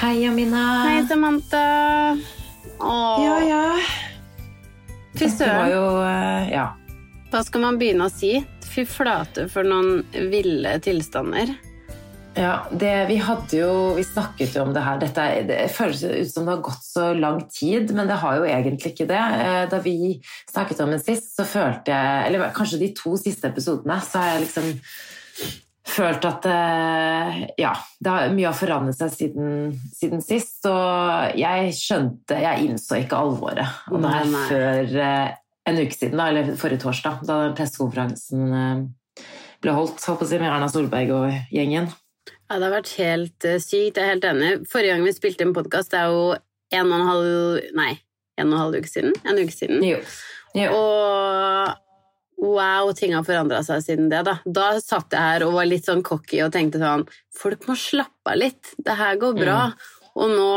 Hei, 0.00 0.26
Amina. 0.28 0.62
Hei, 0.88 1.06
Samantha. 1.08 2.16
Åh, 2.78 3.24
Ja, 3.24 3.36
ja. 3.48 3.78
fy 5.18 5.28
søren. 5.28 5.70
eh, 6.06 6.50
Ja. 6.52 6.66
Hva 7.30 7.42
skal 7.44 7.60
man 7.60 7.78
begynne 7.78 8.06
å 8.06 8.10
si? 8.12 8.44
Fy 8.62 8.84
flate 8.84 9.48
for 9.48 9.64
noen 9.64 10.04
ville 10.30 10.78
tilstander. 10.80 11.54
Ja, 12.36 12.66
det, 12.70 13.06
vi 13.08 13.16
hadde 13.16 13.56
jo 13.56 13.94
Vi 13.96 14.02
snakket 14.04 14.54
jo 14.54 14.62
om 14.66 14.74
det 14.74 14.82
her. 14.84 14.98
Dette, 14.98 15.46
det 15.48 15.70
føles 15.70 16.02
ut 16.04 16.28
som 16.30 16.44
det 16.44 16.52
har 16.54 16.62
gått 16.62 16.84
så 16.84 17.18
lang 17.18 17.40
tid, 17.48 17.94
men 17.94 18.06
det 18.06 18.16
har 18.20 18.36
jo 18.36 18.42
egentlig 18.44 18.92
ikke 18.92 19.06
det. 19.08 19.16
Eh, 19.16 19.66
Da 19.70 19.78
vi 19.78 20.20
snakket 20.52 20.80
om 20.80 20.90
det 20.90 21.00
sist, 21.04 21.34
så 21.36 21.44
følte 21.44 21.86
jeg 21.86 22.26
Eller 22.26 22.50
kanskje 22.52 22.78
de 22.78 22.92
to 22.92 23.16
siste 23.16 23.48
episodene, 23.48 24.00
så 24.02 24.18
har 24.18 24.28
jeg 24.38 24.46
liksom 24.46 24.80
følt 25.86 26.26
at 26.28 26.46
eh, 26.50 27.40
Ja, 27.60 27.72
det 28.02 28.12
har, 28.12 28.30
mye 28.34 28.50
har 28.50 28.56
forandret 28.58 28.98
seg 28.98 29.12
siden, 29.14 29.50
siden 29.94 30.22
sist. 30.24 30.60
Og 30.68 31.36
jeg 31.38 31.74
skjønte 31.78 32.40
Jeg 32.42 32.68
innså 32.68 33.00
ikke 33.02 33.20
alvoret. 33.20 33.84
Og 33.90 34.02
det 34.02 34.12
er 34.12 34.32
nei. 34.32 34.46
før 34.50 34.96
eh, 35.08 35.36
en 35.66 35.82
uke 35.82 35.98
siden, 35.98 36.18
da, 36.20 36.30
eller 36.30 36.56
forrige 36.58 36.84
torsdag, 36.84 37.22
da 37.26 37.40
den 37.42 37.56
pressekonferansen 37.58 38.42
eh, 38.54 39.22
ble 39.64 39.74
holdt 39.74 40.02
holdt 40.04 40.26
jeg, 40.26 40.34
si, 40.34 40.40
med 40.42 40.52
Erna 40.52 40.68
Solberg 40.70 41.14
og 41.16 41.54
gjengen. 41.54 41.88
Ja, 42.46 42.58
det 42.60 42.66
har 42.68 42.74
vært 42.76 42.92
helt 43.00 43.46
sykt. 43.64 43.96
Jeg 43.98 44.02
er 44.04 44.12
helt 44.12 44.26
enig. 44.28 44.50
Forrige 44.70 44.94
gang 44.94 45.06
vi 45.06 45.14
spilte 45.16 45.46
inn 45.46 45.56
podkast, 45.56 45.90
det 45.90 46.02
er 46.04 46.12
jo 46.14 46.36
en 46.76 46.92
og 46.92 47.00
en 47.00 47.08
halv 47.08 47.72
Nei, 47.78 47.96
en 48.38 48.52
og 48.52 48.54
en 48.54 48.62
halv 48.62 48.78
uke 48.78 48.90
siden. 48.90 49.16
En 49.26 49.40
uke 49.40 49.54
siden. 49.54 49.82
Jo. 49.86 49.98
jo. 50.54 50.70
Og 50.76 51.74
wow, 52.40 52.92
ting 52.96 53.14
har 53.16 53.24
forandra 53.26 53.62
seg 53.64 53.84
siden 53.84 54.10
det. 54.12 54.22
Da 54.26 54.38
Da 54.44 54.68
satt 54.82 55.14
jeg 55.14 55.22
her 55.22 55.46
og 55.46 55.56
var 55.56 55.68
litt 55.68 55.88
sånn 55.88 56.04
cocky 56.06 56.42
og 56.44 56.52
tenkte 56.54 56.82
sånn 56.82 57.06
Folk 57.36 57.66
må 57.68 57.76
slappe 57.78 58.32
av 58.32 58.40
litt. 58.40 58.74
Det 58.78 58.96
her 58.96 59.18
går 59.20 59.38
bra. 59.38 59.60
Og 60.16 60.32
nå, 60.32 60.50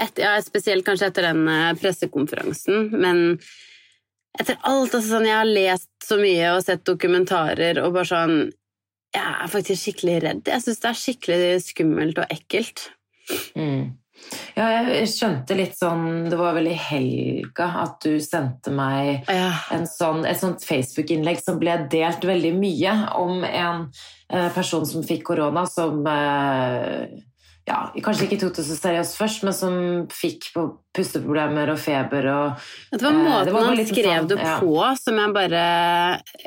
et, 0.00 0.20
ja, 0.22 0.36
spesielt 0.44 0.86
kanskje 0.86 1.10
etter 1.10 1.28
den 1.28 1.42
eh, 1.52 1.74
pressekonferansen, 1.76 2.88
men 2.96 3.40
etter 4.38 4.56
alt 4.62 4.94
altså 4.94 5.02
sånn, 5.10 5.26
Jeg 5.28 5.36
har 5.36 5.48
lest 5.48 5.90
så 6.04 6.16
mye 6.20 6.54
og 6.54 6.62
sett 6.64 6.86
dokumentarer 6.88 7.82
og 7.82 7.92
bare 7.96 8.08
sånn 8.08 8.36
Jeg 9.16 9.24
er 9.24 9.52
faktisk 9.52 9.82
skikkelig 9.82 10.18
redd. 10.24 10.42
Jeg 10.48 10.64
syns 10.64 10.82
det 10.84 10.88
er 10.90 11.02
skikkelig 11.02 11.62
skummelt 11.64 12.20
og 12.20 12.32
ekkelt. 12.32 12.90
Mm. 13.56 13.96
Ja, 14.58 14.66
jeg 14.90 15.08
skjønte 15.12 15.56
litt 15.56 15.76
sånn 15.78 16.26
Det 16.28 16.38
var 16.38 16.56
vel 16.56 16.70
i 16.72 16.76
helga 16.76 17.68
at 17.84 18.02
du 18.04 18.18
sendte 18.22 18.72
meg 18.74 19.28
Ja. 19.30 19.52
en 19.74 19.86
sånn, 19.88 20.24
et 20.26 20.40
sånt 20.40 20.64
Facebook-innlegg 20.66 21.40
som 21.42 21.60
ble 21.62 21.76
delt 21.90 22.24
veldig 22.26 22.52
mye 22.58 22.94
om 23.18 23.44
en 23.44 23.88
eh, 24.32 24.50
person 24.54 24.86
som 24.86 25.06
fikk 25.06 25.24
korona, 25.30 25.64
som 25.70 26.04
eh, 26.06 27.08
ja, 27.68 27.78
kanskje 28.04 28.26
ikke 28.26 28.38
tok 28.40 28.54
det 28.56 28.64
så 28.64 28.76
seriøst 28.78 29.16
først, 29.18 29.44
men 29.46 29.56
som 29.56 29.74
fikk 30.12 30.50
på 30.54 30.64
pusteproblemer 30.96 31.72
og 31.72 31.80
feber 31.82 32.28
og 32.32 32.68
Det 32.90 33.02
var 33.02 33.12
Eh, 33.12 33.22
måten 33.22 33.48
det 33.48 33.54
var 33.54 33.66
han 33.68 33.82
skrev 33.86 34.08
sånn, 34.08 34.28
det 34.30 34.38
ja. 34.40 34.58
på 34.62 34.76
som 35.02 35.18
jeg 35.20 35.34
bare 35.36 35.64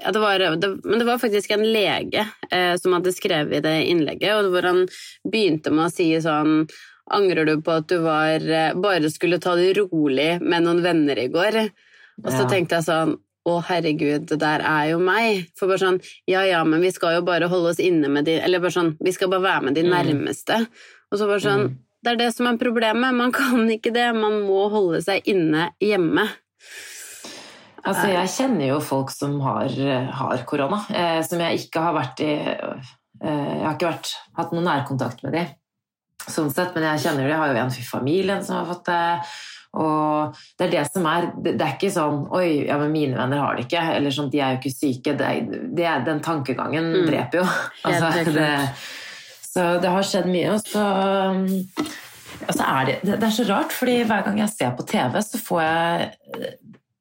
ja, 0.02 0.11
det 0.11 0.23
var, 0.23 0.45
det, 0.58 0.72
Men 0.83 1.00
det 1.00 1.08
var 1.08 1.22
faktisk 1.22 1.52
en 1.52 1.66
lege 1.66 2.25
eh, 2.50 2.75
som 2.81 2.97
hadde 2.97 3.13
skrevet 3.16 3.59
i 3.59 3.66
det 3.66 3.75
innlegget, 3.91 4.33
og 4.35 4.52
hvor 4.52 4.67
han 4.72 4.88
begynte 5.23 5.73
med 5.73 5.88
å 5.88 5.94
si 5.94 6.09
sånn 6.22 6.66
Angrer 7.12 7.45
du 7.45 7.58
på 7.62 7.72
at 7.78 7.88
du 7.88 7.98
var, 8.04 8.36
eh, 8.40 8.73
bare 8.73 9.09
skulle 9.12 9.40
ta 9.44 9.56
det 9.56 9.73
rolig 9.78 10.40
med 10.42 10.64
noen 10.64 10.81
venner 10.84 11.20
i 11.20 11.28
går? 11.28 11.70
Og 12.23 12.31
så 12.31 12.44
Ja. 12.44 12.48
tenkte 12.50 12.78
jeg 12.80 12.86
sånn 12.88 13.18
å, 13.48 13.64
herregud, 13.64 14.28
det 14.30 14.38
der 14.40 14.62
er 14.62 14.92
jo 14.92 15.00
meg. 15.00 15.48
For 15.58 15.68
bare 15.68 15.80
sånn, 15.80 16.02
ja 16.28 16.42
ja, 16.45 16.64
men 16.64 16.80
vi 16.81 16.92
skal 16.92 17.16
jo 17.16 17.22
bare 17.26 17.48
holde 17.50 17.70
oss 17.72 17.80
inne 17.80 18.08
med 18.09 18.26
de 18.26 18.40
Eller 18.40 18.59
bare 18.59 18.70
sånn, 18.72 18.95
vi 19.02 19.12
skal 19.12 19.30
bare 19.30 19.42
være 19.42 19.64
med 19.64 19.73
de 19.76 19.84
Mm. 19.84 19.92
nærmeste. 19.92 20.68
Og 21.12 21.18
så 21.20 21.28
bare 21.28 21.40
sånn, 21.42 21.64
Mm. 21.70 21.76
det 22.03 22.12
er 22.12 22.16
det 22.18 22.36
som 22.36 22.48
er 22.48 22.58
problemet. 22.58 23.14
Man 23.16 23.31
kan 23.31 23.68
ikke 23.68 23.92
det. 23.94 24.14
Man 24.16 24.44
må 24.48 24.70
holde 24.70 25.02
seg 25.03 25.23
inne 25.25 25.72
hjemme. 25.81 26.30
Altså, 27.84 28.08
jeg 28.14 28.28
kjenner 28.30 28.68
jo 28.68 28.80
folk 28.80 29.09
som 29.09 29.40
har, 29.41 29.68
har 30.14 30.38
korona, 30.46 30.85
eh, 30.94 31.22
som 31.24 31.40
jeg 31.40 31.58
ikke 31.66 31.81
har 31.81 31.94
vært 31.97 32.19
i 32.22 32.34
eh, 32.34 32.84
Jeg 33.24 33.64
har 33.66 33.75
ikke 33.75 33.90
vært, 33.91 34.12
hatt 34.38 34.52
noen 34.52 34.66
nærkontakt 34.66 35.24
med 35.24 35.34
de, 35.34 35.47
sånn 36.28 36.52
sett, 36.54 36.76
men 36.76 36.84
jeg 36.84 37.02
kjenner 37.06 37.24
jo, 37.26 37.32
jeg 37.32 37.40
har 37.42 37.54
jo 37.54 37.64
en 37.64 37.74
i 37.82 37.88
familien 37.88 38.44
som 38.46 38.59
har 38.59 38.70
fått 38.70 38.86
det. 38.92 39.02
Og 39.82 40.36
det 40.59 40.66
er 40.66 40.72
det 40.74 40.82
som 40.92 41.06
er 41.08 41.30
Det, 41.32 41.54
det 41.56 41.64
er 41.64 41.76
ikke 41.78 41.92
sånn 41.94 42.26
Oi, 42.36 42.66
ja, 42.68 42.76
men 42.78 42.92
mine 42.92 43.16
venner 43.16 43.40
har 43.40 43.56
det 43.56 43.64
ikke. 43.70 43.80
Eller 43.96 44.12
sånn, 44.12 44.28
de 44.34 44.42
er 44.44 44.58
jo 44.58 44.59
ikke 44.59 44.74
syke. 44.76 45.14
Det 45.16 45.30
er, 45.30 45.62
det 45.78 45.86
er, 45.88 46.04
den 46.04 46.20
tankegangen 46.20 46.90
Mm. 46.92 47.06
dreper 47.08 47.40
jo. 47.40 47.46
Altså, 47.88 48.12
det, 48.36 48.50
så 49.48 49.70
det 49.80 49.90
har 49.96 50.04
skjedd 50.04 50.28
mye. 50.28 50.52
Og 50.52 50.62
så 50.68 50.84
og 52.42 52.53
så 52.58 52.66
er 52.66 52.86
det, 52.90 52.94
det, 53.06 53.18
det 53.22 53.28
er 53.28 53.34
så 53.36 53.44
rart, 53.48 53.74
fordi 53.76 53.98
hver 54.09 54.24
gang 54.26 54.40
jeg 54.42 54.50
ser 54.50 54.72
på 54.78 54.86
TV, 54.90 55.18
så 55.22 55.40
får 55.46 55.62
jeg 55.62 56.12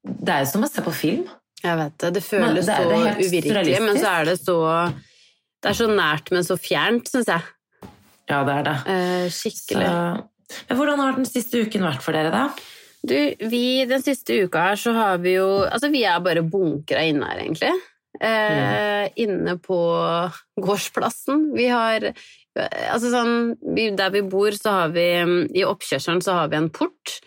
Det 0.03 0.33
er 0.33 0.43
jo 0.43 0.49
som 0.51 0.65
å 0.65 0.69
se 0.69 0.83
på 0.85 0.93
film. 0.95 1.23
Jeg 1.61 1.77
vet 1.77 1.95
det. 2.01 2.13
Det 2.17 2.23
føles 2.25 2.65
det 2.65 2.75
det 2.77 2.99
så 2.99 3.27
uvirkelig, 3.27 3.79
men 3.85 3.97
så 3.99 4.11
er 4.19 4.25
det 4.31 4.37
så 4.41 4.57
Det 5.61 5.69
er 5.69 5.77
så 5.77 5.87
nært, 5.91 6.31
men 6.33 6.45
så 6.45 6.57
fjernt, 6.57 7.09
syns 7.11 7.29
jeg. 7.29 7.41
Ja, 8.29 8.43
det 8.47 8.53
er 8.59 8.67
det. 8.67 8.75
Eh, 8.93 9.25
Så, 9.29 9.49
skikkelig. 9.49 9.87
men 10.69 10.77
hvordan 10.77 10.99
har 10.99 11.17
den 11.17 11.25
siste 11.25 11.63
uken 11.65 11.81
vært 11.87 12.03
for 12.05 12.13
dere, 12.15 12.31
da? 12.31 12.49
Du, 13.01 13.15
vi, 13.49 13.85
den 13.89 14.03
siste 14.05 14.43
uka 14.45 14.67
her 14.69 14.75
så 14.77 14.93
har 14.93 15.17
vi 15.23 15.33
jo 15.39 15.63
Altså, 15.65 15.89
vi 15.89 16.03
er 16.05 16.19
bare 16.21 16.43
bunkra 16.45 17.01
inne 17.09 17.25
her, 17.31 17.39
egentlig. 17.41 17.71
Eh, 18.21 19.07
Inne 19.23 19.55
på 19.57 19.77
gårdsplassen. 20.61 21.47
Vi 21.55 21.65
har 21.71 22.03
eh, 22.11 22.91
Altså 22.91 23.09
sånn 23.09 23.55
vi, 23.73 23.87
Der 23.97 24.11
vi 24.13 24.21
bor, 24.21 24.51
så 24.53 24.75
har 24.83 24.93
vi 24.93 25.07
mm, 25.25 25.39
I 25.57 25.65
oppkjørselen 25.65 26.21
så 26.21 26.35
har 26.41 26.51
vi 26.51 26.59
en 26.59 26.69
port. 26.69 27.17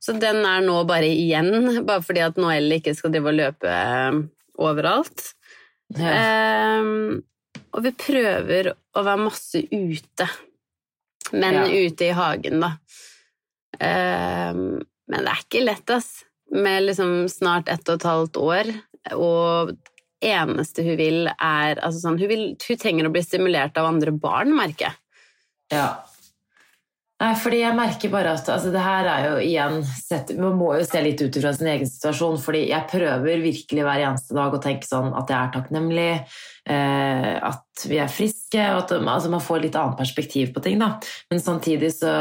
Så 0.00 0.14
den 0.20 0.40
er 0.44 0.64
nå 0.64 0.78
bare 0.88 1.08
igjen, 1.08 1.84
bare 1.84 2.04
fordi 2.04 2.20
at 2.24 2.40
Noelle 2.40 2.76
ikke 2.80 2.94
skal 2.96 3.12
drive 3.12 3.30
og 3.32 3.38
løpe 3.38 3.76
overalt. 4.60 5.30
overalt. 5.94 6.10
Ehm, 6.12 7.22
og 7.74 7.82
vi 7.84 7.92
prøver 7.98 8.72
å 8.94 9.02
være 9.04 9.24
masse 9.24 9.60
ute, 9.70 10.28
men 11.32 11.54
Ja. 11.54 11.64
ute 11.66 12.08
i 12.08 12.14
hagen, 12.14 12.60
da. 12.62 12.72
Um, 13.80 14.84
men 15.10 15.24
det 15.24 15.32
er 15.32 15.42
ikke 15.42 15.64
lett, 15.64 15.90
ass. 15.90 16.24
Med 16.54 16.84
liksom 16.86 17.26
snart 17.28 17.68
ett 17.72 17.88
og 17.88 17.96
et 17.98 18.06
halvt 18.06 18.36
år, 18.38 18.70
og 19.16 19.74
eneste 20.24 20.84
hun 20.86 20.96
vil, 21.00 21.26
er 21.28 21.80
altså 21.82 22.04
sånn, 22.04 22.18
hun, 22.20 22.28
vil, 22.30 22.44
hun 22.56 22.80
trenger 22.80 23.08
å 23.08 23.12
bli 23.12 23.22
stimulert 23.24 23.76
av 23.80 23.88
andre 23.90 24.12
barn, 24.12 24.54
merker 24.56 24.88
jeg. 24.88 24.96
Ja. 25.74 25.88
Nei, 27.24 27.32
fordi 27.40 27.60
jeg 27.62 27.76
merker 27.76 28.10
bare 28.12 28.34
at 28.36 28.48
altså, 28.52 28.68
det 28.74 28.80
her 28.84 29.06
er 29.08 29.26
jo 29.30 29.36
igjen 29.40 29.78
sett, 29.86 30.34
Man 30.36 30.58
må 30.60 30.74
jo 30.76 30.84
se 30.84 31.00
litt 31.00 31.22
ut 31.24 31.38
fra 31.40 31.54
sin 31.56 31.70
egen 31.72 31.88
situasjon, 31.88 32.36
fordi 32.42 32.66
jeg 32.68 32.88
prøver 32.90 33.40
virkelig 33.40 33.86
hver 33.86 34.02
eneste 34.10 34.36
dag 34.36 34.52
å 34.52 34.60
tenke 34.60 34.88
sånn 34.88 35.08
at 35.16 35.32
jeg 35.32 35.38
er 35.38 35.54
takknemlig, 35.54 36.10
eh, 36.74 37.30
at 37.48 37.86
vi 37.88 38.00
er 38.02 38.12
friske, 38.12 38.60
og 38.74 38.82
at 38.82 38.94
altså, 38.98 39.32
man 39.32 39.44
får 39.44 39.64
litt 39.64 39.80
annet 39.80 40.00
perspektiv 40.02 40.52
på 40.52 40.64
ting. 40.66 40.76
da. 40.82 40.98
Men 41.32 41.40
samtidig 41.40 41.94
så 41.96 42.12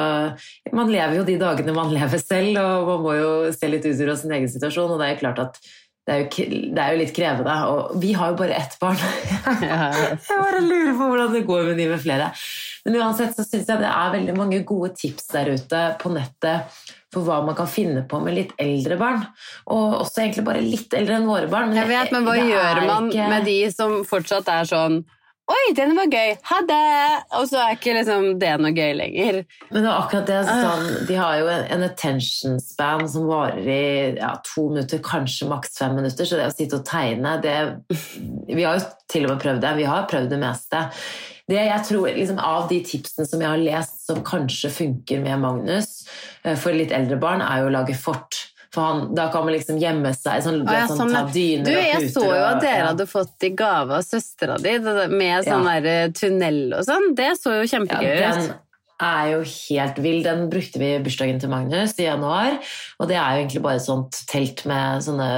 Man 0.72 0.92
lever 0.92 1.20
jo 1.20 1.28
de 1.28 1.40
dagene 1.42 1.76
man 1.76 1.92
lever 1.98 2.24
selv, 2.24 2.64
og 2.64 2.94
man 2.94 3.04
må 3.04 3.20
jo 3.20 3.32
se 3.52 3.68
litt 3.68 3.86
ut 3.86 4.00
fra 4.00 4.20
sin 4.20 4.32
egen 4.40 4.52
situasjon, 4.52 4.96
og 4.96 5.02
det 5.02 5.10
er 5.10 5.18
jo 5.18 5.24
klart 5.26 5.48
at 5.50 5.64
det 6.04 6.14
er 6.14 6.24
jo, 6.24 6.46
det 6.76 6.82
er 6.84 6.92
jo 6.92 7.00
litt 7.00 7.14
krevende. 7.16 7.54
Og 7.72 8.00
vi 8.04 8.12
har 8.18 8.34
jo 8.34 8.40
bare 8.40 8.58
ett 8.60 8.74
barn. 8.82 9.00
Jeg 9.64 10.20
bare 10.28 10.64
lurer 10.64 10.96
på 11.00 11.08
hvordan 11.08 11.36
det 11.36 11.46
går 11.48 11.70
med 11.70 11.80
de 11.80 11.88
med 11.94 12.02
flere. 12.04 12.32
Men 12.86 12.98
uansett 13.00 13.36
så 13.38 13.46
syns 13.48 13.70
jeg 13.72 13.80
det 13.80 13.88
er 13.90 14.12
veldig 14.12 14.36
mange 14.36 14.60
gode 14.68 14.90
tips 15.00 15.28
der 15.32 15.54
ute 15.56 15.84
på 16.02 16.12
nettet 16.12 16.68
for 17.14 17.24
hva 17.24 17.42
man 17.46 17.56
kan 17.56 17.68
finne 17.70 18.02
på 18.10 18.20
med 18.26 18.34
litt 18.36 18.52
eldre 18.60 18.98
barn. 19.00 19.24
Og 19.72 20.00
også 20.02 20.24
egentlig 20.26 20.44
bare 20.50 20.62
litt 20.66 20.94
eldre 20.98 21.16
enn 21.22 21.28
våre 21.30 21.48
barn. 21.48 21.72
Jeg 21.78 21.88
vet, 21.88 22.12
men 22.12 22.26
hva 22.28 22.36
gjør 22.36 22.86
man 22.88 23.10
ikke- 23.12 23.30
med 23.30 23.46
de 23.46 23.60
som 23.72 24.04
fortsatt 24.04 24.48
er 24.50 24.64
sånn 24.66 25.04
Oi, 25.52 25.74
den 25.76 25.94
var 25.94 26.06
gøy! 26.08 26.38
Ha 26.42 26.62
det! 26.62 27.24
Og 27.36 27.50
så 27.50 27.58
er 27.60 27.74
ikke 27.76 27.94
liksom 27.98 28.40
det 28.40 28.54
noe 28.62 28.72
gøy 28.72 28.94
lenger. 28.96 29.42
Men 29.74 29.84
det 29.84 29.90
er 29.92 29.98
akkurat 30.00 30.26
det, 30.26 30.38
Ah. 30.48 30.62
sånn, 30.64 31.06
de 31.06 31.16
har 31.20 31.36
jo 31.38 31.48
en, 31.52 31.66
en 31.70 31.84
attention 31.84 32.60
span 32.62 33.04
som 33.10 33.28
varer 33.28 33.68
i 33.68 34.16
ja, 34.22 34.38
to 34.46 34.70
minutter, 34.70 35.00
kanskje 35.00 35.50
maks 35.50 35.78
fem 35.78 35.98
minutter, 35.98 36.24
så 36.24 36.38
det 36.40 36.48
å 36.48 36.56
sitte 36.56 36.80
og 36.80 36.86
tegne, 36.86 37.42
det 37.42 37.58
Vi 38.56 38.64
har 38.64 38.80
jo 38.80 38.86
til 39.10 39.26
og 39.26 39.32
med 39.32 39.42
prøvd 39.44 39.60
det, 39.68 39.76
vi 39.76 39.84
har 39.84 40.08
prøvd 40.08 40.30
det 40.30 40.40
meste. 40.40 40.86
Det 41.50 41.60
jeg 41.60 41.84
tror, 41.90 42.08
liksom, 42.16 42.40
Av 42.40 42.70
de 42.70 42.80
tipsene 42.88 43.28
som 43.28 43.42
jeg 43.44 43.52
har 43.52 43.60
lest 43.60 44.06
som 44.08 44.24
kanskje 44.24 44.72
funker 44.72 45.20
med 45.24 45.42
Magnus 45.44 46.06
eh, 46.44 46.56
for 46.60 46.76
litt 46.76 46.94
eldre 46.96 47.20
barn, 47.20 47.44
er 47.44 47.64
jo 47.64 47.72
å 47.72 47.74
lage 47.76 47.98
fort. 48.00 48.40
For 48.74 48.82
han, 48.82 49.02
da 49.14 49.28
kan 49.30 49.46
man 49.46 49.54
liksom 49.54 49.78
gjemme 49.78 50.16
seg, 50.18 50.40
sånn, 50.42 50.64
ah, 50.66 50.80
ja, 50.80 50.86
sånn, 50.90 51.12
sånn, 51.14 51.28
dyner 51.36 51.68
Du, 51.68 51.74
og 51.76 51.84
jeg 51.86 52.00
puter 52.08 52.14
så 52.16 52.24
jo 52.26 52.46
at 52.48 52.62
dere 52.64 52.80
ja. 52.80 52.88
hadde 52.90 53.06
fått 53.12 53.46
i 53.46 53.52
gave 53.54 54.00
av 54.00 54.06
søstera 54.08 54.56
di 54.58 54.78
med 55.14 55.46
sånn 55.46 55.68
Ja. 55.70 55.80
der 55.84 56.16
tunnel 56.18 56.62
og 56.80 56.88
sånn. 56.88 57.12
Det 57.20 57.34
så 57.38 57.60
jo 57.60 57.68
kjempegøy 57.70 58.24
ut. 58.24 58.56
Er 59.02 59.30
jo 59.34 59.40
helt 59.48 60.00
vill. 60.04 60.20
Den 60.26 60.46
brukte 60.52 60.82
vi 60.82 60.90
i 60.96 61.02
bursdagen 61.04 61.40
til 61.42 61.52
Magnus 61.52 61.96
i 62.00 62.08
januar. 62.08 62.60
Og 63.00 63.10
det 63.10 63.18
er 63.18 63.36
jo 63.36 63.44
egentlig 63.44 63.64
bare 63.66 63.80
et 63.80 63.86
sånt 63.86 64.20
telt 64.30 64.66
med 64.70 65.06
sånne 65.06 65.30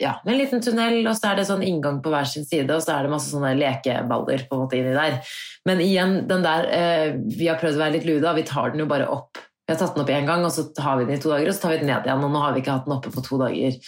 Ja, 0.00 0.16
med 0.24 0.34
en 0.34 0.40
liten 0.40 0.62
tunnel, 0.64 1.00
og 1.06 1.16
så 1.18 1.32
er 1.32 1.40
det 1.40 1.48
sånn 1.48 1.64
inngang 1.66 2.00
på 2.04 2.12
hver 2.12 2.28
sin 2.28 2.46
side, 2.46 2.70
og 2.72 2.84
så 2.84 2.96
er 2.96 3.06
det 3.06 3.12
masse 3.12 3.32
sånne 3.32 3.54
lekeballer 3.58 4.46
på 4.46 4.56
en 4.56 4.64
måte 4.64 4.78
inni 4.78 4.94
der. 4.96 5.20
Men 5.68 5.82
igjen, 5.84 6.18
den 6.30 6.46
der 6.46 6.70
eh, 6.70 7.18
Vi 7.36 7.50
har 7.50 7.60
prøvd 7.60 7.78
å 7.78 7.84
være 7.84 7.98
litt 7.98 8.08
luda, 8.08 8.36
vi 8.36 8.46
tar 8.48 8.72
den 8.72 8.84
jo 8.84 8.90
bare 8.90 9.10
opp. 9.12 9.42
Vi 9.66 9.74
har 9.74 9.80
tatt 9.80 9.96
den 9.96 10.04
opp 10.04 10.12
én 10.14 10.28
gang, 10.28 10.44
og 10.46 10.52
så 10.54 10.68
har 10.78 11.00
vi 11.00 11.08
den 11.08 11.16
i 11.16 11.22
to 11.22 11.32
dager, 11.32 11.48
og 11.50 11.56
så 11.56 11.64
tar 11.64 11.74
vi 11.74 11.80
den 11.80 11.90
ned 11.90 12.06
igjen. 12.06 12.22
Og 12.22 12.30
nå 12.30 12.42
har 12.44 12.54
vi 12.54 12.62
ikke 12.62 12.76
hatt 12.76 12.86
den 12.86 12.94
oppe 12.94 13.10
på 13.10 13.24
to 13.26 13.40
dager. 13.40 13.80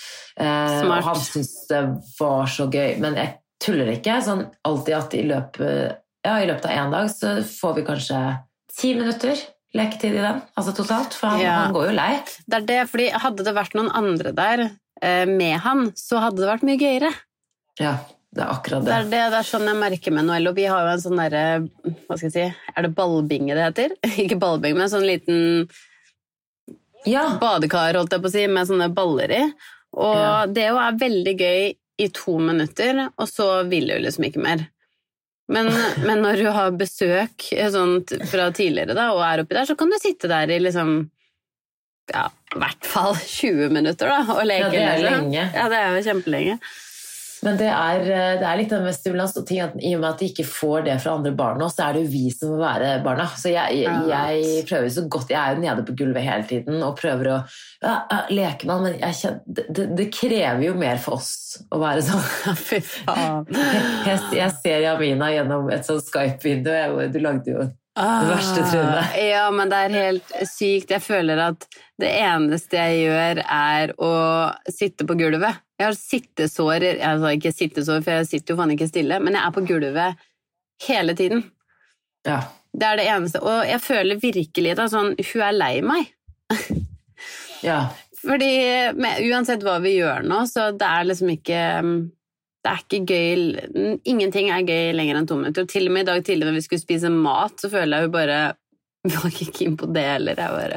Eh, 0.43 0.81
og 0.83 0.97
han 1.07 1.21
syntes 1.23 1.69
det 1.71 1.85
var 2.19 2.51
så 2.51 2.67
gøy. 2.67 2.97
Men 3.05 3.19
jeg 3.21 3.37
tuller 3.63 3.93
ikke. 3.93 4.19
Sånn 4.27 4.43
alltid 4.67 4.97
at 4.99 5.15
i 5.15 5.23
løpet, 5.29 6.03
ja, 6.27 6.35
i 6.43 6.49
løpet 6.51 6.67
av 6.67 6.75
én 6.83 6.95
dag 6.95 7.11
så 7.13 7.37
får 7.47 7.79
vi 7.79 7.87
kanskje 7.87 8.23
ti 8.79 8.93
minutter 8.95 9.37
leketid 9.77 10.15
i 10.17 10.23
den, 10.23 10.39
altså 10.57 10.73
totalt. 10.79 11.15
For 11.19 11.29
han, 11.35 11.41
Ja. 11.43 11.57
han 11.67 11.75
går 11.77 11.91
jo 11.91 11.97
lei. 11.99 12.13
Det 12.47 12.61
er 12.63 12.69
det, 12.69 12.79
fordi 12.91 13.09
hadde 13.13 13.45
det 13.45 13.55
vært 13.57 13.75
noen 13.77 13.91
andre 13.95 14.33
der 14.33 14.63
eh, 15.03 15.27
med 15.29 15.59
han, 15.67 15.91
så 15.99 16.23
hadde 16.25 16.41
det 16.41 16.49
vært 16.49 16.65
mye 16.67 16.79
gøyere. 16.81 17.11
Ja, 17.79 17.97
det 18.35 18.43
er 18.45 18.53
akkurat 18.55 18.85
Det 18.85 18.89
det. 18.89 18.95
er, 18.95 19.05
det, 19.11 19.21
det 19.35 19.39
er 19.43 19.47
sånn 19.51 19.69
jeg 19.69 19.79
merker 19.79 20.15
med 20.17 20.27
Noel, 20.29 20.49
og 20.51 20.57
vi 20.57 20.65
har 20.71 20.83
jo 20.87 20.95
en 20.97 21.03
sånn 21.05 21.21
derre 21.21 21.45
Hva 22.09 22.17
skal 22.19 22.27
jeg 22.29 22.33
si 22.35 22.73
Er 22.77 22.83
det 22.85 22.91
ballbinge 22.97 23.55
det 23.57 23.63
heter? 23.69 23.95
Ikke 24.25 24.37
ballbinge, 24.43 24.75
men 24.77 24.87
en 24.89 24.93
sånn 24.97 25.07
liten 25.07 25.69
Ja, 27.09 27.39
badekar, 27.41 27.95
holdt 27.97 28.13
jeg 28.17 28.25
på 28.25 28.29
å 28.29 28.35
si, 28.35 28.47
med 28.51 28.69
sånne 28.69 28.89
baller 28.95 29.31
i. 29.33 29.43
Og 29.97 30.17
Ja. 30.19 30.47
det 30.47 30.67
jo 30.69 30.77
er 30.83 30.99
veldig 31.01 31.37
gøy 31.41 31.77
i 31.99 32.09
to 32.15 32.35
minutter, 32.39 33.05
og 33.19 33.29
så 33.31 33.47
vil 33.69 33.87
du 33.89 33.95
liksom 34.03 34.27
ikke 34.29 34.43
mer. 34.43 34.67
Men, 35.49 35.71
men 36.05 36.21
når 36.21 36.43
du 36.43 36.49
har 36.53 36.75
besøk 36.77 37.47
eh, 37.57 37.71
sånn, 37.73 38.03
fra 38.29 38.51
tidligere 38.53 38.97
da, 38.97 39.11
og 39.17 39.23
er 39.25 39.45
oppi 39.45 39.57
der, 39.57 39.69
så 39.69 39.79
kan 39.81 39.89
du 39.89 39.97
sitte 40.01 40.29
der 40.29 40.51
i 40.53 40.59
liksom 40.61 40.99
ja, 42.13 42.27
i 42.55 42.61
hvert 42.61 42.89
fall 42.89 43.17
20 43.17 43.73
minutter 43.73 44.09
da, 44.13 44.21
og 44.37 44.45
leke. 44.49 44.69
Ja, 44.73 44.73
det 44.73 44.85
er 44.85 45.03
lenge. 45.05 45.43
Ja, 45.55 45.67
det 45.73 45.81
er 45.81 45.97
jo 45.97 46.05
kjempelenge. 46.07 46.59
Men 47.47 47.59
det 47.61 47.69
er, 47.71 48.03
eh, 48.03 48.35
det 48.41 48.47
er 48.49 48.59
litt 48.59 48.73
med 48.83 48.97
stimulans. 48.97 49.37
Og 49.39 49.47
ting 49.47 49.61
at 49.63 49.77
I 49.79 49.95
og 49.97 50.03
med 50.03 50.11
at 50.11 50.23
de 50.23 50.29
ikke 50.33 50.47
får 50.49 50.87
det 50.89 50.97
fra 51.03 51.15
andre 51.19 51.33
barn 51.39 51.61
nå, 51.61 51.69
så 51.73 51.87
er 51.87 51.97
det 51.97 52.05
jo 52.05 52.13
vi 52.13 52.25
som 52.35 52.53
må 52.55 52.61
være 52.63 52.93
barna. 53.05 53.29
Så 53.39 53.53
jeg, 53.53 53.85
jeg 53.85 54.65
prøver 54.69 54.89
så 54.93 55.05
godt 55.11 55.33
Jeg 55.35 55.39
er 55.41 55.57
jo 55.57 55.63
nede 55.63 55.87
på 55.87 55.97
gulvet 55.99 56.27
hele 56.27 56.47
tiden 56.49 56.83
og 56.83 56.97
prøver 56.99 57.33
å 57.33 57.39
ja, 57.85 57.97
leke 58.35 58.67
med 58.67 58.75
han, 58.75 58.87
men 58.87 58.97
jeg 58.99 59.19
kjenner, 59.21 59.67
det, 59.71 59.89
det, 59.99 60.09
krever 60.15 60.65
jo 60.67 60.77
mer 60.79 61.03
for 61.03 61.19
oss 61.21 61.33
å 61.71 61.81
være 61.83 62.05
sånn. 62.07 62.57
Fy 62.69 62.81
faen. 62.85 63.47
Jeg, 64.09 64.21
jeg 64.33 64.53
ser 64.63 64.83
Jamina 64.83 65.29
gjennom 65.33 65.69
et 65.73 65.85
sånt 65.87 66.07
Skype-vindu. 66.07 66.71
Du 67.13 67.19
lagde 67.21 67.53
jo 67.53 67.67
Det 67.99 68.29
verste 68.31 68.63
trynet. 68.71 68.99
Ah, 69.03 69.17
Ja, 69.19 69.45
men 69.51 69.71
det 69.73 69.79
er 69.85 69.95
helt 69.97 70.35
sykt. 70.47 70.93
Jeg 70.95 71.03
føler 71.03 71.41
at 71.49 71.67
det 71.99 72.11
eneste 72.21 72.79
jeg 72.79 73.01
gjør, 73.09 73.41
er 73.45 73.93
å 73.99 74.11
sitte 74.71 75.07
på 75.09 75.17
gulvet. 75.19 75.59
Jeg 75.79 75.87
har 75.89 75.97
sittesår 75.99 76.85
Altså 76.95 77.33
ikke 77.37 77.53
sittesår, 77.55 78.03
for 78.07 78.21
jeg 78.21 78.29
sitter 78.31 78.55
jo 78.55 78.59
faen 78.61 78.75
ikke 78.75 78.89
stille, 78.91 79.19
men 79.23 79.35
jeg 79.35 79.43
er 79.47 79.55
på 79.57 79.65
gulvet 79.67 80.23
hele 80.87 81.15
tiden. 81.19 81.43
Ja. 82.27 82.41
Det 82.79 82.87
er 82.87 83.01
det 83.01 83.07
eneste. 83.11 83.41
Og 83.43 83.65
jeg 83.67 83.81
føler 83.83 84.21
virkelig 84.23 84.77
da 84.79 84.87
sånn 84.93 85.15
Hun 85.19 85.43
er 85.49 85.57
lei 85.57 85.75
meg. 85.83 86.13
ja. 87.67 87.81
Fordi 88.19 88.53
uansett 89.31 89.63
hva 89.67 89.79
vi 89.83 89.97
gjør 89.97 90.25
nå, 90.27 90.43
så 90.51 90.71
det 90.75 90.87
er 90.87 91.07
liksom 91.07 91.31
ikke 91.35 91.61
Det 92.59 92.71
er 92.73 92.81
ikke 92.83 93.05
gøy 93.07 94.01
Ingenting 94.11 94.51
er 94.51 94.67
gøy 94.67 94.91
lenger 94.97 95.21
enn 95.21 95.29
to 95.31 95.39
minutter. 95.39 95.67
Og 95.67 95.71
til 95.71 95.87
og 95.89 95.95
med 95.95 96.07
i 96.07 96.11
dag 96.11 96.25
tidlig 96.27 96.49
når 96.49 96.59
vi 96.59 96.65
skulle 96.67 96.83
spise 96.83 97.13
mat, 97.13 97.55
så 97.61 97.71
føler 97.73 97.95
jeg 97.97 98.09
jo 98.09 98.17
bare 98.17 98.41
Vi 99.07 99.15
var 99.21 99.31
ikke 99.31 99.55
keen 99.61 99.79
på 99.79 99.89
det 99.95 100.05
heller. 100.09 100.43
Jeg 100.43 100.51
bare. 100.59 100.77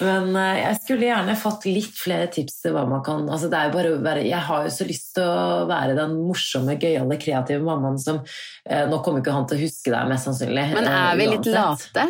Men 0.00 0.36
eh, 0.36 0.58
jeg 0.62 0.76
skulle 0.80 1.08
gjerne 1.08 1.36
fått 1.36 1.66
litt 1.68 1.96
flere 1.98 2.28
tips 2.32 2.62
til 2.64 2.72
hva 2.72 2.86
man 2.88 3.02
kan 3.04 3.26
altså 3.28 3.50
det 3.52 3.58
er 3.58 3.68
jo 3.68 3.74
bare 3.74 3.90
være, 4.04 4.22
Jeg 4.28 4.46
har 4.46 4.64
jo 4.64 4.72
så 4.72 4.86
lyst 4.88 5.10
til 5.18 5.26
å 5.28 5.66
være 5.68 5.96
den 5.98 6.14
morsomme, 6.24 6.78
gøyale, 6.80 7.18
kreative 7.20 7.60
mammaen 7.66 8.00
som 8.00 8.22
eh, 8.64 8.86
Nå 8.88 9.02
kommer 9.04 9.20
ikke 9.20 9.34
han 9.36 9.48
til 9.50 9.60
å 9.60 9.64
huske 9.66 9.92
deg, 9.92 10.08
mest 10.08 10.28
sannsynlig. 10.28 10.70
Men 10.76 10.88
eh, 10.88 11.02
er 11.10 11.20
vi 11.20 11.28
litt 11.34 11.50
late? 11.52 12.06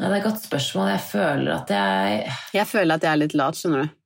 Ja, 0.00 0.08
det 0.08 0.12
er 0.14 0.18
et 0.20 0.28
godt 0.28 0.44
spørsmål. 0.44 0.92
Jeg 0.94 1.02
føler 1.08 1.54
at 1.58 1.72
jeg 1.76 2.20
Jeg 2.56 2.68
føler 2.68 2.96
at 2.96 3.04
jeg 3.04 3.12
er 3.12 3.22
litt 3.24 3.36
lat, 3.36 3.56
skjønner 3.56 3.84
du. 3.84 3.96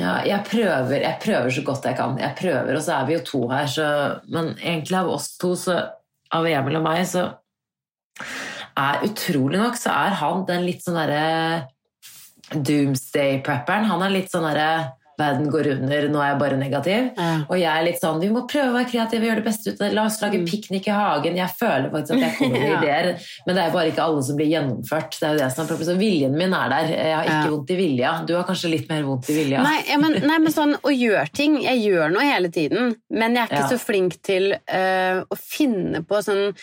Ja, 0.00 0.22
jeg 0.24 0.40
prøver, 0.48 1.02
jeg 1.04 1.18
prøver 1.20 1.52
så 1.52 1.62
godt 1.66 1.84
jeg 1.84 1.96
kan. 1.98 2.16
Jeg 2.20 2.36
prøver, 2.38 2.76
og 2.76 2.82
så 2.84 2.94
er 2.96 3.08
vi 3.08 3.16
jo 3.18 3.24
to 3.28 3.42
her, 3.50 3.66
så 3.68 3.86
Men 4.32 4.54
egentlig 4.56 4.96
av 4.96 5.10
oss 5.12 5.36
to, 5.36 5.54
så 5.56 5.82
Av 6.32 6.46
Emil 6.48 6.78
og 6.78 6.84
meg, 6.86 7.04
så 7.04 7.26
er 8.78 9.02
utrolig 9.04 9.58
nok 9.60 9.76
så 9.76 9.92
er 9.92 10.14
han 10.16 10.46
den 10.48 10.64
litt 10.64 10.80
sånn 10.80 10.96
derre 10.96 11.68
doomsday-prepperen. 12.52 13.88
Han 13.90 14.04
er 14.04 14.14
litt 14.14 14.32
sånn 14.32 14.46
derre 14.48 14.94
Verden 15.22 15.48
går 15.54 15.70
under, 15.76 16.08
nå 16.12 16.20
er 16.24 16.28
jeg 16.32 16.38
bare 16.42 16.58
negativ. 16.58 17.10
Og 17.48 17.56
jeg 17.60 17.70
er 17.70 17.86
litt 17.86 18.00
sånn 18.02 18.20
Vi 18.22 18.28
må 18.34 18.42
prøve 18.50 18.72
å 18.72 18.76
være 18.80 18.90
kreative, 18.90 19.28
gjøre 19.30 19.40
det 19.42 19.46
beste 19.46 19.70
ut 19.72 19.80
av 19.80 19.86
det. 19.86 19.94
La 19.96 20.04
oss 20.10 20.18
lage 20.22 20.40
Mm. 20.42 20.46
piknik 20.50 20.86
i 20.88 20.94
hagen. 20.96 21.36
Jeg 21.38 21.50
føler 21.58 21.90
faktisk 21.92 22.16
at 22.16 22.24
jeg 22.26 22.36
kommer 22.38 22.58
med 22.58 22.68
Ja. 22.72 22.80
ideer, 22.82 23.08
men 23.46 23.56
det 23.56 23.62
er 23.64 23.70
bare 23.76 23.90
ikke 23.92 24.02
alle 24.06 24.22
som 24.26 24.36
blir 24.36 24.50
gjennomført. 24.50 25.18
Det 25.20 25.28
er 25.28 25.32
jo 25.36 25.38
det 25.44 25.50
som 25.54 25.64
er 25.64 25.68
problemet. 25.70 25.90
Så 25.92 25.98
viljen 26.00 26.36
min 26.36 26.52
er 26.58 26.68
der. 26.74 26.90
Jeg 26.92 27.14
har 27.16 27.24
ikke 27.24 27.44
Ja. 27.44 27.50
vondt 27.56 27.70
i 27.70 27.76
vilja. 27.76 28.12
Du 28.26 28.34
har 28.36 28.44
kanskje 28.44 28.70
litt 28.70 28.88
mer 28.90 29.02
vondt 29.06 29.30
i 29.30 29.34
vilja. 29.38 29.62
Nei, 29.62 29.78
ja, 29.88 29.96
men, 29.98 30.12
nei, 30.26 30.38
men 30.38 30.52
sånn 30.52 30.74
å 30.82 30.90
gjøre 30.92 31.30
ting 31.32 31.60
Jeg 31.62 31.78
gjør 31.86 32.12
noe 32.12 32.22
hele 32.26 32.48
tiden, 32.48 32.94
men 33.10 33.34
jeg 33.36 33.42
er 33.44 33.54
ikke 33.54 33.70
Ja. 33.70 33.76
så 33.76 33.78
flink 33.78 34.20
til 34.22 34.52
eh, 34.66 35.22
å 35.30 35.36
finne 35.38 36.02
på 36.04 36.18
sånn 36.24 36.54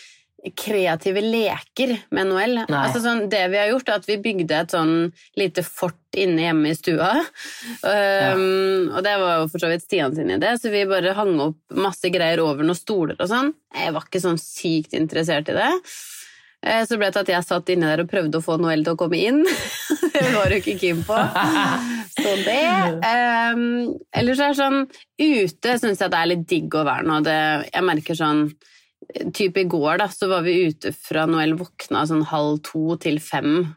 kreative 0.56 1.20
leker 1.20 1.92
med 2.16 2.30
Noel. 2.30 2.62
Altså 2.66 3.02
sånn, 3.04 3.26
det 3.32 3.42
vi 3.52 3.58
har 3.60 3.68
gjort, 3.72 3.88
er 3.90 3.98
at 4.00 4.06
vi 4.08 4.16
bygde 4.24 4.60
et 4.62 4.72
sånn 4.72 4.92
lite 5.36 5.64
fort 5.66 5.96
inne 6.16 6.46
hjemme 6.46 6.70
i 6.72 6.76
stua. 6.78 7.10
Um, 7.84 8.88
Og 8.94 9.02
det 9.04 9.16
var 9.20 9.40
jo 9.40 9.48
for 9.52 9.62
så 9.62 9.68
vidt 9.70 9.84
Stian 9.84 10.14
sin 10.16 10.32
idé, 10.32 10.54
så 10.58 10.72
vi 10.72 10.86
bare 10.88 11.12
hang 11.18 11.36
opp 11.44 11.58
masse 11.76 12.10
greier 12.12 12.40
over 12.44 12.64
noen 12.66 12.78
stoler 12.78 13.18
og 13.20 13.28
sånn. 13.30 13.52
Jeg 13.76 13.92
var 13.94 14.08
ikke 14.08 14.22
sånn 14.24 14.40
sykt 14.40 14.96
interessert 14.98 15.52
i 15.52 15.58
det. 15.58 15.70
Eh, 16.62 16.82
Så 16.88 16.96
ble 16.98 17.08
det 17.08 17.14
til 17.14 17.22
at 17.24 17.32
jeg 17.36 17.46
satt 17.48 17.70
inne 17.72 17.88
der 17.92 18.02
og 18.04 18.10
prøvde 18.10 18.40
å 18.40 18.44
få 18.44 18.58
Noel 18.60 18.82
til 18.84 18.96
å 18.96 19.00
komme 19.00 19.20
inn. 19.20 19.44
det 20.16 20.26
var 20.34 20.50
hun 20.50 20.58
ikke 20.58 20.78
keen 20.80 21.04
på. 21.06 21.16
Så 22.20 22.32
det 22.44 22.64
um, 23.06 23.94
Ellers 24.12 24.40
er 24.42 24.50
det 24.50 24.58
sånn 24.58 24.80
Ute 25.20 25.76
syns 25.80 26.00
jeg 26.02 26.10
det 26.12 26.18
er 26.18 26.28
litt 26.32 26.42
digg 26.50 26.74
å 26.74 26.82
være 26.84 27.06
nå. 27.06 27.20
Det, 27.24 27.36
jeg 27.70 27.86
merker 27.86 28.18
sånn 28.18 28.42
Typ 29.34 29.56
i 29.56 29.64
går, 29.64 29.98
da, 29.98 30.08
så 30.08 30.28
var 30.30 30.42
vi 30.46 30.68
ute 30.70 30.92
fra 30.94 31.26
Noel 31.26 31.54
våkna 31.58 32.04
sånn 32.06 32.24
halv 32.30 32.60
to 32.66 32.96
til 33.02 33.18
fem. 33.20 33.74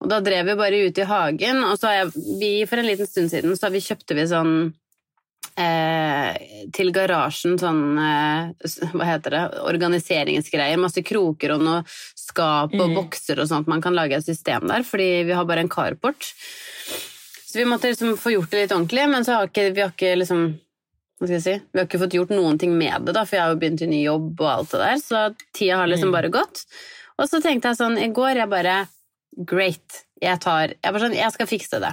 Og 0.00 0.10
da 0.12 0.20
drev 0.22 0.46
vi 0.46 0.54
bare 0.60 0.82
ute 0.86 1.02
i 1.02 1.08
hagen, 1.10 1.64
og 1.66 1.78
så 1.80 1.88
har 1.90 1.96
jeg 2.04 2.12
vi, 2.38 2.50
For 2.70 2.78
en 2.78 2.86
liten 2.86 3.06
stund 3.08 3.32
siden 3.32 3.56
så 3.58 3.66
har 3.66 3.74
vi 3.74 3.80
kjøpte 3.82 4.14
vi 4.14 4.26
sånn 4.30 4.52
eh, 5.58 6.36
til 6.74 6.92
garasjen 6.94 7.56
sånn 7.58 7.80
eh, 7.98 8.92
Hva 8.94 9.08
heter 9.08 9.34
det? 9.34 9.42
Organiseringsgreier. 9.72 10.78
Masse 10.78 11.02
kroker 11.02 11.56
og 11.56 11.64
noe 11.66 11.82
skap 12.14 12.74
og 12.78 12.88
Mm. 12.88 12.94
bokser 13.00 13.40
og 13.42 13.48
sånt. 13.50 13.66
Man 13.66 13.82
kan 13.82 13.94
lage 13.96 14.14
et 14.20 14.24
system 14.28 14.68
der, 14.68 14.84
fordi 14.86 15.24
vi 15.26 15.32
har 15.34 15.44
bare 15.48 15.60
en 15.66 15.68
carport. 15.72 16.30
Så 17.48 17.56
vi 17.58 17.64
måtte 17.64 17.88
liksom 17.90 18.16
få 18.20 18.30
gjort 18.36 18.50
det 18.50 18.62
litt 18.62 18.72
ordentlig, 18.76 19.08
men 19.08 19.24
så 19.24 19.34
har 19.38 19.48
ikke, 19.48 19.72
vi 19.74 19.80
har 19.80 19.90
ikke 19.90 20.16
liksom 20.20 20.42
hva 21.18 21.26
skal 21.26 21.34
jeg 21.36 21.42
si? 21.44 21.54
Vi 21.72 21.80
har 21.80 21.86
ikke 21.88 22.00
fått 22.04 22.14
gjort 22.14 22.30
noen 22.30 22.58
ting 22.62 22.76
med 22.78 23.06
det, 23.08 23.14
da, 23.16 23.24
for 23.26 23.36
jeg 23.36 23.42
har 23.44 23.54
jo 23.54 23.60
begynt 23.62 23.82
i 23.82 23.90
ny 23.90 24.04
jobb 24.04 24.40
og 24.40 24.50
alt 24.52 24.70
det 24.74 24.80
der, 24.84 25.00
så 25.02 25.22
tida 25.56 25.80
har 25.80 25.90
liksom 25.90 26.12
Mm. 26.12 26.16
bare 26.16 26.30
gått. 26.30 26.64
Og 27.18 27.26
så 27.28 27.40
tenkte 27.42 27.72
jeg 27.72 27.80
sånn 27.80 27.98
i 27.98 28.08
går, 28.14 28.36
jeg 28.36 28.48
bare 28.50 28.76
Great. 29.46 30.04
Jeg 30.22 30.40
tar 30.40 30.68
Jeg 30.82 30.92
bare 30.92 31.02
sånn, 31.04 31.14
jeg 31.14 31.30
skal 31.34 31.46
fikse 31.46 31.78
det. 31.80 31.92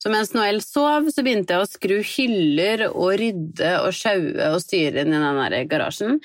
Så 0.00 0.10
mens 0.12 0.30
Noel 0.32 0.60
sov, 0.62 1.08
så 1.10 1.24
begynte 1.26 1.56
jeg 1.56 1.64
å 1.64 1.68
skru 1.68 1.96
hyller 2.06 2.84
og 2.94 3.18
rydde 3.18 3.72
og 3.82 3.92
sjaue 3.92 4.52
og 4.54 4.60
styre 4.62 5.02
inn 5.02 5.12
i 5.12 5.18
den 5.18 5.40
der 5.42 5.64
garasjen. 5.68 6.20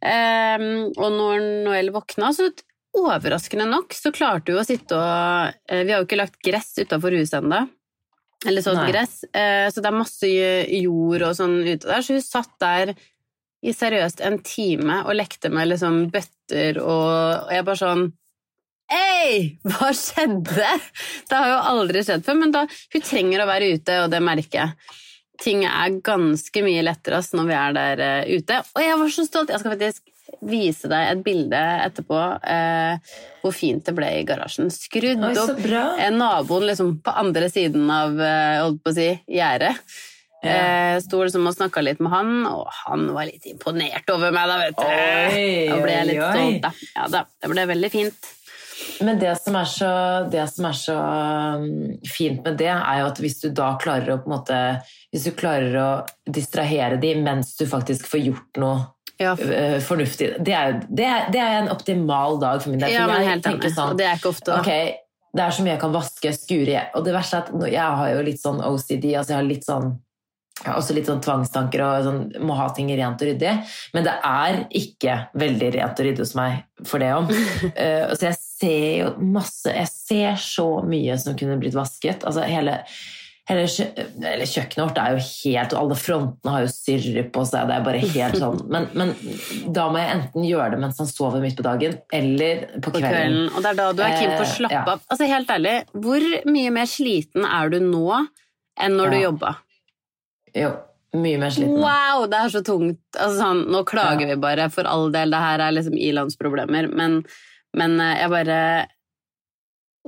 Um, 0.00 0.92
og 0.96 1.10
når 1.12 1.42
Noel 1.66 1.90
våkna, 1.92 2.30
så 2.32 2.48
overraskende 2.96 3.66
nok 3.68 3.92
så 3.92 4.12
klarte 4.14 4.54
hun 4.54 4.62
å 4.62 4.66
sitte 4.66 4.96
og 4.96 5.52
eh, 5.68 5.82
Vi 5.84 5.92
har 5.92 6.00
jo 6.00 6.06
ikke 6.08 6.18
lagt 6.22 6.38
gress 6.42 6.72
utafor 6.78 7.12
huset 7.18 7.42
ennå. 7.42 7.68
Eller 8.48 8.64
sånt 8.64 8.86
gress. 8.88 9.22
Eh, 9.36 9.68
så 9.68 9.82
det 9.82 9.90
er 9.90 9.96
masse 9.96 10.28
jord 10.30 11.24
og 11.26 11.34
sånn 11.36 11.58
ute 11.66 11.84
der. 11.84 12.04
Så 12.04 12.16
hun 12.16 12.24
satt 12.24 12.54
der 12.62 12.94
i 13.60 13.74
seriøst 13.76 14.22
en 14.24 14.38
time 14.44 15.02
og 15.04 15.18
lekte 15.18 15.50
med 15.52 15.68
liksom 15.68 16.06
bøtter 16.14 16.80
og, 16.80 17.44
og 17.44 17.52
jeg 17.52 17.66
bare 17.68 17.80
sånn 17.82 18.06
Hei! 18.90 19.60
Hva 19.62 19.92
skjedde? 19.94 20.70
Det 21.30 21.36
har 21.36 21.46
jo 21.52 21.58
aldri 21.70 22.00
skjedd 22.02 22.24
før. 22.26 22.40
Men 22.40 22.54
da, 22.56 22.64
hun 22.66 23.04
trenger 23.06 23.44
å 23.44 23.46
være 23.46 23.68
ute, 23.76 23.98
og 24.02 24.08
det 24.10 24.18
merker 24.26 24.64
jeg. 24.64 24.96
Ting 25.40 25.62
er 25.68 26.00
ganske 26.02 26.62
mye 26.66 26.82
lettere 26.82 27.20
når 27.38 27.46
vi 27.46 27.54
er 27.54 27.76
der 27.76 28.02
eh, 28.02 28.32
ute. 28.40 28.58
Og 28.74 28.82
jeg 28.82 28.96
var 29.04 29.12
så 29.14 29.26
stolt! 29.28 29.52
Jeg 29.54 29.62
skal 29.62 29.76
faktisk 29.76 30.10
vise 30.46 30.88
deg 30.90 31.14
et 31.14 31.24
bilde 31.24 31.58
etterpå 31.86 32.20
eh, 32.40 33.16
hvor 33.42 33.54
fint 33.56 33.84
det 33.86 33.94
ble 33.96 34.08
i 34.20 34.24
garasjen. 34.28 34.70
Skrudd 34.72 35.24
Oi, 35.26 35.34
opp 35.42 35.66
eh, 35.66 36.06
naboen 36.14 36.68
liksom 36.70 36.96
på 37.04 37.16
andre 37.22 37.50
siden 37.52 37.90
av 37.92 38.16
eh, 38.20 38.62
holdt 38.62 38.82
på 38.84 38.92
å 38.92 38.96
si, 38.96 39.10
gjerdet. 39.30 39.76
Ja. 40.40 40.50
Eh, 40.50 40.96
Sto 41.04 41.20
liksom 41.20 41.48
og 41.50 41.56
snakka 41.56 41.82
litt 41.84 42.00
med 42.00 42.14
han, 42.14 42.34
og 42.48 42.68
han 42.86 43.10
var 43.12 43.28
litt 43.28 43.44
imponert 43.50 44.08
over 44.12 44.32
meg, 44.32 44.48
da, 44.48 44.60
vet 44.64 44.78
du. 44.78 44.84
Oi, 44.88 45.48
da 45.68 45.80
ble 45.84 45.96
jeg 45.96 46.10
litt 46.12 46.20
oi, 46.22 46.34
stolt, 46.36 46.60
da. 46.64 46.92
Ja 46.96 47.08
da, 47.12 47.24
det 47.40 47.52
ble 47.52 47.66
veldig 47.74 47.92
fint. 47.92 48.30
Men 49.04 49.18
det 49.20 49.32
som 49.40 49.56
er 49.60 49.68
så, 49.68 49.90
det 50.32 50.46
som 50.52 50.66
er 50.68 50.76
så 50.76 50.96
um, 50.96 51.66
fint 52.08 52.40
med 52.44 52.56
det, 52.60 52.70
er 52.72 53.02
jo 53.02 53.10
at 53.10 53.20
hvis 53.20 53.38
du 53.42 53.50
da 53.56 53.74
klarer 53.80 54.14
å 54.14 54.20
på 54.22 54.30
en 54.30 54.34
måte 54.38 54.60
Hvis 55.12 55.26
du 55.28 55.34
klarer 55.36 55.76
å 55.80 55.88
distrahere 56.24 56.96
de 57.00 57.14
mens 57.20 57.52
du 57.58 57.66
faktisk 57.68 58.08
får 58.08 58.24
gjort 58.28 58.60
noe 58.62 58.78
Ja, 59.20 59.34
øh, 59.36 59.78
fornuftig 59.84 60.30
det 60.40 60.54
er, 60.56 60.78
det, 60.88 61.04
er, 61.04 61.26
det 61.32 61.40
er 61.44 61.58
en 61.60 61.70
optimal 61.72 62.38
dag 62.40 62.62
for 62.62 62.72
min 62.72 62.80
del. 62.80 62.94
ja 62.94 63.06
men 63.10 63.26
helt 63.26 63.46
enig. 63.46 63.72
sånn, 63.74 63.92
Og 63.92 63.98
det 64.00 64.06
er 64.08 64.20
ikke 64.20 64.32
ofte, 64.32 64.48
da. 64.48 64.60
Ok, 64.62 64.70
det 65.36 65.42
er 65.44 65.56
så 65.56 65.64
mye 65.64 65.74
jeg 65.74 65.82
kan 65.82 65.92
vaske, 65.94 66.32
skure. 66.34 66.84
Og 66.96 67.04
det 67.06 67.12
verste 67.14 67.42
er 67.42 67.50
at 67.50 67.74
jeg 67.74 67.98
har 68.00 68.14
jo 68.14 68.22
litt 68.30 68.40
sånn 68.40 68.62
OCD, 68.64 69.10
altså 69.12 69.34
jeg 69.34 69.38
har 69.38 69.50
litt 69.50 69.68
sånn 69.68 69.92
jeg 70.60 70.68
har 70.68 70.76
også 70.76 70.92
litt 70.92 71.08
sånn 71.08 71.22
tvangstanker 71.24 71.80
og 71.80 72.02
sånn, 72.04 72.18
må 72.44 72.56
ha 72.58 72.66
ting 72.76 72.90
rent 72.92 73.22
og 73.22 73.30
ryddig. 73.30 73.52
Men 73.94 74.04
det 74.04 74.12
er 74.28 74.58
ikke 74.76 75.14
veldig 75.40 75.70
rent 75.78 76.02
og 76.02 76.06
ryddig 76.06 76.20
hos 76.26 76.34
meg 76.36 76.58
for 76.84 77.00
det 77.00 77.14
om. 77.16 77.30
uh, 77.80 78.12
så 78.12 78.26
jeg 78.26 78.36
ser 78.40 78.90
jo 78.98 79.14
masse 79.24 79.72
Jeg 79.72 79.88
ser 79.88 80.42
så 80.42 80.66
mye 80.84 81.16
som 81.22 81.38
kunne 81.40 81.56
blitt 81.62 81.78
vasket. 81.78 82.26
Altså 82.28 82.44
hele, 82.44 82.76
hele 83.50 83.64
eller 84.32 84.46
kjøkkenet 84.48 84.82
vårt 84.86 84.98
er 85.02 85.14
jo 85.16 85.22
helt 85.26 85.74
Alle 85.80 85.96
frontene 85.98 86.52
har 86.54 86.64
jo 86.64 86.70
syrre 86.72 87.24
på 87.34 87.44
seg. 87.48 87.66
Det 87.68 87.76
er 87.76 87.84
bare 87.86 88.02
helt 88.14 88.38
sånn. 88.40 88.60
Men, 88.74 88.86
men 88.94 89.12
da 89.76 89.88
må 89.92 90.00
jeg 90.00 90.12
enten 90.16 90.46
gjøre 90.48 90.70
det 90.76 90.80
mens 90.84 91.00
han 91.02 91.10
sover 91.10 91.42
midt 91.44 91.56
på 91.58 91.66
dagen, 91.66 91.96
eller 92.14 92.62
på 92.78 92.86
På 92.88 92.94
kvelden. 92.98 93.10
kvelden. 93.10 93.48
Og 93.54 93.64
det 93.66 93.72
er 93.72 93.80
da 93.82 93.88
du 93.92 94.02
er 94.06 94.14
keen 94.18 94.36
på 94.36 94.44
å 94.44 94.50
Eh, 94.50 94.76
ja. 94.76 94.84
av. 94.94 95.02
Altså 95.10 95.28
Helt 95.30 95.50
ærlig, 95.56 95.74
hvor 96.06 96.28
mye 96.54 96.70
mer 96.78 96.86
sliten 96.90 97.44
er 97.48 97.68
du 97.74 97.80
nå 97.84 98.06
enn 98.80 98.96
når 98.96 99.10
du 99.10 99.16
Ja. 99.18 99.24
jobba? 99.30 99.56
Jo, 100.56 100.70
mye 101.14 101.38
mer 101.42 101.50
sliten. 101.54 101.76
Wow, 101.82 102.24
det 102.30 102.38
er 102.40 102.48
så 102.54 102.62
tungt! 102.66 102.98
Altså, 103.18 103.36
sånn, 103.42 103.64
nå 103.70 103.84
klager 103.86 104.26
Ja. 104.28 104.34
vi 104.34 104.40
bare, 104.40 104.68
for 104.70 104.84
all 104.86 105.10
del. 105.10 105.30
Det 105.30 105.38
her 105.42 105.58
er 105.66 105.72
liksom 105.76 105.98
ilandsproblemer. 105.98 106.88
Men, 106.94 107.24
men 107.74 108.00
eh, 108.00 108.16
jeg 108.22 108.30
bare 108.30 108.86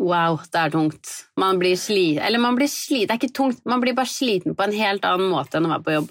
Wow, 0.01 0.39
det 0.53 0.59
er 0.59 0.73
tungt. 0.73 1.11
Man 1.37 1.59
blir 1.61 1.77
sliten 1.77 2.25
Eller 2.25 2.41
man 2.41 2.57
blir 2.57 2.71
sliten, 2.71 3.11
det 3.11 3.15
er 3.15 3.21
ikke 3.21 3.37
tungt, 3.37 3.61
man 3.69 3.83
blir 3.83 3.97
bare 3.97 4.09
sliten 4.09 4.57
på 4.57 4.65
en 4.65 4.73
helt 4.77 5.05
annen 5.05 5.29
måte 5.31 5.59
enn 5.59 5.69
å 5.69 5.75
være 5.75 5.85
på 5.87 5.97
jobb. 5.99 6.11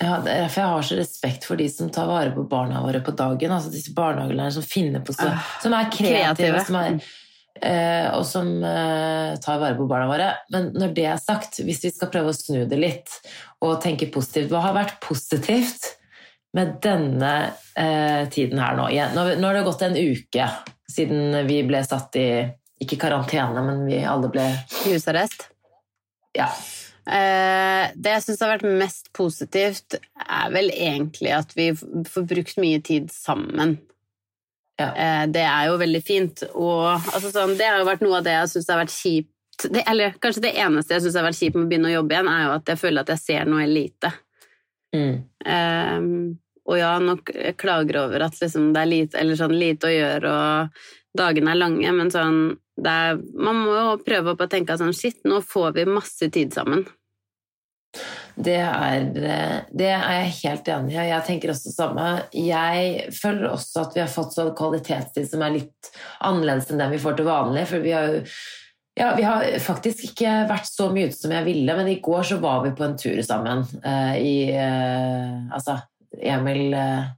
Ja, 0.00 0.16
det 0.24 0.32
er 0.32 0.46
derfor 0.46 0.62
jeg 0.62 0.72
har 0.72 0.88
så 0.88 0.96
respekt 0.96 1.44
for 1.44 1.60
de 1.60 1.66
som 1.68 1.90
tar 1.92 2.08
vare 2.08 2.32
på 2.32 2.46
barna 2.48 2.80
våre 2.84 3.02
på 3.04 3.12
dagen. 3.16 3.52
Altså 3.52 3.72
disse 3.72 3.92
barnehagelærerne 3.96 4.54
som 4.54 4.64
finner 4.64 5.04
på 5.04 5.12
så, 5.12 5.28
Ah, 5.28 5.52
Som 5.62 5.76
er 5.76 5.90
kreative, 5.92 6.32
kreative. 6.38 6.64
Som 6.64 6.78
er, 6.80 6.96
eh, 7.60 8.08
og 8.16 8.24
som 8.24 8.50
eh, 8.64 9.36
tar 9.44 9.60
vare 9.60 9.76
på 9.76 9.88
barna 9.90 10.08
våre. 10.08 10.30
Men 10.54 10.70
når 10.72 10.96
det 10.96 11.06
er 11.12 11.20
sagt, 11.20 11.60
hvis 11.60 11.84
vi 11.84 11.92
skal 11.92 12.12
prøve 12.14 12.32
å 12.32 12.36
snu 12.36 12.64
det 12.64 12.80
litt 12.80 13.20
og 13.60 13.80
tenke 13.84 14.08
positivt 14.12 14.52
Hva 14.52 14.64
har 14.68 14.76
vært 14.76 14.96
positivt 15.04 15.92
med 16.56 16.78
denne 16.80 17.34
eh, 17.76 18.24
tiden 18.32 18.62
her 18.62 18.78
nå? 18.78 18.88
Nå, 18.88 19.26
nå 19.36 19.50
har 19.50 19.60
det 19.60 19.66
gått 19.68 19.84
en 19.84 19.98
uke 19.98 20.48
siden 20.88 21.42
vi 21.50 21.60
ble 21.66 21.82
satt 21.84 22.16
i 22.16 22.30
ikke 22.82 22.98
karantene, 23.00 23.62
men 23.64 23.84
vi 23.88 24.00
alle 24.04 24.28
ble 24.32 24.46
Husarrest. 24.84 25.48
Ja. 26.36 26.50
Eh, 27.06 27.92
det 27.94 28.12
jeg 28.16 28.24
syns 28.24 28.42
har 28.42 28.56
vært 28.56 28.66
mest 28.80 29.12
positivt, 29.16 29.96
er 30.26 30.50
vel 30.54 30.72
egentlig 30.74 31.32
at 31.36 31.54
vi 31.56 31.70
får 31.76 32.26
brukt 32.32 32.58
mye 32.60 32.82
tid 32.84 33.08
sammen. 33.14 33.76
Ja. 34.76 34.90
Eh, 34.92 35.24
det 35.32 35.44
er 35.46 35.70
jo 35.70 35.78
veldig 35.80 36.02
fint. 36.04 36.44
Og 36.52 36.84
altså, 36.90 37.30
sånn, 37.32 37.56
det 37.56 37.70
har 37.70 37.80
jo 37.80 37.88
vært 37.88 38.04
noe 38.04 38.20
av 38.20 38.26
det 38.26 38.36
jeg 38.36 38.52
syns 38.56 38.70
har 38.72 38.82
vært 38.82 38.96
kjipt 38.96 39.32
det, 39.72 39.86
Eller 39.88 40.18
kanskje 40.20 40.42
det 40.44 40.56
eneste 40.60 40.92
jeg 40.92 41.06
syns 41.06 41.14
har 41.16 41.24
vært 41.24 41.38
kjipt 41.38 41.54
med 41.56 41.64
å 41.64 41.68
begynne 41.70 41.88
å 41.88 41.94
jobbe 41.94 42.12
igjen, 42.12 42.28
er 42.28 42.42
jo 42.44 42.56
at 42.58 42.74
jeg 42.74 42.80
føler 42.82 43.06
at 43.06 43.12
jeg 43.14 43.22
ser 43.22 43.48
noe 43.48 43.70
lite. 43.70 44.12
mm. 44.92 45.14
Eh, 45.46 46.10
og 46.66 46.80
ja, 46.80 46.96
nok 46.98 47.30
klager 47.54 48.00
over 48.00 48.24
at 48.26 48.40
liksom, 48.42 48.72
det 48.74 48.80
er 48.82 48.88
lite, 48.90 49.18
eller 49.20 49.38
sånn, 49.38 49.52
lite 49.54 49.86
å 49.86 49.92
gjøre, 49.92 50.30
og 50.34 51.18
dagene 51.18 51.52
er 51.52 51.60
lange, 51.60 51.92
men 51.94 52.10
sånn 52.10 52.40
er, 52.84 53.16
Man 53.34 53.62
må 53.64 53.72
jo 53.74 53.96
prøve 54.04 54.36
å 54.36 54.48
tenke 54.50 54.76
sånn 54.76 54.94
Shit, 54.96 55.22
nå 55.24 55.40
får 55.40 55.72
vi 55.78 55.88
masse 55.88 56.30
tid 56.32 56.52
sammen. 56.56 56.84
Det 58.36 58.58
er, 58.60 59.06
det 59.72 59.88
er 59.88 60.10
jeg 60.18 60.34
helt 60.42 60.68
enig 60.68 60.92
i. 60.92 60.98
og 61.00 61.08
Jeg 61.08 61.24
tenker 61.24 61.52
også 61.52 61.70
det 61.70 61.76
samme. 61.78 62.08
Jeg 62.36 63.14
føler 63.16 63.48
også 63.48 63.86
at 63.86 63.96
vi 63.96 64.02
har 64.02 64.12
fått 64.12 64.36
sånn 64.36 64.52
kvalitetstid 64.58 65.30
som 65.30 65.44
er 65.46 65.54
litt 65.56 65.90
annerledes 66.20 66.68
enn 66.68 66.82
den 66.82 66.92
vi 66.92 67.00
får 67.00 67.16
til 67.16 67.30
vanlig. 67.30 67.64
For 67.70 67.84
vi 67.84 67.96
har 67.96 68.10
jo 68.12 68.22
ja, 68.96 69.10
vi 69.16 69.26
har 69.28 69.44
faktisk 69.60 70.06
ikke 70.06 70.30
vært 70.48 70.68
så 70.70 70.86
mye 70.88 71.10
ute 71.10 71.18
som 71.18 71.32
jeg 71.34 71.44
ville, 71.44 71.74
men 71.76 71.88
i 71.92 71.98
går 72.00 72.22
så 72.30 72.38
var 72.40 72.62
vi 72.64 72.72
på 72.76 72.84
en 72.86 72.94
tur 72.96 73.18
sammen. 73.24 73.64
eh, 73.84 74.14
I 74.16 74.36
eh, 74.56 75.52
Altså 75.52 75.76
Emil, 76.16 76.72
eh, 76.72 77.10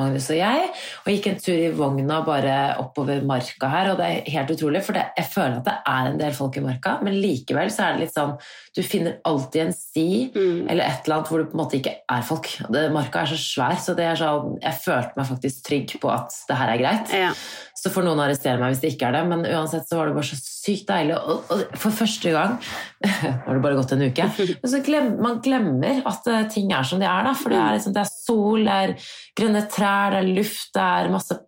Magnus 0.00 0.30
og 0.32 0.38
jeg, 0.38 0.68
og 1.04 1.08
gikk 1.12 1.26
en 1.28 1.40
tur 1.42 1.58
i 1.60 1.68
vogna 1.76 2.22
bare 2.24 2.54
oppover 2.80 3.20
marka 3.28 3.68
her, 3.68 3.90
og 3.92 3.98
det 4.00 4.06
er 4.08 4.30
helt 4.32 4.52
utrolig, 4.54 4.80
for 4.86 4.96
det, 4.96 5.02
jeg 5.18 5.28
føler 5.28 5.58
at 5.58 5.66
det 5.66 5.74
er 5.92 6.08
en 6.08 6.16
del 6.22 6.32
folk 6.32 6.56
i 6.56 6.62
marka, 6.64 6.94
men 7.04 7.18
likevel 7.20 7.68
så 7.74 7.84
er 7.90 7.98
det 7.98 8.06
litt 8.06 8.14
sånn 8.16 8.32
Du 8.72 8.80
finner 8.82 9.18
alltid 9.28 9.66
en 9.66 9.74
sti 9.76 10.08
Mm. 10.32 10.70
eller 10.70 10.84
et 10.84 11.04
eller 11.04 11.16
annet 11.18 11.28
hvor 11.28 11.42
det 11.42 11.50
på 11.50 11.58
en 11.58 11.60
måte 11.60 11.76
ikke 11.76 11.92
er 12.08 12.22
folk. 12.24 12.48
Det, 12.72 12.86
marka 12.94 13.20
er 13.20 13.26
så 13.34 13.36
svær, 13.36 13.76
så 13.76 13.94
det 13.94 14.06
er 14.08 14.16
sånn, 14.16 14.56
jeg 14.62 14.80
følte 14.80 15.12
meg 15.16 15.28
faktisk 15.28 15.66
trygg 15.66 15.92
på 16.00 16.08
at 16.08 16.32
det 16.48 16.56
her 16.56 16.72
er 16.72 16.80
greit. 16.80 17.12
Ja. 17.12 17.34
Så 17.82 17.90
får 17.90 18.04
noen 18.06 18.20
arrestere 18.22 18.60
meg 18.60 18.74
hvis 18.74 18.82
det 18.84 18.92
ikke 18.92 19.08
er 19.08 19.16
det, 19.16 19.22
men 19.26 19.40
uansett 19.48 19.88
så 19.88 19.98
var 19.98 20.08
det 20.08 20.14
bare 20.14 20.28
så 20.28 20.38
sykt 20.38 20.86
deilig. 20.86 21.16
Og, 21.18 21.48
og 21.50 21.78
for 21.82 21.94
første 22.02 22.30
gang 22.30 22.58
Nå 23.02 23.10
har 23.46 23.56
det 23.56 23.62
bare 23.64 23.78
gått 23.80 23.94
en 23.96 24.04
uke. 24.06 24.26
Men 24.62 24.70
så 24.70 24.82
glem, 24.86 25.08
man 25.22 25.40
glemmer 25.42 26.02
at 26.06 26.28
eh, 26.30 26.44
ting 26.52 26.70
er 26.70 26.86
som 26.86 27.02
de 27.02 27.08
er, 27.08 27.26
da. 27.26 27.32
For 27.34 27.50
det 27.50 27.58
er, 27.58 27.78
liksom, 27.78 27.96
det 27.96 28.04
er 28.04 28.12
sol, 28.12 28.68
det 28.68 28.76
er 28.84 28.92
grønne 29.40 29.64
trær, 29.72 30.14
det 30.14 30.20
er 30.20 30.36
luft, 30.38 30.68
det 30.76 30.84
er 30.86 31.10
masse 31.10 31.38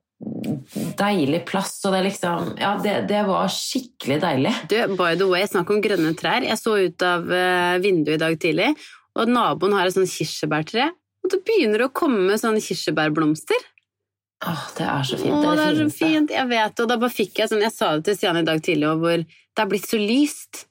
deilig 0.98 1.42
plass, 1.48 1.76
og 1.84 1.92
det 1.92 1.98
er 1.98 2.06
liksom 2.08 2.50
Ja, 2.60 2.72
det, 2.82 2.94
det 3.10 3.22
var 3.28 3.50
skikkelig 3.52 4.18
deilig. 4.22 4.54
Du, 4.70 4.76
by 4.98 5.14
the 5.20 5.28
way, 5.30 5.46
snakk 5.50 5.70
om 5.70 5.82
grønne 5.84 6.14
trær. 6.18 6.46
Jeg 6.46 6.58
så 6.60 6.76
ut 6.80 7.06
av 7.06 7.30
eh, 7.30 7.78
vinduet 7.84 8.16
i 8.18 8.22
dag 8.24 8.38
tidlig, 8.40 8.72
og 9.14 9.30
naboen 9.30 9.76
har 9.76 9.86
et 9.86 9.94
sånt 9.96 10.10
kirsebærtre. 10.10 10.90
Og 11.24 11.32
det 11.32 11.40
begynner 11.46 11.86
å 11.86 11.92
komme 11.94 12.36
sånne 12.40 12.62
kirsebærblomster. 12.64 13.70
Åh, 14.46 14.62
det 14.76 14.84
er 14.86 15.02
så 15.08 15.16
fint. 15.20 15.34
Åh, 15.34 15.54
det 15.56 15.64
er 15.70 15.78
så 15.80 15.88
fint. 15.94 16.30
Jeg 16.34 16.48
vet, 16.50 16.80
og 16.84 16.88
da 16.90 16.96
bare 17.00 17.14
fikk 17.14 17.38
jeg 17.40 17.48
sånn 17.50 17.62
Jeg 17.64 17.72
sa 17.72 17.94
det 17.96 18.04
til 18.10 18.16
Stian 18.18 18.36
i 18.40 18.44
dag 18.46 18.60
tidlig, 18.62 18.88
og 18.90 19.00
hvor 19.04 19.16
det 19.24 19.62
er 19.62 19.70
blitt 19.70 19.88
så 19.88 19.98
lyst 20.00 20.64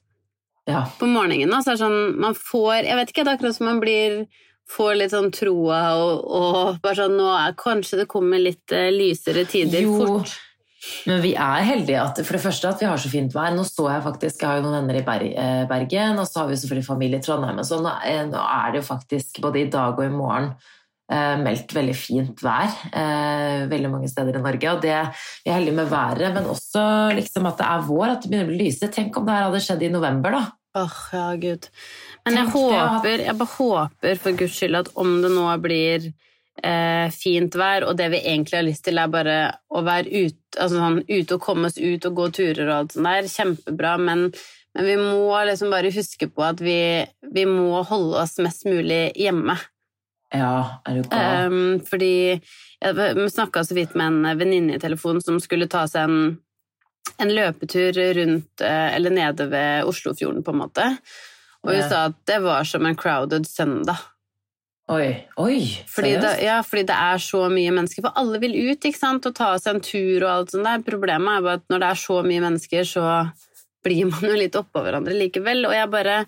Ja. 0.68 0.84
på 0.98 1.06
morgenen. 1.10 1.50
Da, 1.50 1.58
så 1.64 1.72
er 1.72 1.76
det 1.78 1.84
sånn, 1.84 2.16
man 2.20 2.34
får 2.38 2.84
Jeg 2.86 2.96
vet 3.00 3.10
ikke, 3.12 3.24
det 3.24 3.32
er 3.32 3.38
akkurat 3.38 3.56
som 3.58 3.66
man 3.72 3.80
blir 3.82 4.24
får 4.70 4.94
litt 4.96 5.12
sånn 5.12 5.30
troa, 5.34 5.80
og, 6.00 6.22
og 6.24 6.78
bare 6.80 6.96
sånn 7.02 7.18
Nå 7.18 7.26
er 7.36 7.52
kanskje 7.60 7.98
det 8.00 8.06
kommer 8.08 8.40
litt 8.40 8.72
uh, 8.72 8.88
lysere 8.94 9.42
tider 9.44 9.82
Jo, 9.84 9.98
fort. 10.00 10.32
Men 11.08 11.20
vi 11.24 11.34
er 11.34 11.62
heldige 11.64 12.00
at, 12.00 12.18
for 12.24 12.36
det 12.36 12.42
første 12.44 12.68
at 12.68 12.80
vi 12.80 12.88
har 12.88 12.96
så 13.00 13.08
fint 13.12 13.32
vær. 13.32 13.52
Nå 13.56 13.62
så 13.64 13.86
jeg 13.88 14.02
faktisk, 14.04 14.40
jeg 14.42 14.48
har 14.50 14.58
jo 14.60 14.64
noen 14.66 14.82
venner 14.82 14.98
i 15.00 15.30
eh, 15.32 15.62
Bergen, 15.68 16.18
og 16.20 16.26
så 16.28 16.42
har 16.42 16.50
vi 16.50 16.58
selvfølgelig 16.60 16.84
familie 16.86 17.20
i 17.20 17.24
Trondheim. 17.24 17.58
og 17.62 17.64
Så 17.64 17.78
nå, 17.80 17.92
er- 18.04 18.26
nå 18.28 18.36
er 18.36 18.72
det 18.74 18.82
jo 18.82 18.88
faktisk 18.90 19.40
både 19.40 19.62
i 19.62 19.70
dag 19.72 19.96
og 19.96 20.04
i 20.04 20.10
morgen 20.12 20.50
eh, 20.52 20.58
meldt 21.12 21.74
veldig 21.76 21.94
fint 21.98 22.40
vær 22.40 22.70
eh, 22.96 23.66
veldig 23.68 23.90
mange 23.92 24.08
steder 24.08 24.38
i 24.38 24.42
Norge. 24.44 24.72
Og 24.72 24.82
det, 24.84 24.96
vi 25.44 25.52
er 25.52 25.58
heldige 25.58 25.76
med 25.76 25.90
været, 25.90 26.32
men 26.32 26.48
også 26.48 26.84
liksom 27.18 27.48
at 27.50 27.60
det 27.60 27.70
er 27.70 27.86
vår, 27.88 28.06
at 28.08 28.24
det 28.24 28.30
begynner 28.32 28.48
å 28.48 28.52
bli 28.54 28.68
lyse. 28.68 28.90
Tenk 28.92 29.18
om 29.20 29.26
det 29.28 29.36
her 29.36 29.48
hadde 29.48 29.64
skjedd 29.66 29.84
i 29.84 29.92
november, 29.92 30.38
da. 30.38 30.44
Åh, 30.74 31.00
ja, 31.12 31.26
gud. 31.38 31.68
Men 32.24 32.40
jeg 32.40 32.50
håper, 32.50 33.22
jeg 33.28 33.38
bare 33.38 33.56
håper 33.58 34.22
for 34.22 34.38
guds 34.40 34.56
skyld 34.58 34.80
at 34.80 34.88
om 34.98 35.12
det 35.22 35.30
nå 35.30 35.44
blir 35.62 36.08
eh, 36.08 37.12
fint 37.14 37.54
vær, 37.58 37.86
og 37.86 37.98
det 38.00 38.08
vi 38.16 38.22
egentlig 38.24 38.58
har 38.58 38.66
lyst 38.66 38.86
til, 38.88 38.98
er 38.98 39.12
bare 39.12 39.36
å 39.70 39.84
være 39.86 40.10
ute, 40.10 40.40
altså 40.56 40.80
sånn, 40.80 40.98
ute 41.06 41.36
og 41.36 41.44
komme 41.44 41.70
oss 41.70 41.78
ut 41.78 42.08
og 42.08 42.18
gå 42.18 42.28
turer 42.40 42.64
og 42.66 42.74
alt 42.78 42.96
sånt 42.96 43.10
der, 43.10 43.30
kjempebra, 43.30 43.94
men, 44.02 44.26
men 44.74 44.88
vi 44.88 44.96
må 44.98 45.28
liksom 45.46 45.70
bare 45.74 45.94
huske 45.94 46.30
på 46.32 46.46
at 46.48 46.64
vi, 46.64 46.80
vi 47.36 47.46
må 47.50 47.84
holde 47.86 48.24
oss 48.24 48.40
mest 48.42 48.66
mulig 48.66 49.04
hjemme. 49.20 49.58
Ja, 50.34 50.80
er 50.86 50.96
du 50.98 51.08
gal? 51.08 51.52
Um, 51.52 51.80
fordi 51.86 52.10
jeg 52.82 53.28
snakka 53.30 53.62
så 53.64 53.76
vidt 53.76 53.94
med 53.94 54.10
en 54.26 54.38
venninne 54.40 54.76
i 54.76 54.82
telefonen 54.82 55.22
som 55.22 55.38
skulle 55.42 55.68
ta 55.70 55.84
seg 55.90 56.08
en, 56.08 56.16
en 57.22 57.30
løpetur 57.30 57.94
rundt 58.18 58.64
eh, 58.66 58.88
eller 58.96 59.14
nede 59.14 59.46
ved 59.52 59.86
Oslofjorden, 59.88 60.42
på 60.44 60.50
en 60.54 60.60
måte. 60.64 60.88
Og 61.64 61.70
hun 61.72 61.78
Ja. 61.80 61.86
sa 61.88 62.02
at 62.10 62.18
det 62.28 62.40
var 62.44 62.66
som 62.68 62.84
en 62.86 62.96
crowded 62.98 63.46
søndag. 63.48 64.02
Oi, 64.92 65.14
oi, 65.40 65.62
Fordi 65.88 66.10
det, 66.20 66.32
ja, 66.44 66.58
fordi 66.60 66.82
det 66.90 66.96
er 67.00 67.16
så 67.24 67.46
mye 67.48 67.70
mennesker. 67.72 68.02
For 68.04 68.12
alle 68.20 68.36
vil 68.42 68.52
ut 68.68 68.84
ikke 68.84 68.98
sant? 69.00 69.24
og 69.24 69.32
ta 69.38 69.54
seg 69.56 69.78
en 69.78 69.80
tur 69.86 70.26
og 70.26 70.28
alt 70.34 70.50
sånt 70.52 70.66
der. 70.68 70.82
Problemet 70.84 71.38
er 71.38 71.46
bare 71.46 71.60
at 71.62 71.64
når 71.72 71.80
det 71.80 71.88
er 71.88 72.00
så 72.02 72.18
mye 72.26 72.42
mennesker, 72.44 72.84
så 72.84 73.06
blir 73.84 74.10
man 74.10 74.26
jo 74.28 74.34
litt 74.36 74.58
oppå 74.60 74.82
hverandre 74.84 75.16
likevel. 75.16 75.64
Og 75.70 75.72
jeg 75.72 75.88
bare 75.94 76.18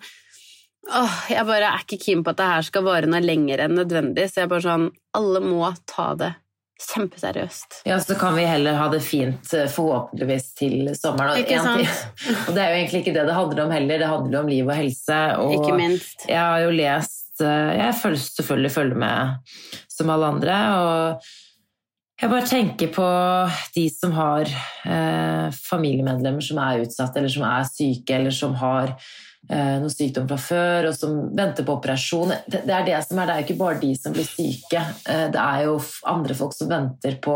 Åh, 0.87 1.15
jeg 1.33 1.43
bare 1.49 1.67
er 1.73 1.81
ikke 1.83 1.99
keen 1.99 2.21
på 2.23 2.31
at 2.31 2.39
det 2.39 2.47
her 2.47 2.67
skal 2.67 2.85
vare 2.87 3.09
noe 3.11 3.19
lenger 3.23 3.65
enn 3.65 3.75
nødvendig. 3.75 4.27
Så 4.31 4.41
jeg 4.41 4.47
er 4.47 4.51
bare 4.53 4.65
sånn 4.67 4.85
Alle 5.17 5.41
må 5.43 5.71
ta 5.89 6.11
det 6.19 6.33
kjempeseriøst. 6.77 7.79
Ja, 7.89 7.95
så 7.99 8.15
kan 8.19 8.35
vi 8.37 8.43
heller 8.45 8.75
ha 8.77 8.85
det 8.93 8.99
fint 9.01 9.49
eh, 9.57 9.65
forhåpentligvis 9.73 10.51
til 10.59 10.91
sommeren. 10.93 11.33
Og, 11.33 11.39
Ikke 11.41 11.57
sant? 11.63 11.81
ting- 11.81 12.37
og 12.47 12.53
det 12.53 12.61
er 12.63 12.69
jo 12.69 12.77
egentlig 12.83 13.01
ikke 13.01 13.15
det 13.15 13.23
det 13.29 13.33
handler 13.37 13.63
om 13.65 13.73
heller, 13.73 13.97
det 14.03 14.11
handler 14.11 14.39
om 14.43 14.51
liv 14.51 14.67
og 14.69 14.77
helse. 14.77 15.17
Og 15.41 15.55
Ikke 15.57 15.73
minst. 15.79 16.27
jeg 16.29 16.37
har 16.37 16.61
jo 16.61 16.69
lest 16.77 17.41
eh, 17.41 17.73
Jeg 17.81 17.97
følger, 18.03 18.23
selvfølgelig 18.37 18.71
følger 18.77 19.01
med 19.07 19.53
som 19.97 20.13
alle 20.13 20.29
andre, 20.29 20.55
og 20.77 21.27
jeg 22.21 22.29
bare 22.29 22.45
tenker 22.49 22.89
på 22.93 23.07
de 23.75 23.87
som 23.93 24.13
har 24.13 24.45
eh, 24.45 25.47
familiemedlemmer 25.57 26.45
som 26.45 26.61
er 26.61 26.83
utsatt, 26.85 27.17
eller 27.17 27.33
som 27.33 27.45
er 27.49 27.65
syke, 27.69 28.13
eller 28.21 28.33
som 28.33 28.53
har 28.61 28.93
noe 29.49 29.89
sykdom 29.89 30.27
fra 30.27 30.37
før, 30.37 30.87
og 30.89 30.95
som 30.97 31.29
venter 31.37 31.63
på 31.63 31.75
operasjon. 31.77 32.33
Det, 32.51 32.65
det 32.67 32.73
er 32.75 32.85
det 32.85 32.97
som 33.07 33.19
er, 33.19 33.25
det 33.29 33.33
er 33.35 33.39
jo 33.41 33.45
ikke 33.47 33.59
bare 33.61 33.79
de 33.79 33.91
som 33.95 34.11
blir 34.13 34.27
syke. 34.27 34.81
Eh, 35.07 35.27
det 35.31 35.39
er 35.39 35.63
jo 35.65 35.77
andre 36.05 36.35
folk 36.35 36.53
som 36.53 36.67
venter 36.69 37.15
på 37.23 37.35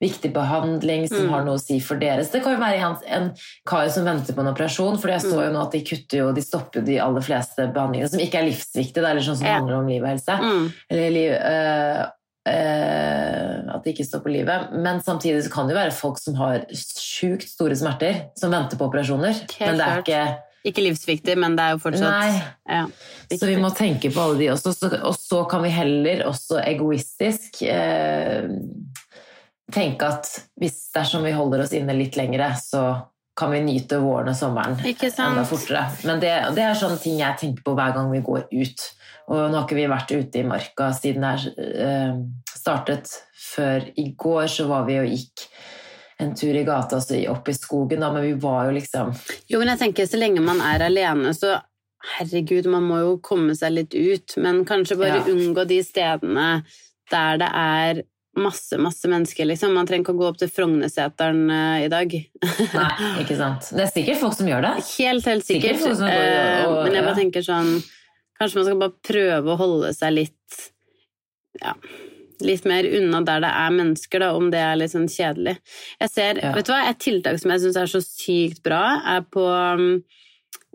viktig 0.00 0.32
behandling, 0.34 1.04
som 1.08 1.26
Mm. 1.26 1.30
har 1.30 1.44
noe 1.44 1.58
å 1.58 1.62
si 1.62 1.78
for 1.80 1.96
deres. 2.00 2.30
Det 2.32 2.42
kan 2.42 2.54
jo 2.56 2.60
være 2.62 2.80
en, 2.80 2.96
en 3.06 3.28
kar 3.68 3.88
som 3.88 4.04
venter 4.04 4.34
på 4.34 4.40
en 4.40 4.50
operasjon, 4.54 4.98
for 4.98 5.08
jeg 5.12 5.20
så 5.20 5.36
Mm. 5.36 5.44
jo 5.44 5.52
nå 5.52 5.60
at 5.66 5.72
de 5.72 5.80
kutter 5.84 6.18
jo, 6.18 6.32
de 6.32 6.42
stopper 6.42 6.80
jo 6.80 6.86
de 6.86 6.98
aller 6.98 7.20
fleste 7.22 7.68
behandlingene 7.72 8.10
som 8.10 8.18
ikke 8.20 8.40
er 8.40 8.48
livsviktige, 8.48 8.94
det 9.02 9.04
er 9.04 9.10
eller 9.12 9.22
sånn 9.28 9.36
som 9.38 9.46
Ja. 9.46 9.58
handler 9.60 9.76
om 9.78 9.86
liv 9.88 10.02
og 10.02 10.08
helse. 10.08 10.40
Mm. 10.40 10.72
Eller 10.90 11.10
liv, 11.10 11.32
øh, 11.32 12.10
Uh, 12.42 13.74
at 13.74 13.84
de 13.84 13.92
ikke 13.92 14.04
stopper 14.04 14.32
livet. 14.34 14.72
Men 14.72 14.98
samtidig 15.00 15.44
så 15.44 15.50
kan 15.52 15.68
det 15.68 15.76
jo 15.76 15.80
være 15.80 15.94
folk 15.94 16.18
som 16.18 16.34
har 16.40 16.64
sjukt 16.74 17.46
store 17.46 17.76
smerter, 17.78 18.16
som 18.38 18.50
venter 18.50 18.76
på 18.80 18.88
operasjoner. 18.90 19.36
men 19.60 19.78
det 19.78 19.86
er 19.86 20.02
ikke 20.02 20.38
Ikke 20.62 20.84
livsviktig, 20.84 21.34
men 21.42 21.56
det 21.58 21.64
er 21.64 21.74
jo 21.74 21.82
fortsatt. 21.82 22.36
Ja, 22.70 22.84
Så 23.32 23.48
vi 23.48 23.56
må 23.58 23.72
tenke 23.74 24.12
på 24.14 24.22
alle 24.22 24.38
de 24.38 24.50
også. 24.52 24.74
Så, 24.76 24.90
og 25.02 25.16
så 25.18 25.42
kan 25.50 25.64
vi 25.64 25.72
heller 25.74 26.22
også 26.28 26.60
egoistisk 26.62 27.64
eh, 27.66 28.46
tenke 29.72 30.06
at 30.06 30.28
hvis 30.60 30.84
dersom 30.94 31.26
vi 31.26 31.34
holder 31.34 31.64
oss 31.64 31.74
inne 31.74 31.96
litt 31.98 32.18
lengre, 32.20 32.52
så 32.62 32.84
kan 33.38 33.50
vi 33.50 33.62
nyte 33.64 33.98
våren 34.02 34.30
og 34.30 34.36
sommeren 34.36 34.76
enda 34.84 35.44
fortere. 35.48 35.86
Men 36.04 36.20
det, 36.20 36.32
det 36.56 36.66
er 36.66 36.78
sånne 36.78 37.00
ting 37.00 37.18
jeg 37.20 37.40
tenker 37.40 37.64
på 37.64 37.74
hver 37.78 37.94
gang 37.96 38.10
vi 38.12 38.20
går 38.24 38.46
ut. 38.52 38.88
Og 39.32 39.46
nå 39.48 39.56
har 39.56 39.64
ikke 39.64 39.78
vi 39.78 39.90
vært 39.90 40.12
ute 40.12 40.42
i 40.42 40.46
marka 40.46 40.90
siden 40.94 41.24
det 41.24 41.54
eh, 41.80 42.18
startet. 42.52 43.10
Før 43.52 43.88
i 43.98 44.10
går 44.18 44.46
så 44.52 44.68
var 44.68 44.84
vi 44.86 45.00
og 45.00 45.08
gikk 45.08 45.46
en 46.18 46.34
tur 46.34 46.54
i 46.54 46.64
gata, 46.64 46.96
altså 46.96 47.18
opp 47.30 47.48
i 47.48 47.52
skogen, 47.56 48.00
da, 48.00 48.12
men 48.12 48.22
vi 48.22 48.32
var 48.42 48.66
jo 48.68 48.72
liksom 48.78 49.12
Jo, 49.48 49.58
men 49.58 49.68
jeg 49.72 49.78
tenker 49.78 50.06
så 50.06 50.18
lenge 50.20 50.40
man 50.44 50.60
er 50.60 50.84
alene, 50.86 51.32
så 51.34 51.60
herregud, 52.18 52.66
man 52.66 52.82
må 52.82 52.98
jo 53.00 53.18
komme 53.22 53.54
seg 53.56 53.72
litt 53.72 53.94
ut, 53.94 54.36
men 54.42 54.64
kanskje 54.66 54.96
bare 54.98 55.20
Ja. 55.22 55.24
unngå 55.32 55.64
de 55.66 55.82
stedene 55.82 56.64
der 57.10 57.36
det 57.38 57.48
er 57.54 58.02
masse, 58.34 58.78
masse 58.80 59.04
mennesker, 59.12 59.44
liksom. 59.44 59.74
Man 59.76 59.86
trenger 59.86 60.06
ikke 60.06 60.14
å 60.14 60.18
gå 60.22 60.28
opp 60.30 60.38
til 60.40 60.48
Frognerseteren 60.48 61.50
eh, 61.52 61.84
i 61.84 61.88
dag. 61.92 62.14
Nei, 62.74 62.92
ikke 63.20 63.36
sant. 63.36 63.68
Det 63.76 63.82
er 63.84 63.90
sikkert 63.92 64.20
folk 64.22 64.32
som 64.38 64.48
gjør 64.48 64.62
det. 64.64 64.70
Helt, 64.96 65.26
helt 65.28 65.44
Sikkert 65.44 65.76
sikkert. 65.82 65.98
går 65.98 66.06
og- 66.06 66.08
Eh, 66.08 66.64
og- 66.66 66.84
men 66.86 66.94
jeg 66.94 67.04
bare 67.04 67.12
ja. 67.12 67.20
tenker 67.20 67.44
sånn 67.44 67.82
Kanskje 68.40 68.56
man 68.56 68.64
skal 68.64 68.78
bare 68.80 68.96
prøve 69.04 69.52
å 69.52 69.58
holde 69.60 69.92
seg 69.94 70.14
litt 70.16 70.56
Ja, 71.60 71.74
litt 72.44 72.64
mer 72.68 72.84
unna 72.84 73.20
der 73.24 73.40
det 73.44 73.50
er 73.50 73.70
mennesker, 73.76 74.18
da, 74.24 74.32
om 74.36 74.50
det 74.50 74.58
er 74.60 74.76
litt 74.76 74.92
sånn 74.92 75.08
kjedelig. 75.10 75.58
Jeg 76.00 76.10
ser, 76.10 76.40
Ja. 76.42 76.52
vet 76.54 76.66
du 76.66 76.72
hva, 76.72 76.88
Et 76.88 76.98
tiltak 76.98 77.38
som 77.40 77.50
jeg 77.50 77.60
syns 77.60 77.76
er 77.76 77.86
så 77.86 78.02
sykt 78.02 78.62
bra, 78.62 79.00
er 79.06 79.22
på 79.22 79.44
um, 79.46 80.02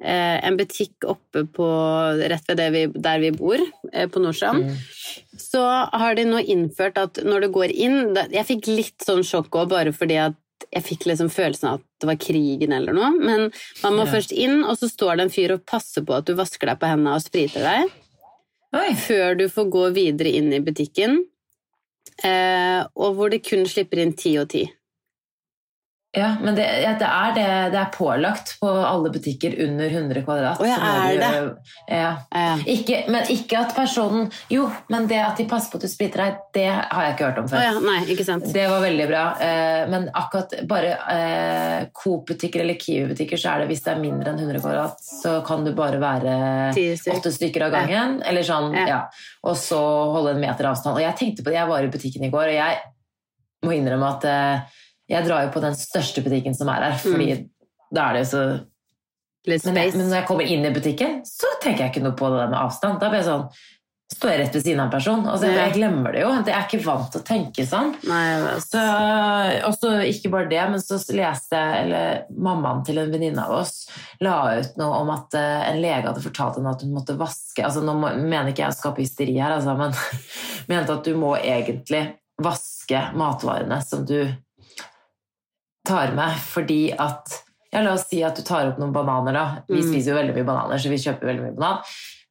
eh, 0.01 0.39
en 0.47 0.57
butikk 0.57 1.03
oppe 1.05 1.43
på 1.51 1.67
rett 2.29 2.47
ved 2.55 2.71
vi, 2.73 2.85
der 3.01 3.19
vi 3.19 3.31
bor, 3.31 3.57
eh, 3.93 4.07
på 4.07 4.19
Nordstrand. 4.21 4.65
Mm. 4.65 4.75
Så 5.37 5.61
har 5.93 6.15
de 6.15 6.23
nå 6.25 6.39
innført 6.45 6.97
at 6.97 7.13
når 7.25 7.41
du 7.41 7.49
går 7.49 7.71
inn 7.73 8.13
da- 8.13 8.27
Jeg 8.31 8.45
fikk 8.45 8.67
litt 8.67 8.99
sånn 9.05 9.23
sjokk 9.25 9.49
òg, 9.49 9.69
bare 9.69 9.91
fordi 9.93 10.17
at 10.17 10.35
jeg 10.73 10.83
fikk 10.83 11.05
liksom 11.05 11.29
følelsen 11.29 11.67
av 11.69 11.73
at 11.75 11.81
det 12.01 12.07
var 12.07 12.15
krigen 12.15 12.73
eller 12.73 12.93
noe. 12.93 13.11
Men 13.19 13.51
man 13.83 13.93
må 13.93 14.05
Ja. 14.05 14.11
først 14.13 14.31
inn, 14.35 14.63
og 14.63 14.77
så 14.77 14.89
står 14.89 15.17
det 15.17 15.21
en 15.21 15.29
fyr 15.29 15.51
og 15.53 15.65
passer 15.65 16.01
på 16.03 16.17
at 16.17 16.25
du 16.25 16.33
vasker 16.35 16.65
deg 16.67 16.79
på 16.79 16.87
hendene 16.89 17.13
og 17.15 17.21
spriter 17.21 17.61
deg. 17.61 17.91
Oi. 18.73 18.89
Før 18.93 19.37
du 19.37 19.47
får 19.47 19.69
gå 19.71 19.93
videre 19.93 20.33
inn 20.35 20.51
i 20.53 20.59
butikken. 20.59 21.23
Eh, 22.23 22.81
og 22.95 23.13
hvor 23.13 23.29
de 23.29 23.39
kun 23.43 23.67
slipper 23.69 24.01
inn 24.01 24.15
ti 24.17 24.37
og 24.41 24.49
ti. 24.49 24.63
Ja, 26.15 26.35
men 26.41 26.55
det, 26.55 26.63
ja, 26.81 26.93
det, 26.97 27.05
er 27.05 27.33
det, 27.35 27.45
det 27.73 27.77
er 27.81 27.89
pålagt 27.93 28.53
på 28.61 28.69
alle 28.71 29.09
butikker 29.13 29.53
under 29.67 29.89
100 29.91 30.21
kvadrat. 30.25 30.61
Oh, 30.63 30.65
ja, 30.65 30.77
er 30.79 31.13
du- 31.13 31.19
det? 31.19 31.73
Ja. 31.93 32.13
Eh, 32.33 32.61
Ikke, 32.73 33.01
men 33.11 33.27
ikke 33.29 33.59
at 33.59 33.75
personen 33.75 34.31
Jo, 34.49 34.69
men 34.89 35.05
det 35.07 35.19
at 35.19 35.37
de 35.37 35.45
passer 35.45 35.69
på 35.69 35.75
at 35.77 35.83
du 35.85 35.87
spriter 35.91 36.23
deg, 36.23 36.37
det 36.55 36.65
har 36.71 37.03
jeg 37.03 37.13
ikke 37.17 37.27
hørt 37.27 37.41
om 37.43 37.49
før. 37.51 37.61
ja, 37.61 37.73
nei, 37.83 37.99
ikke 38.15 38.25
sant. 38.25 38.47
Det 38.55 38.65
var 38.71 38.81
veldig 38.81 39.07
bra. 39.11 39.25
Eh, 39.39 39.83
Men 39.91 40.09
akkurat 40.15 40.55
bare 40.67 40.95
eh, 41.11 41.85
Coop-butikker 41.93 42.61
eller 42.63 42.79
Kiwi-butikker, 42.81 43.37
så 43.37 43.51
er 43.53 43.59
det 43.59 43.67
hvis 43.75 43.83
det 43.83 43.93
er 43.93 44.01
mindre 44.01 44.31
enn 44.31 44.39
100 44.39 44.63
kvadrat, 44.63 44.97
så 45.21 45.41
kan 45.45 45.65
du 45.67 45.73
bare 45.77 45.99
være 46.01 46.37
åtte 47.13 47.31
stykker 47.35 47.67
av 47.67 47.71
gangen. 47.75 48.21
Eller 48.25 48.41
sånn, 48.47 48.73
Ja. 48.73 48.87
ja. 48.87 48.99
Og 49.43 49.55
så 49.59 49.77
holde 50.15 50.31
en 50.33 50.41
meter 50.41 50.65
avstand. 50.71 50.95
Og 50.95 51.01
jeg 51.03 51.15
tenkte 51.19 51.43
på 51.43 51.51
det, 51.51 51.59
jeg 51.59 51.67
var 51.67 51.83
i 51.83 51.87
butikken 51.93 52.23
i 52.23 52.29
går, 52.33 52.47
og 52.47 52.53
jeg 52.63 52.77
må 53.65 53.71
innrømme 53.75 54.15
at 54.17 54.25
eh, 54.25 54.59
jeg 55.07 55.27
drar 55.27 55.45
jo 55.45 55.53
på 55.53 55.63
den 55.63 55.77
største 55.77 56.23
butikken 56.25 56.55
som 56.57 56.69
er 56.73 56.89
her, 56.89 56.99
fordi 56.99 57.29
da 57.93 58.09
er 58.09 58.17
det 58.17 58.25
jo 58.25 58.31
så 58.33 58.43
men, 59.47 59.77
jeg, 59.79 59.93
men 59.95 60.09
når 60.09 60.17
jeg 60.17 60.27
kommer 60.27 60.49
inn 60.51 60.67
i 60.67 60.73
butikken, 60.75 61.21
så 61.23 61.47
tenker 61.63 61.85
jeg 61.85 61.93
ikke 61.93 62.03
noe 62.03 62.17
på 62.19 62.27
det 62.33 62.49
med 62.51 62.59
avstand. 62.59 62.97
Da 62.99 63.07
blir 63.07 63.21
jeg 63.21 63.29
sånn 63.29 63.49
Står 64.07 64.31
jeg 64.31 64.39
rett 64.39 64.53
ved 64.55 64.63
siden 64.63 64.79
av 64.79 64.85
en 64.85 64.91
person? 64.93 65.23
Altså, 65.27 65.49
jeg, 65.49 65.57
Jeg 65.59 65.73
glemmer 65.75 66.13
det 66.15 66.21
jo. 66.21 66.29
Jeg 66.31 66.53
er 66.55 66.63
ikke 66.63 66.85
vant 66.85 67.09
til 67.11 67.19
å 67.19 67.25
tenke 67.27 67.65
sånn. 67.67 67.89
Og 69.67 69.75
så 69.75 69.91
ikke 70.07 70.31
bare 70.31 70.47
det, 70.47 70.61
men 70.71 70.79
så 70.79 70.95
leste 71.11 71.59
jeg 71.59 71.81
eller 71.81 72.21
mammaen 72.31 72.85
til 72.87 73.01
en 73.01 73.11
venninne 73.11 73.43
av 73.43 73.57
oss 73.57 73.73
la 74.23 74.37
ut 74.61 74.79
noe 74.79 75.01
om 75.03 75.11
at 75.11 75.35
eh, 75.35 75.67
en 75.73 75.81
lege 75.83 76.07
hadde 76.07 76.23
fortalt 76.23 76.55
henne 76.57 76.71
at 76.71 76.87
hun 76.87 76.95
måtte 76.95 77.17
vaske 77.19 77.65
altså 77.67 77.83
Nå 77.83 77.97
mener 77.99 78.53
ikke 78.53 78.63
jeg 78.63 78.71
å 78.71 78.77
skape 78.79 79.03
hysteri 79.03 79.35
her, 79.35 79.57
altså, 79.59 79.75
men 79.75 79.91
mente 80.71 80.95
at 80.95 81.03
du 81.03 81.19
må 81.19 81.35
egentlig 81.41 82.05
vaske 82.41 83.09
matvarene 83.17 83.81
som 83.83 84.07
du 84.07 84.21
tar 85.87 86.11
med, 86.17 86.35
fordi 86.53 86.81
at 86.93 87.39
ja, 87.73 87.81
La 87.83 87.93
oss 87.97 88.05
si 88.09 88.21
at 88.23 88.35
du 88.39 88.41
tar 88.47 88.69
opp 88.69 88.77
noen 88.79 88.93
bananer. 88.95 89.33
da. 89.35 89.45
Vi 89.67 89.81
Mm. 89.81 89.87
spiser 89.89 90.13
jo 90.13 90.17
veldig 90.21 90.35
mye 90.37 90.45
bananer, 90.47 90.77
så 90.79 90.89
vi 90.89 90.97
kjøper 91.03 91.27
veldig 91.31 91.43
mye 91.47 91.55
banan. 91.57 91.81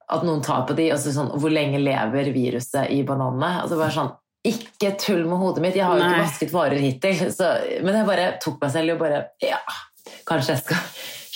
At 0.09 0.23
noen 0.25 0.43
tar 0.43 0.63
på 0.69 0.75
de, 0.79 0.91
og 0.93 0.99
så 1.03 1.11
sånn 1.13 1.33
Hvor 1.35 1.51
lenge 1.51 1.81
lever 1.83 2.31
viruset 2.33 2.91
i 2.95 3.03
bananene? 3.03 3.63
Altså 3.63 3.77
bare 3.77 3.91
sånn 3.91 4.13
Ikke 4.47 4.93
tull 4.97 5.25
med 5.27 5.39
hodet 5.43 5.61
mitt. 5.65 5.75
Jeg 5.75 5.83
har 5.85 5.99
jo 5.99 6.05
ikke 6.05 6.23
vasket 6.23 6.53
varer 6.55 6.79
hittil. 6.79 7.17
Så, 7.35 7.49
men 7.83 7.95
jeg 7.99 8.07
bare 8.07 8.27
tok 8.41 8.61
meg 8.63 8.71
selv 8.71 8.93
og 8.95 8.99
bare 9.01 9.25
Ja, 9.43 9.59
kanskje 10.25 10.55
jeg 10.55 10.63
skal 10.63 10.79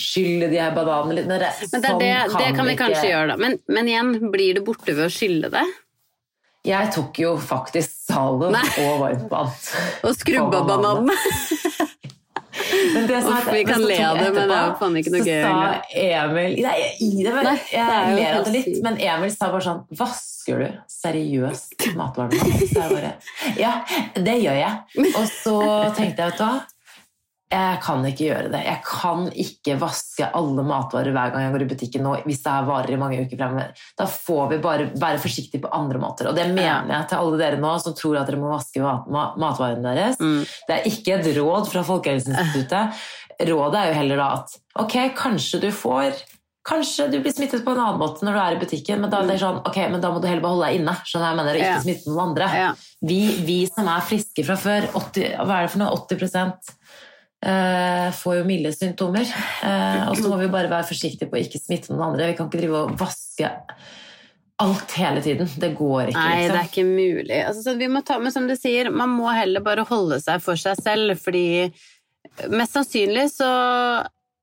skylle 0.01 0.49
de 0.51 0.57
her 0.63 0.71
bananene 0.77 1.15
litt. 1.19 1.27
Men 1.27 1.41
det, 1.43 1.51
Men 1.73 1.81
det, 1.83 1.99
det, 1.99 2.31
kan, 2.31 2.39
det 2.41 2.57
kan 2.57 2.65
vi 2.67 2.73
ikke- 2.77 2.87
kanskje 2.87 3.11
gjøre, 3.11 3.29
da. 3.29 3.37
Men, 3.37 3.59
men 3.69 3.87
igjen, 3.91 4.31
blir 4.31 4.55
det 4.55 4.65
borte 4.65 4.95
ved 4.95 5.05
å 5.09 5.11
skylle 5.13 5.51
det? 5.51 5.67
Jeg 6.65 6.93
tok 6.93 7.19
jo 7.19 7.37
faktisk 7.39 7.91
Zalo 8.07 8.49
og 8.53 9.01
varmtvann. 9.01 9.51
Og 10.05 10.15
skrubba 10.15 10.63
bananene. 10.69 11.17
Men 12.95 13.07
det 13.09 13.21
Uff, 13.21 13.49
vi 13.53 13.63
kan 13.69 13.83
le 13.85 13.99
av 14.05 14.19
det, 14.19 14.31
men 14.35 14.49
det 14.51 14.57
er 14.57 14.67
jo 14.71 14.75
faen 14.81 14.99
ikke 15.01 15.13
noe 15.15 15.25
gøy. 15.27 15.43
så 15.45 15.53
sa. 15.53 15.71
Emil 16.05 16.57
Nei, 16.65 16.75
jeg, 16.81 17.63
jeg 17.75 17.85
er 17.85 18.13
ler 18.17 18.39
av 18.39 18.49
det 18.49 18.55
litt, 18.57 18.83
men 18.87 18.99
Emil 19.13 19.33
sa 19.35 19.51
bare 19.53 19.67
sånn 19.67 19.81
Vasker 20.01 20.65
du 20.65 20.69
seriøst 20.95 21.89
matvarene? 21.99 22.61
Så 22.65 22.81
jeg 22.81 22.91
bare 22.97 23.15
Ja, 23.61 23.73
det 24.17 24.37
gjør 24.43 24.61
jeg. 24.61 25.09
Og 25.15 25.25
så 25.31 25.57
tenkte 25.97 26.27
jeg, 26.27 26.33
vet 26.33 26.39
du 26.41 26.45
hva 26.47 26.55
jeg 27.51 27.79
kan 27.83 28.05
ikke 28.07 28.27
gjøre 28.29 28.51
det. 28.53 28.61
Jeg 28.63 28.79
kan 28.87 29.25
ikke 29.45 29.75
vaske 29.81 30.29
alle 30.39 30.63
matvarer 30.63 31.11
hver 31.11 31.33
gang 31.35 31.43
jeg 31.49 31.55
går 31.57 31.65
i 31.65 31.69
butikken 31.73 32.05
nå, 32.07 32.13
hvis 32.23 32.45
det 32.45 32.53
er 32.53 32.69
varer 32.69 32.95
i 32.95 32.99
mange 33.01 33.19
uker 33.25 33.41
fremover. 33.41 33.73
Da 33.99 34.07
får 34.07 34.45
vi 34.53 34.59
bare 34.63 34.87
være 34.95 35.19
forsiktige 35.19 35.65
på 35.65 35.73
andre 35.75 35.99
måter. 35.99 36.31
Og 36.31 36.39
det 36.39 36.47
mener 36.55 36.93
jeg 36.95 37.09
til 37.11 37.19
alle 37.19 37.41
dere 37.43 37.59
nå 37.59 37.73
som 37.83 37.97
tror 37.99 38.21
at 38.21 38.31
dere 38.31 38.39
må 38.39 38.53
vaske 38.53 38.79
mat 38.85 39.11
matvarene 39.43 39.97
deres. 39.99 40.21
Mm. 40.23 40.45
Det 40.69 40.77
er 40.77 40.91
ikke 40.93 41.17
et 41.19 41.31
råd 41.41 41.67
fra 41.73 41.83
Folkehelseinstituttet. 41.91 43.03
Rådet 43.51 43.81
er 43.81 43.89
jo 43.91 43.99
heller 43.99 44.21
da 44.21 44.29
at 44.39 44.55
ok, 44.85 45.01
kanskje 45.19 45.65
du 45.67 45.73
får 45.75 46.13
Kanskje 46.71 47.07
du 47.09 47.15
blir 47.25 47.33
smittet 47.33 47.63
på 47.65 47.73
en 47.73 47.79
annen 47.81 47.97
måte 47.99 48.21
når 48.23 48.35
du 48.37 48.39
er 48.43 48.55
i 48.55 48.59
butikken, 48.61 48.99
men 49.01 49.09
da, 49.11 49.23
er 49.25 49.31
det 49.31 49.39
sånn, 49.41 49.63
ok, 49.65 49.79
men 49.91 50.03
da 50.03 50.11
må 50.13 50.21
du 50.21 50.27
heller 50.29 50.43
bare 50.45 50.53
holde 50.59 50.67
deg 50.69 50.77
inne. 50.77 50.93
Skjønner 51.09 51.25
jeg, 51.25 51.33
jeg 51.33 51.39
mener, 51.39 51.55
og 51.57 51.61
ikke 51.63 51.71
Ja. 51.71 51.79
smitte 51.87 52.11
noen 52.11 52.21
andre. 52.29 52.49
Ja. 52.61 52.67
Vi, 53.09 53.21
vi 53.49 53.57
som 53.67 53.89
er 53.89 54.05
friske 54.05 54.45
fra 54.45 54.57
før, 54.61 54.87
80, 54.93 55.39
hva 55.41 55.57
er 55.57 55.65
det 55.65 55.73
for 55.73 55.81
noe? 55.81 55.97
80 56.05 56.75
eh, 57.47 58.11
får 58.17 58.41
jo 58.41 58.45
milde 58.49 58.73
symptomer. 58.75 59.31
Eh, 59.65 60.05
og 60.11 60.19
så 60.19 60.29
må 60.29 60.41
vi 60.41 60.51
bare 60.53 60.71
være 60.71 60.89
forsiktige 60.89 61.31
på 61.31 61.39
å 61.39 61.43
ikke 61.45 61.63
smitte 61.63 61.93
noen 61.93 62.11
andre. 62.11 62.31
Vi 62.31 62.39
kan 62.39 62.51
ikke 62.51 62.63
drive 62.63 62.85
og 62.85 62.95
vaske 63.01 63.51
alt 64.61 64.95
hele 65.01 65.23
tiden. 65.25 65.49
Det 65.61 65.73
går 65.79 66.11
ikke. 66.11 66.21
Nei, 66.21 66.37
det 66.37 66.45
er 66.45 66.55
liksom. 66.55 66.69
ikke 66.69 66.87
mulig. 66.89 67.41
Altså, 67.41 67.65
så 67.65 67.77
vi 67.81 67.91
må 67.93 68.05
ta, 68.07 68.19
med, 68.21 68.35
som 68.35 68.49
du 68.49 68.57
sier, 68.59 68.93
man 68.93 69.13
må 69.15 69.31
heller 69.33 69.65
bare 69.65 69.87
holde 69.89 70.21
seg 70.23 70.43
for 70.45 70.61
seg 70.61 70.81
selv, 70.83 71.17
fordi 71.21 71.71
mest 72.53 72.77
sannsynlig 72.77 73.31
så 73.35 73.51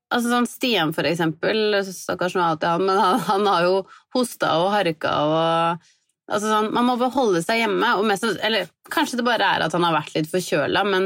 Altså 0.07 0.29
sånn 0.31 0.45
Stian, 0.47 0.93
for 0.95 1.03
eksempel, 1.03 1.75
stakkars 1.83 2.37
nå 2.37 2.39
alltid 2.39 2.69
han, 2.69 2.83
men 2.87 2.95
han, 2.95 3.17
han 3.27 3.47
har 3.49 3.65
jo 3.65 3.73
hosta 4.15 4.53
og 4.61 4.69
harka 4.71 5.11
og 5.25 5.87
Altså 6.27 6.47
sånn, 6.47 6.69
man 6.75 6.83
må 6.87 6.97
bare 6.99 7.11
holde 7.11 7.41
seg 7.43 7.61
hjemme, 7.61 7.89
mest, 8.07 8.23
eller 8.43 8.67
kanskje 8.91 9.19
det 9.19 9.25
bare 9.27 9.47
er 9.47 9.63
at 9.63 9.75
han 9.75 9.83
har 9.83 9.93
vært 9.95 10.15
litt 10.15 10.27
forkjøla, 10.31 10.81
men 10.87 11.05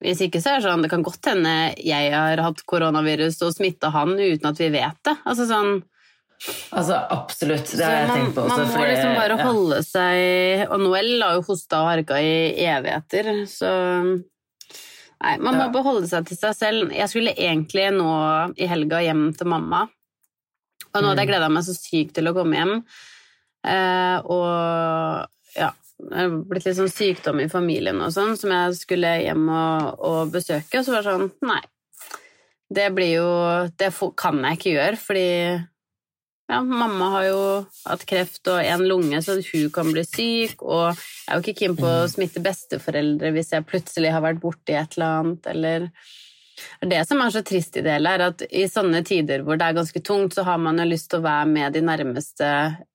hvis 0.00 0.20
ikke 0.26 0.40
så 0.40 0.54
er 0.54 0.60
det 0.60 0.64
sånn, 0.70 0.82
det 0.82 0.90
kan 0.90 1.02
godt 1.04 1.24
hende 1.28 1.54
jeg 1.84 2.12
har 2.14 2.40
hatt 2.40 2.62
koronavirus 2.66 3.40
og 3.46 3.52
smitta 3.54 3.90
han 3.92 4.14
uten 4.18 4.46
at 4.48 4.58
vi 4.58 4.70
vet 4.70 5.00
det. 5.04 5.16
Altså 5.26 5.46
sånn, 5.50 5.82
Altså, 6.72 6.96
absolutt. 7.12 7.68
Det 7.76 7.84
har 7.84 7.98
jeg 7.98 8.06
man, 8.08 8.16
tenkt 8.16 8.34
på 8.34 8.40
også. 8.46 8.48
man 8.56 8.60
må 8.64 8.72
fordi- 8.72 8.92
liksom 8.94 9.14
bare 9.14 9.34
ja. 9.36 9.44
holde 9.44 9.80
seg 9.84 10.70
Og 10.70 10.80
Noel 10.80 11.10
har 11.22 11.34
jo 11.34 11.42
hosta 11.42 11.80
og 11.82 11.88
harka 11.90 12.16
i 12.16 12.54
evigheter, 12.64 13.28
så 13.44 13.72
Nei, 15.22 15.36
man 15.36 15.54
må 15.54 15.66
Ja. 15.66 15.68
bare 15.68 15.82
holde 15.84 16.08
seg 16.08 16.24
til 16.26 16.38
seg 16.38 16.54
selv. 16.56 16.92
Jeg 16.96 17.08
skulle 17.10 17.34
egentlig 17.36 17.92
nå 17.92 18.54
i 18.56 18.64
helga 18.66 19.02
hjem 19.04 19.36
til 19.36 19.46
mamma, 19.52 19.82
og 20.94 21.02
nå 21.02 21.08
hadde 21.10 21.18
jeg 21.20 21.28
Mm. 21.28 21.32
gleda 21.34 21.50
meg 21.50 21.62
så 21.64 21.74
sykt 21.76 22.14
til 22.14 22.24
å 22.24 22.32
komme 22.32 22.56
hjem. 22.56 22.84
Eh, 23.62 24.18
og 24.24 25.28
ja, 25.54 25.70
det 26.08 26.22
er 26.24 26.38
blitt 26.48 26.66
litt 26.66 26.78
sånn 26.78 26.92
sykdom 26.92 27.42
i 27.42 27.50
familien 27.52 28.00
og 28.02 28.12
sånn, 28.14 28.36
som 28.38 28.52
jeg 28.54 28.78
skulle 28.78 29.12
hjem 29.24 29.44
og, 29.48 30.06
og 30.06 30.32
besøke, 30.34 30.80
og 30.80 30.86
så 30.86 30.96
var 30.96 31.04
det 31.04 31.12
sånn 31.12 31.50
Nei. 31.50 31.60
Det 32.70 32.86
blir 32.94 33.16
jo 33.16 33.30
Det 33.78 33.90
kan 34.20 34.40
jeg 34.46 34.58
ikke 34.58 34.74
gjøre, 34.76 35.00
fordi 35.02 35.28
ja, 36.50 36.58
mamma 36.66 37.12
har 37.12 37.24
jo 37.28 37.42
hatt 37.84 38.02
kreft 38.10 38.48
og 38.50 38.58
en 38.58 38.82
lunge, 38.82 39.20
så 39.22 39.36
hun 39.38 39.68
kan 39.74 39.92
bli 39.94 40.02
syk, 40.02 40.64
og 40.66 40.88
jeg 40.88 41.28
er 41.28 41.38
jo 41.38 41.44
ikke 41.44 41.58
keen 41.60 41.76
på 41.78 41.86
å 41.86 42.08
smitte 42.10 42.42
besteforeldre 42.42 43.30
hvis 43.36 43.52
jeg 43.54 43.66
plutselig 43.68 44.10
har 44.10 44.24
vært 44.24 44.40
borti 44.42 44.74
et 44.74 44.96
eller 44.98 45.20
annet, 45.20 45.46
eller 45.52 45.86
det 46.80 47.00
som 47.08 47.20
er 47.22 47.32
så 47.34 47.42
trist 47.46 47.76
i 47.76 47.84
det 47.84 47.94
hele, 47.96 48.14
er 48.16 48.26
at 48.30 48.44
i 48.50 48.66
sånne 48.70 49.02
tider 49.06 49.44
hvor 49.46 49.60
det 49.60 49.68
er 49.68 49.78
ganske 49.80 50.02
tungt, 50.06 50.36
så 50.36 50.44
har 50.46 50.60
man 50.62 50.80
jo 50.80 50.88
lyst 50.88 51.10
til 51.12 51.20
å 51.20 51.26
være 51.26 51.48
med 51.50 51.76
de 51.76 51.84
nærmeste, 51.84 52.50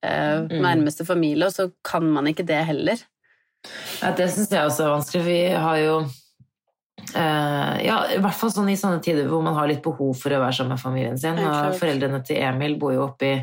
eh, 0.06 0.45
nærmeste 0.49 1.08
familie, 1.08 1.49
og 1.49 1.56
så 1.56 1.69
kan 1.86 2.08
man 2.12 2.30
ikke 2.32 2.47
det 2.47 2.62
heller. 2.69 3.01
Ja, 4.01 4.12
det 4.15 4.30
syns 4.34 4.54
jeg 4.54 4.67
også 4.67 4.86
er 4.86 4.93
vanskelig. 4.93 5.25
Vi 5.25 5.39
har 5.65 5.80
jo 5.82 5.95
eh, 7.15 7.75
Ja, 7.86 7.99
i 8.13 8.19
hvert 8.21 8.38
fall 8.38 8.54
sånn 8.54 8.69
i 8.69 8.78
sånne 8.80 9.01
tider 9.04 9.30
hvor 9.32 9.43
man 9.45 9.58
har 9.58 9.69
litt 9.69 9.84
behov 9.86 10.13
for 10.19 10.34
å 10.34 10.41
være 10.43 10.58
sammen 10.60 10.75
med 10.75 10.84
familien 10.84 11.17
sin. 11.21 11.39
Og 11.41 11.78
foreldrene 11.80 12.21
til 12.25 12.41
Emil 12.45 12.78
bor 12.82 12.93
jo 12.95 13.08
oppe 13.08 13.32
i 13.32 13.38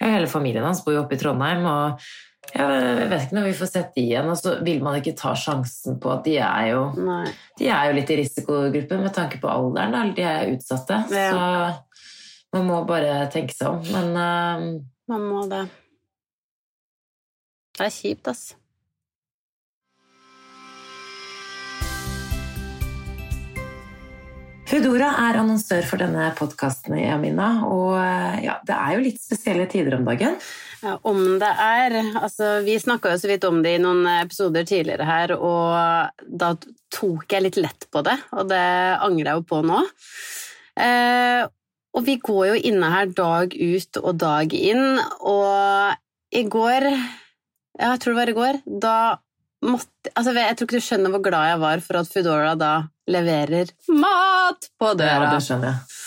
Ja, 0.00 0.10
hele 0.10 0.30
familien 0.30 0.66
hans 0.66 0.82
bor 0.84 0.96
jo 0.96 1.04
oppe 1.04 1.18
i 1.18 1.22
Trondheim, 1.22 1.66
og 1.66 2.08
jeg 2.54 3.08
vet 3.10 3.24
ikke 3.26 3.36
når 3.36 3.46
vi 3.48 3.56
får 3.58 3.70
sett 3.70 3.90
de 3.96 4.04
igjen. 4.06 4.28
Og 4.32 4.38
så 4.40 4.54
vil 4.64 4.80
man 4.84 4.98
ikke 4.98 5.16
ta 5.18 5.34
sjansen 5.38 5.98
på 6.00 6.12
at 6.14 6.24
de 6.26 6.36
er 6.40 6.70
jo. 6.72 6.84
De 7.58 7.68
er 7.68 7.90
jo 7.90 7.96
litt 7.98 8.12
i 8.14 8.20
risikogruppen 8.22 9.04
med 9.04 9.14
tanke 9.16 9.40
på 9.42 9.50
alderen. 9.52 9.92
Da. 9.94 10.04
De 10.16 10.24
er 10.24 10.54
utsatte. 10.54 11.02
Ja. 11.12 11.28
Så 11.34 12.56
man 12.56 12.70
må 12.70 12.80
bare 12.88 13.26
tenke 13.32 13.56
seg 13.56 13.74
om. 13.74 13.82
Men 13.92 14.16
uh, 14.16 14.80
Man 15.08 15.28
må 15.28 15.44
det. 15.48 15.66
Det 17.78 17.86
er 17.86 17.94
kjipt, 17.94 18.28
ass. 18.32 18.48
Foodora 24.68 25.14
er 25.24 25.38
annonsør 25.40 25.86
for 25.88 26.00
denne 26.02 26.26
podkasten, 26.36 26.98
Amina. 27.08 27.46
Og 27.64 27.94
eh, 27.96 28.40
ja, 28.44 28.58
det 28.68 28.74
er 28.76 28.90
jo 28.92 29.04
litt 29.06 29.20
spesielle 29.22 29.64
tider 29.70 29.94
om 29.96 30.04
dagen. 30.04 30.34
Ja, 30.82 30.98
om 31.08 31.38
det 31.40 31.48
er 31.48 31.96
Altså, 32.20 32.58
vi 32.66 32.74
snakka 32.78 33.14
jo 33.14 33.20
så 33.22 33.30
vidt 33.30 33.46
om 33.48 33.62
det 33.64 33.78
i 33.78 33.80
noen 33.80 34.04
episoder 34.18 34.66
tidligere 34.68 35.06
her, 35.08 35.32
og 35.40 36.20
da 36.28 36.50
tok 36.92 37.32
jeg 37.32 37.46
litt 37.46 37.56
lett 37.58 37.86
på 37.88 38.02
det, 38.04 38.18
og 38.36 38.50
det 38.52 38.66
angrer 39.06 39.30
jeg 39.30 39.40
jo 39.40 39.46
på 39.48 39.62
nå. 39.70 39.80
Eh, 40.84 41.48
og 41.96 42.04
vi 42.04 42.18
går 42.28 42.44
jo 42.50 42.60
inne 42.68 42.92
her 42.92 43.08
dag 43.16 43.56
ut 43.56 44.00
og 44.02 44.20
dag 44.20 44.52
inn, 44.52 45.00
og 45.24 46.36
i 46.36 46.44
går 46.44 46.90
Ja, 46.92 47.94
jeg 47.94 48.02
tror 48.02 48.12
det 48.12 48.20
var 48.20 48.30
i 48.34 48.36
går. 48.36 48.60
Da 48.84 48.98
måtte 49.66 50.12
Altså, 50.14 50.32
jeg 50.32 50.56
tror 50.56 50.68
ikke 50.68 50.80
du 50.80 50.84
skjønner 50.86 51.12
hvor 51.12 51.22
glad 51.24 51.50
jeg 51.50 51.60
var 51.62 51.82
for 51.84 52.00
at 52.00 52.10
Foodora 52.10 52.54
da 52.58 52.72
leverer 53.10 53.70
mat 53.92 54.70
på 54.80 54.92
døra. 54.96 55.28
Ja, 55.28 55.32
det 55.34 55.44
skjønner 55.44 55.72
jeg. 55.72 55.98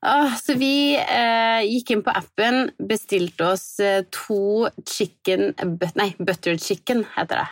Ah, 0.00 0.32
så 0.40 0.56
vi 0.56 0.96
eh, 0.96 1.60
gikk 1.68 1.92
inn 1.92 2.02
på 2.06 2.12
appen, 2.16 2.70
bestilte 2.88 3.50
oss 3.52 3.66
eh, 3.84 4.00
to 4.08 4.70
chicken 4.88 5.50
but, 5.76 5.92
Nei, 6.00 6.14
butter 6.16 6.56
chicken 6.56 7.04
heter 7.18 7.42
det. 7.42 7.48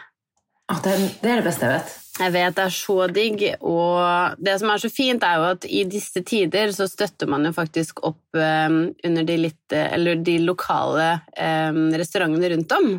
Ah, 0.69 0.81
det, 0.85 0.95
er, 0.95 1.05
det 1.21 1.31
er 1.33 1.41
det 1.43 1.47
beste 1.47 1.69
jeg 1.69 1.77
vet. 1.77 1.93
Jeg 2.19 2.35
vet 2.35 2.57
det 2.57 2.65
er 2.65 2.75
så 2.75 2.97
digg, 3.13 3.45
og 3.69 4.41
det 4.43 4.57
som 4.61 4.73
er 4.73 4.83
så 4.83 4.91
fint, 4.91 5.23
er 5.25 5.39
jo 5.39 5.47
at 5.53 5.69
i 5.69 5.85
disse 5.89 6.25
tider 6.27 6.73
så 6.75 6.89
støtter 6.91 7.31
man 7.31 7.47
jo 7.47 7.53
faktisk 7.57 8.03
opp 8.09 8.37
eh, 8.41 8.67
under 9.07 9.29
de 9.29 9.39
litt 9.45 9.77
eh, 9.77 9.93
Eller 9.95 10.21
de 10.25 10.41
lokale 10.43 11.11
eh, 11.37 11.85
restaurantene 12.01 12.53
rundt 12.57 12.77
om. 12.81 12.93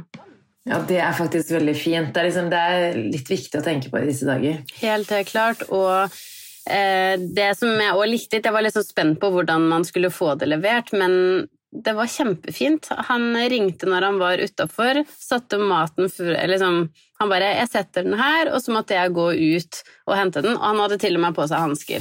Ja, 0.67 0.82
det 0.88 1.00
er 1.02 1.15
faktisk 1.15 1.54
veldig 1.56 1.76
fint. 1.78 2.12
Det 2.13 2.22
er, 2.22 2.28
liksom, 2.28 2.50
det 2.52 2.60
er 2.60 2.98
litt 3.00 3.30
viktig 3.32 3.62
å 3.62 3.65
tenke 3.65 3.91
på 3.91 4.02
i 4.02 4.10
disse 4.10 4.28
dager. 4.28 4.60
Helt 4.82 5.13
klart. 5.30 5.63
Og 5.72 6.12
eh, 6.69 7.15
det 7.19 7.54
som 7.58 7.72
jeg 7.72 7.93
også 7.93 8.10
likte 8.10 8.38
litt, 8.38 8.50
jeg 8.50 8.58
var 8.58 8.65
litt 8.65 8.76
så 8.76 8.84
spent 8.86 9.22
på 9.22 9.32
hvordan 9.34 9.69
man 9.72 9.88
skulle 9.88 10.12
få 10.13 10.36
det 10.39 10.52
levert, 10.52 10.91
men 10.91 11.48
det 11.72 11.93
var 11.93 12.10
kjempefint. 12.10 12.89
Han 13.10 13.32
ringte 13.52 13.89
når 13.89 14.08
han 14.08 14.19
var 14.22 14.41
utafor, 14.41 15.04
satte 15.22 15.60
maten 15.62 16.10
for, 16.10 16.34
liksom, 16.50 16.89
Han 17.19 17.28
bare 17.28 17.52
'Jeg 17.52 17.67
setter 17.67 18.04
den 18.04 18.15
her', 18.15 18.48
og 18.54 18.62
så 18.63 18.72
måtte 18.72 18.95
jeg 18.95 19.12
gå 19.12 19.28
ut 19.36 19.84
og 20.08 20.15
hente 20.15 20.41
den. 20.41 20.56
Og 20.56 20.63
han 20.63 20.80
hadde 20.80 20.98
til 20.98 21.15
og 21.15 21.22
med 21.22 21.36
på 21.36 21.43
seg 21.50 21.60
hansker. 21.60 22.00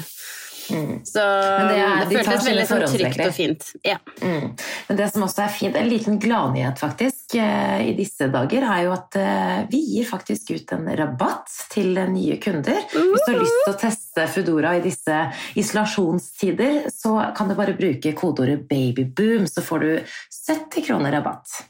Så 0.68 1.22
Men 1.22 1.68
det, 1.68 1.74
det 1.74 1.84
er- 1.84 2.08
de 2.08 2.16
føltes 2.18 2.48
veldig 2.48 2.66
sånn 2.68 2.84
trygt 2.92 3.22
og 3.26 3.34
fint. 3.34 3.68
Ja. 3.84 3.96
Mm. 4.20 4.56
Men 4.88 5.00
det 5.00 5.08
som 5.12 5.22
også 5.26 5.44
er 5.44 5.52
fint, 5.54 5.76
en 5.76 5.88
liten 5.88 6.18
gladnyhet 6.22 6.78
faktisk 6.78 7.34
eh, 7.40 7.88
i 7.88 7.94
disse 7.98 8.28
dager, 8.32 8.66
er 8.68 8.84
jo 8.86 8.92
at 8.96 9.16
eh, 9.16 9.62
vi 9.70 9.80
gir 9.94 10.08
faktisk 10.08 10.50
ut 10.56 10.72
en 10.76 10.88
rabatt 10.98 11.48
til 11.72 11.94
nye 12.12 12.36
kunder. 12.42 12.78
Hvis 12.92 13.24
du 13.26 13.32
har 13.32 13.40
lyst 13.40 13.58
til 13.64 13.74
å 13.74 13.78
teste 13.80 14.28
Foodora 14.34 14.76
i 14.78 14.84
disse 14.84 15.18
isolasjonstider, 15.58 16.88
så 16.92 17.16
kan 17.36 17.48
du 17.48 17.54
bare 17.58 17.76
bruke 17.78 18.12
kodeordet 18.18 18.68
'babyboom', 18.68 19.48
så 19.48 19.62
får 19.64 19.78
du 19.80 19.90
70 20.30 20.86
kroner 20.86 21.12
rabatt. 21.12 21.64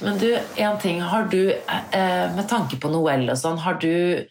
Men 0.00 0.18
du, 0.18 0.28
en 0.56 0.78
ting. 0.80 1.00
Har 1.04 1.28
du, 1.28 1.50
eh, 1.52 2.26
med 2.36 2.46
tanke 2.48 2.78
på 2.80 2.88
Noel 2.92 3.28
og 3.28 3.36
sånn, 3.38 3.60
har 3.60 3.76
du, 3.82 4.24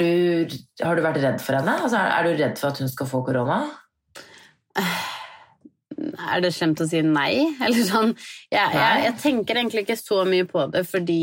du, 0.00 0.56
har 0.82 0.98
du 0.98 1.04
vært 1.04 1.20
redd 1.22 1.42
for 1.42 1.58
henne? 1.58 1.76
Altså, 1.86 2.00
er, 2.02 2.26
du 2.26 2.42
redd 2.42 2.58
for 2.58 2.72
at 2.72 2.82
hun 2.82 2.90
skal 2.90 3.10
få 3.10 3.22
korona? 3.26 3.60
Er 6.32 6.42
det 6.42 6.50
slemt 6.56 6.82
å 6.82 6.88
si 6.88 7.02
nei? 7.06 7.44
Eller 7.64 7.86
sånn 7.86 8.14
jeg, 8.50 8.58
jeg, 8.74 9.04
jeg 9.06 9.16
tenker 9.22 9.60
egentlig 9.60 9.86
ikke 9.86 10.00
så 10.00 10.24
mye 10.26 10.48
på 10.50 10.66
det, 10.72 10.84
fordi 10.88 11.22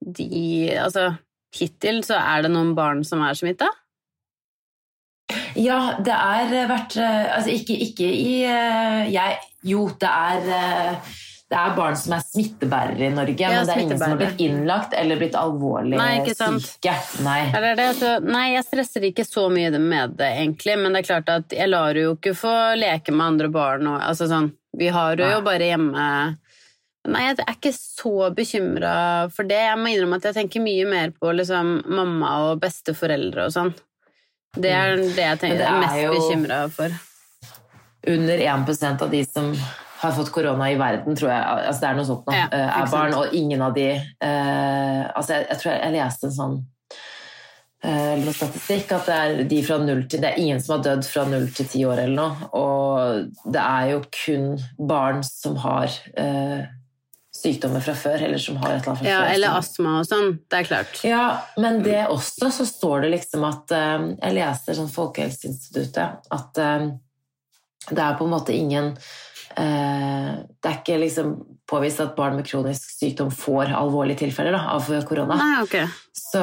de 0.00 0.72
Altså, 0.80 1.10
hittil 1.52 2.00
så 2.06 2.16
er 2.16 2.46
det 2.46 2.54
noen 2.54 2.72
barn 2.78 3.04
som 3.04 3.20
er 3.26 3.36
smitta. 3.36 3.68
Ja, 5.60 5.98
det 6.00 6.14
er 6.16 6.70
vært 6.70 6.96
eh, 6.98 7.26
Altså, 7.36 7.52
ikke, 7.52 7.76
ikke 7.90 8.06
i 8.08 8.38
eh, 8.48 9.10
jeg, 9.12 9.36
Jo, 9.68 9.90
det 10.00 10.08
er 10.08 10.96
det 11.50 11.58
er 11.58 11.72
barn 11.74 11.96
som 11.98 12.12
er 12.14 12.20
smittebærere 12.22 13.08
i 13.08 13.10
Norge, 13.10 13.48
men 13.50 13.66
det 13.66 13.74
er 13.74 13.80
ingen 13.82 13.98
som 13.98 14.12
har 14.12 14.18
blitt 14.20 14.42
innlagt 14.44 14.92
eller 14.94 15.18
blitt 15.18 15.34
alvorlig 15.34 15.98
Nei, 15.98 16.20
syke. 16.30 16.92
Nei. 17.26 17.40
Eller 17.58 17.74
det, 17.80 17.88
så, 17.98 18.12
nei, 18.22 18.44
jeg 18.52 18.66
stresser 18.68 19.06
ikke 19.08 19.24
så 19.26 19.48
mye 19.50 19.72
med 19.82 20.14
det, 20.20 20.28
egentlig, 20.44 20.76
men 20.78 20.94
det 20.94 21.02
er 21.02 21.08
klart 21.08 21.32
at 21.34 21.56
jeg 21.56 21.72
lar 21.72 21.98
jo 21.98 22.12
ikke 22.14 22.36
få 22.38 22.54
leke 22.78 23.10
med 23.16 23.26
andre 23.32 23.50
barn. 23.50 23.90
Og, 23.90 23.98
altså 23.98 24.30
sånn, 24.30 24.52
vi 24.78 24.92
har 24.94 25.18
jo 25.18 25.32
jo 25.32 25.42
bare 25.46 25.72
hjemme 25.72 26.06
Nei, 27.08 27.22
jeg 27.24 27.38
er 27.40 27.54
ikke 27.56 27.70
så 27.72 28.28
bekymra 28.36 28.94
for 29.32 29.48
det. 29.48 29.56
Jeg 29.56 29.78
må 29.80 29.88
innrømme 29.88 30.18
at 30.20 30.26
jeg 30.28 30.36
tenker 30.36 30.60
mye 30.60 30.84
mer 30.84 31.14
på 31.16 31.30
liksom, 31.32 31.78
mamma 31.88 32.34
og 32.44 32.58
besteforeldre 32.60 33.46
og 33.48 33.54
sånn. 33.54 33.70
Det 34.52 34.68
er 34.76 34.98
det 35.00 35.24
jeg 35.24 35.38
tenker, 35.40 35.62
det 35.62 35.70
er 35.70 35.80
mest 35.80 36.02
jo- 36.02 36.12
bekymra 36.18 36.58
for. 36.74 36.98
Under 38.10 38.42
1% 38.44 39.02
av 39.06 39.10
de 39.16 39.24
som 39.24 39.48
har 40.00 40.12
fått 40.16 40.32
korona 40.32 40.70
i 40.72 40.78
verden, 40.80 41.16
tror 41.18 41.30
jeg 41.32 41.44
altså 41.44 41.80
det 41.82 41.88
er 41.90 41.96
noe 41.98 42.08
sånt 42.08 42.26
nå, 42.28 42.34
Ja, 42.36 42.48
eh, 42.56 42.76
er 42.80 42.90
barn, 42.92 43.14
og 43.20 43.34
ingen 43.36 43.62
av 43.66 43.74
de 43.76 43.88
eh, 43.92 45.02
altså 45.14 45.36
jeg, 45.38 45.46
jeg 45.50 45.62
tror 45.62 45.72
jeg, 45.74 45.80
jeg 45.84 45.96
leste 45.98 46.28
en 46.30 46.36
sånn 46.38 46.58
eh, 47.84 48.32
statistikk 48.32 48.92
at 48.96 49.06
det 49.10 49.18
er 49.20 49.44
de 49.50 49.60
fra 49.66 49.78
0 49.82 50.02
til 50.10 50.22
Det 50.24 50.32
er 50.32 50.40
ingen 50.42 50.60
som 50.62 50.76
har 50.76 50.84
dødd 50.88 51.06
fra 51.08 51.24
null 51.28 51.48
til 51.56 51.68
ti 51.72 51.84
år 51.88 52.02
eller 52.04 52.16
noe, 52.16 52.50
og 52.56 53.52
det 53.52 53.62
er 53.64 53.88
jo 53.94 54.02
kun 54.24 54.50
barn 54.90 55.22
som 55.26 55.56
har 55.64 55.88
eh, 56.20 56.68
sykdommer 57.40 57.80
fra 57.80 57.94
før, 57.96 58.20
eller 58.26 58.40
som 58.42 58.58
har 58.60 58.74
et 58.74 58.82
eller 58.82 58.90
annet 58.90 59.04
fra 59.04 59.08
Ja, 59.08 59.20
før. 59.22 59.34
eller 59.36 59.54
astma 59.60 59.92
og 60.00 60.08
sånn. 60.08 60.32
Det 60.50 60.58
er 60.58 60.66
klart. 60.68 60.98
Ja, 61.06 61.22
men 61.62 61.78
det 61.86 62.02
også 62.10 62.50
så 62.52 62.66
står 62.68 63.06
det 63.06 63.12
liksom 63.14 63.46
at 63.48 63.72
eh, 63.72 64.08
Jeg 64.18 64.36
leser 64.40 64.76
sånn 64.76 64.90
Folkehelseinstituttet 64.92 66.32
at 66.36 66.60
eh, 66.60 66.90
det 67.90 68.02
er 68.04 68.18
på 68.18 68.26
en 68.26 68.34
måte 68.34 68.52
ingen 68.52 68.92
Det 69.56 70.68
er 70.70 70.76
ikke 70.78 71.00
liksom 71.00 71.32
påvist 71.70 72.00
at 72.02 72.16
barn 72.16 72.36
med 72.38 72.46
kronisk 72.48 72.90
sykdom 72.98 73.30
får 73.34 73.72
alvorlige 73.78 74.24
tilfeller 74.24 74.54
da, 74.56 74.62
av 74.74 74.88
korona. 75.06 75.36
Nei, 75.38 75.62
okay. 75.62 75.84
Så, 76.16 76.40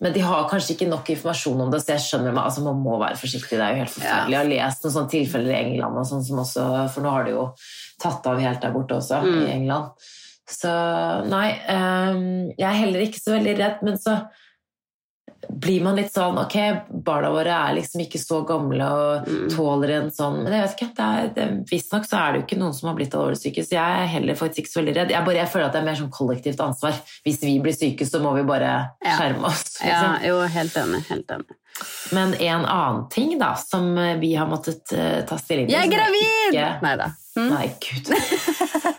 men 0.00 0.14
de 0.14 0.22
har 0.24 0.48
kanskje 0.50 0.74
ikke 0.74 0.88
nok 0.90 1.10
informasjon 1.14 1.60
om 1.64 1.72
det, 1.72 1.82
så 1.84 1.94
jeg 1.94 2.04
skjønner 2.06 2.34
meg, 2.34 2.44
altså 2.44 2.64
man 2.64 2.80
må 2.84 2.96
være 3.00 3.18
forsiktig. 3.20 3.58
Det 3.58 3.64
er 3.64 3.74
jo 3.74 3.82
helt 3.82 3.94
forferdelig. 3.94 4.34
Jeg 4.34 4.40
har 4.40 4.50
lest 4.52 4.84
noen 4.86 4.94
sånne 4.96 5.12
tilfeller 5.14 5.52
i 5.54 5.60
England, 5.60 6.00
og 6.00 6.08
sånn 6.08 6.24
som 6.26 6.42
også, 6.44 6.66
for 6.94 7.04
nå 7.04 7.12
har 7.14 7.28
det 7.28 7.36
jo 7.36 7.44
tatt 8.00 8.28
av 8.32 8.40
helt 8.40 8.64
der 8.64 8.74
borte 8.76 8.96
også, 9.00 9.20
Mm. 9.24 9.40
i 9.44 9.52
England. 9.58 10.08
Så 10.50 10.70
nei, 11.30 11.48
um, 11.70 12.50
jeg 12.56 12.66
er 12.66 12.80
heller 12.80 13.04
ikke 13.04 13.20
så 13.22 13.36
veldig 13.36 13.58
redd, 13.60 13.82
men 13.86 14.00
så 14.00 14.16
blir 15.58 15.82
man 15.82 15.96
litt 15.96 16.12
sånn 16.14 16.38
Ok, 16.38 16.54
barna 17.04 17.30
våre 17.34 17.50
er 17.52 17.74
liksom 17.78 18.00
ikke 18.04 18.18
så 18.22 18.40
gamle 18.46 18.86
og 18.86 19.26
Mm. 19.30 19.48
tåler 19.50 19.90
en 19.96 20.10
sånn 20.10 20.42
Men 20.44 20.52
jeg 20.52 20.62
vet 20.62 20.76
ikke, 20.76 20.94
det 20.96 21.34
det, 21.34 21.46
visstnok 21.70 22.04
så 22.06 22.18
er 22.20 22.32
det 22.32 22.40
jo 22.40 22.46
ikke 22.46 22.58
noen 22.60 22.74
som 22.74 22.88
har 22.88 22.96
blitt 22.96 23.14
alvorlig 23.14 23.38
syke, 23.40 23.64
så 23.66 23.76
jeg 23.76 24.00
er 24.02 24.06
heller 24.06 24.34
faktisk 24.34 24.58
ikke 24.64 24.72
så 24.72 24.80
veldig 24.82 24.96
redd. 24.96 25.10
Jeg, 25.10 25.24
bare, 25.26 25.36
jeg 25.42 25.48
føler 25.52 25.66
at 25.66 25.72
det 25.72 25.80
er 25.82 25.84
mer 25.90 25.98
sånn 26.00 26.10
kollektivt 26.10 26.60
ansvar. 26.60 26.94
Hvis 27.26 27.40
vi 27.42 27.58
blir 27.60 27.72
syke, 27.76 28.06
så 28.06 28.20
må 28.22 28.34
vi 28.36 28.42
bare 28.48 28.90
skjerme 29.04 29.44
oss. 29.50 29.78
Ja, 29.84 30.18
jo, 30.24 30.40
helt 30.46 30.74
enig. 30.76 31.02
Helt 31.08 31.30
enig. 31.30 31.56
Men 32.12 32.34
en 32.34 32.64
annen 32.66 33.08
ting 33.10 33.38
da, 33.38 33.54
som 33.54 33.94
vi 34.20 34.34
har 34.34 34.46
måttet 34.50 34.92
uh, 34.92 35.22
ta 35.26 35.36
stilling 35.40 35.68
til 35.68 35.76
Jeg 35.76 35.86
er 35.88 35.94
gravid! 35.96 36.54
ikke- 36.54 36.82
Nei 36.82 36.96
Hm? 37.38 37.46
Nei, 37.52 37.66
gud. 37.78 38.08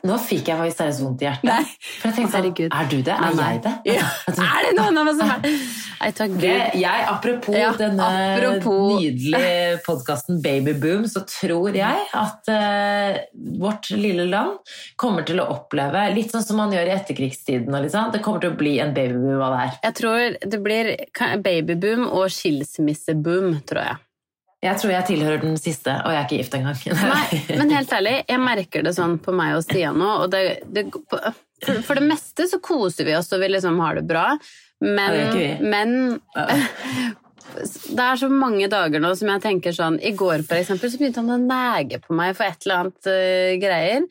Nå 0.08 0.16
fikk 0.24 0.48
jeg 0.48 0.56
faktisk 0.58 0.80
seriøst 0.80 1.02
vondt 1.04 1.22
i 1.22 1.26
hjertet. 1.28 1.48
Nei. 1.50 1.64
For 2.00 2.08
jeg 2.08 2.16
tenkte 2.16 2.32
sånn, 2.32 2.46
er 2.72 2.86
du 2.88 2.96
det? 3.04 3.16
Er 3.16 3.34
jeg 3.42 3.62
det? 3.66 3.74
Ja. 3.92 4.06
Er 4.32 4.68
det 4.68 4.76
noen 4.78 5.00
av 5.02 5.10
oss 5.12 5.18
som 5.20 5.32
er 5.34 5.42
Nei, 6.02 6.08
takk 6.18 6.32
Det, 6.42 6.52
Gud. 6.54 6.78
jeg, 6.82 7.04
apropos 7.12 7.58
Ja, 7.60 7.72
denne 7.78 8.08
apropos- 8.08 8.96
nydelige 9.04 9.82
podkasten 9.86 10.40
Babyboom, 10.42 11.04
så 11.12 11.22
tror 11.30 11.76
jeg 11.78 12.08
at 12.18 12.50
uh, 12.50 13.20
vårt 13.62 13.92
lille 13.94 14.26
land 14.32 14.58
kommer 14.98 15.28
til 15.28 15.44
å 15.44 15.50
oppleve, 15.54 16.08
litt 16.16 16.32
sånn 16.34 16.46
som 16.48 16.58
man 16.58 16.74
gjør 16.74 16.90
i 16.90 16.96
etterkrigstiden, 16.96 17.76
liksom. 17.86 18.10
det 18.16 18.24
kommer 18.26 18.42
til 18.42 18.56
å 18.56 18.58
bli 18.58 18.78
en 18.82 18.96
babyboom 18.96 19.44
av 19.46 19.54
det 19.54 19.60
her. 19.66 19.76
Jeg 19.90 19.98
tror 20.00 20.40
det 20.56 20.62
blir 20.66 20.92
babyboom 21.46 22.08
og 22.10 22.32
skilsmisseboom, 22.34 23.60
tror 23.70 23.84
jeg. 23.92 24.02
Jeg 24.62 24.78
tror 24.78 24.92
jeg 24.94 25.06
tilhører 25.08 25.42
den 25.42 25.56
siste, 25.58 25.94
og 26.06 26.14
jeg 26.14 26.20
er 26.20 26.28
ikke 26.28 26.38
gift 26.44 26.58
engang. 26.58 26.82
Nei, 27.16 27.40
men 27.58 27.72
helt 27.74 27.94
ærlig, 27.98 28.18
jeg 28.30 28.42
merker 28.44 28.86
det 28.86 28.94
sånn 28.98 29.16
på 29.24 29.34
meg 29.34 29.56
og 29.58 29.64
Stian 29.66 29.98
nå, 29.98 30.10
og 30.26 30.34
det, 30.34 30.44
det, 30.70 30.86
for, 31.66 31.98
det 31.98 32.06
meste 32.06 32.46
så 32.50 32.62
koser 32.62 33.10
vi 33.10 33.16
oss 33.18 33.32
og 33.34 33.42
vi 33.42 33.50
liksom 33.50 33.82
har 33.82 33.98
det 33.98 34.06
bra, 34.10 34.28
men, 34.86 35.18
det 35.34 35.48
men 35.66 36.20
det 37.98 38.06
er 38.06 38.22
så 38.22 38.30
mange 38.30 38.70
dager 38.72 39.02
nå 39.02 39.12
som 39.18 39.30
jeg 39.30 39.44
tenker 39.44 39.76
sånn 39.76 40.00
I 40.02 40.14
går 40.18 40.42
for 40.48 40.58
eksempel 40.58 40.90
så 40.90 40.98
begynte 40.98 41.22
han 41.22 41.36
å 41.36 41.42
nege 41.42 42.00
på 42.02 42.16
meg 42.18 42.34
for 42.38 42.48
et 42.48 42.66
eller 42.66 42.86
annet 42.86 43.10
uh, 43.10 43.52
greier. 43.62 44.08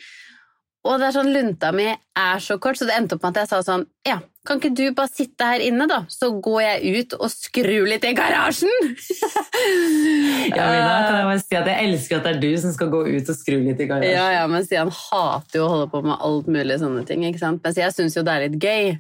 Og 0.89 0.97
det 0.97 1.11
er 1.11 1.13
sånn, 1.13 1.33
lunta 1.35 1.75
mi 1.77 1.91
er 1.91 2.41
så 2.41 2.57
kort, 2.63 2.79
så 2.81 2.87
det 2.89 2.95
endte 2.97 3.19
opp 3.19 3.25
med 3.27 3.35
at 3.37 3.43
jeg 3.43 3.51
sa 3.51 3.59
sånn 3.65 3.83
Ja, 4.09 4.17
kan 4.49 4.57
ikke 4.57 4.71
du 4.73 4.87
bare 4.97 5.13
sitte 5.13 5.45
her 5.45 5.61
inne, 5.61 5.85
da? 5.91 5.99
Så 6.09 6.31
går 6.41 6.61
jeg 6.65 6.93
ut 6.97 7.17
og 7.19 7.29
skrur 7.29 7.89
litt 7.89 8.07
i 8.09 8.15
garasjen! 8.17 8.73
Ja, 10.51 10.65
Mina, 10.73 10.95
kan 11.05 11.17
jeg 11.19 11.27
bare 11.29 11.41
si 11.43 11.57
at 11.59 11.69
jeg 11.69 11.87
elsker 11.87 12.17
at 12.17 12.25
det 12.27 12.31
er 12.33 12.39
du 12.43 12.49
som 12.63 12.73
skal 12.75 12.89
gå 12.91 13.01
ut 13.07 13.29
og 13.31 13.37
skru 13.37 13.59
litt 13.61 13.83
i 13.83 13.87
garasjen. 13.87 14.15
Ja, 14.17 14.25
ja, 14.35 14.47
men 14.51 14.65
Stian 14.65 14.91
hater 14.95 15.61
jo 15.61 15.67
å 15.67 15.71
holde 15.75 15.89
på 15.93 16.01
med 16.03 16.17
alt 16.27 16.49
mulig 16.51 16.79
sånne 16.81 17.05
ting, 17.07 17.27
ikke 17.29 17.43
sant? 17.43 17.61
Mens 17.63 17.79
jeg 17.79 17.95
syns 17.95 18.17
jo 18.17 18.25
det 18.27 18.35
er 18.35 18.47
litt 18.47 18.57
gøy. 18.65 18.97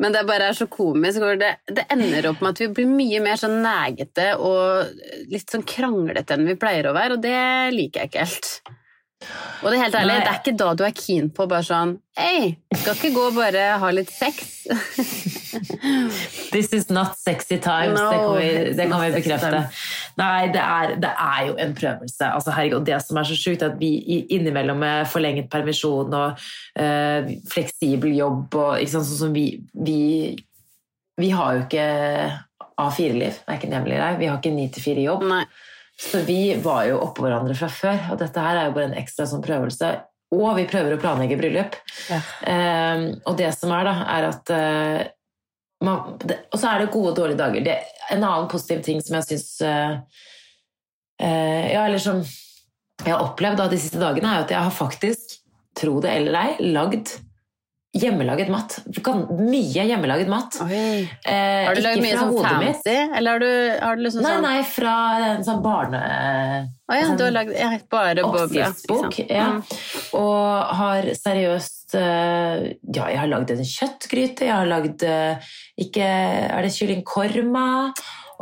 Men 0.00 0.14
det 0.14 0.22
bare 0.28 0.48
er 0.48 0.56
så 0.56 0.68
komisk, 0.70 1.24
det, 1.42 1.50
det 1.68 1.84
ender 1.92 2.30
opp 2.30 2.40
med 2.40 2.54
at 2.54 2.62
vi 2.62 2.70
blir 2.78 2.88
mye 2.88 3.20
mer 3.24 3.40
sånn 3.42 3.58
negete 3.64 4.30
og 4.38 4.94
litt 5.34 5.50
sånn 5.52 5.66
kranglete 5.68 6.38
enn 6.38 6.48
vi 6.48 6.56
pleier 6.60 6.88
å 6.88 6.94
være, 6.96 7.18
og 7.18 7.26
det 7.26 7.42
liker 7.74 8.04
jeg 8.04 8.12
ikke 8.12 8.24
helt. 8.24 8.52
Og 9.62 9.70
det 9.70 9.78
er 9.78 9.82
helt 9.84 9.94
ærlig, 9.94 10.14
Nei. 10.16 10.22
det 10.24 10.30
er 10.32 10.38
ikke 10.40 10.54
da 10.58 10.70
du 10.74 10.82
er 10.86 10.94
keen 10.96 11.28
på 11.34 11.46
bare 11.50 11.62
sånn 11.66 11.92
Hei, 12.18 12.56
skal 12.74 12.96
ikke 12.98 13.12
gå 13.14 13.22
og 13.30 13.36
bare 13.38 13.62
ha 13.80 13.90
litt 13.94 14.10
sex? 14.12 14.66
This 16.52 16.72
is 16.76 16.90
not 16.90 17.16
sexy 17.16 17.56
times, 17.62 17.96
No, 17.96 18.10
det 18.10 18.18
kan 18.18 18.36
vi, 18.36 18.50
det 18.76 18.86
kan 18.90 19.00
vi 19.00 19.08
bekrefte. 19.14 19.62
Nei, 20.20 20.50
det 20.52 20.60
er, 20.60 20.94
det 21.00 21.12
er 21.14 21.40
jo 21.48 21.56
en 21.64 21.74
prøvelse. 21.78 22.28
Altså, 22.28 22.52
herregud, 22.52 22.84
det 22.84 23.00
som 23.06 23.16
er 23.16 23.30
så 23.30 23.38
sjukt, 23.38 23.64
er 23.64 23.72
at 23.72 23.80
vi 23.80 24.20
innimellom 24.34 24.82
med 24.82 25.08
forlenget 25.08 25.48
permisjon 25.52 26.12
og 26.18 26.44
eh, 26.76 27.32
fleksibel 27.48 28.12
jobb 28.18 28.60
og 28.60 28.70
ikke 28.82 28.96
sant, 28.98 29.08
sånn 29.08 29.22
som 29.26 29.36
vi, 29.36 29.46
vi 29.72 30.00
Vi 31.20 31.28
har 31.28 31.56
jo 31.56 31.64
ikke 31.66 31.88
A4-liv, 32.80 33.40
Det 33.40 33.48
er 33.48 33.60
ikke 33.60 33.72
nemlig 33.72 33.98
deg. 34.00 34.18
Vi 34.18 34.28
har 34.30 34.40
ikke 34.40 34.56
9-4-jobb. 34.56 35.28
Så 36.02 36.22
vi 36.26 36.54
var 36.62 36.86
jo 36.88 36.98
oppå 37.04 37.24
hverandre 37.24 37.54
fra 37.56 37.68
før, 37.70 37.98
og 38.12 38.20
dette 38.20 38.42
her 38.42 38.58
er 38.58 38.68
jo 38.68 38.74
bare 38.76 38.90
en 38.90 38.98
ekstra 38.98 39.26
sånn 39.30 39.44
prøvelse. 39.44 39.92
Og 40.32 40.48
vi 40.56 40.66
prøver 40.68 40.96
å 40.96 41.00
planlegge 41.00 41.38
bryllup. 41.38 41.76
Ja. 42.08 42.20
Um, 42.42 43.04
og 43.28 43.36
det 43.38 43.50
som 43.54 43.72
er, 43.76 43.88
da, 43.88 43.94
er 44.14 44.28
at 44.30 44.52
uh, 44.52 45.00
man, 45.84 46.14
det, 46.24 46.38
Og 46.50 46.60
så 46.60 46.70
er 46.70 46.82
det 46.82 46.92
gode 46.94 47.12
og 47.12 47.18
dårlige 47.18 47.40
dager. 47.42 47.66
Det, 47.66 47.76
en 48.14 48.24
annen 48.24 48.48
positiv 48.50 48.80
ting 48.86 49.02
som 49.04 49.18
jeg 49.18 49.28
syns 49.28 49.50
uh, 49.66 49.98
uh, 51.20 51.66
Ja, 51.68 51.84
eller 51.84 52.00
som 52.02 52.22
jeg 52.22 53.10
har 53.10 53.22
opplevd 53.24 53.60
da, 53.60 53.68
de 53.70 53.80
siste 53.82 54.00
dagene, 54.00 54.30
er 54.30 54.46
at 54.46 54.54
jeg 54.54 54.62
har 54.62 54.74
faktisk, 54.74 55.38
tro 55.78 55.96
det 56.04 56.12
eller 56.12 56.36
ei, 56.38 56.72
lagd 56.74 57.14
hjemmelaget 57.92 58.48
mat. 58.48 58.78
Mye 59.36 59.84
hjemmelaget 59.84 60.28
mat. 60.32 60.56
Eh, 60.64 61.66
Har 61.66 61.76
du 61.76 61.82
lagd 61.84 62.00
mye 62.00 62.16
sånn 62.16 62.38
fancy, 62.40 62.94
eller 63.18 63.36
har 63.36 63.42
du, 63.42 63.50
har 63.82 63.98
du 63.98 64.04
liksom 64.06 64.24
Nei, 64.24 64.32
sånn 64.32 64.46
nei, 64.46 64.62
fra 64.64 64.94
en 65.26 65.44
sånn 65.44 65.60
barne... 65.64 66.00
Å 66.92 66.96
ja, 66.96 67.10
du 67.16 67.24
har 67.24 67.32
lagd 67.32 67.52
bare. 67.92 68.24
Oppskriftsbok. 68.24 69.20
Ja. 69.28 69.46
Mm. 69.52 69.62
Og 70.18 70.72
har 70.80 71.08
seriøst 71.16 71.94
eh, 71.96 72.64
Ja, 72.92 73.06
jeg 73.12 73.20
har 73.20 73.30
lagd 73.30 73.52
en 73.54 73.64
kjøttgryte, 73.64 74.48
jeg 74.48 74.52
har 74.56 74.68
lagd 74.68 75.04
eh, 75.08 75.52
ikke 75.80 76.04
Er 76.04 76.64
det 76.64 76.74
kylling 76.74 77.00
korma? 77.08 77.92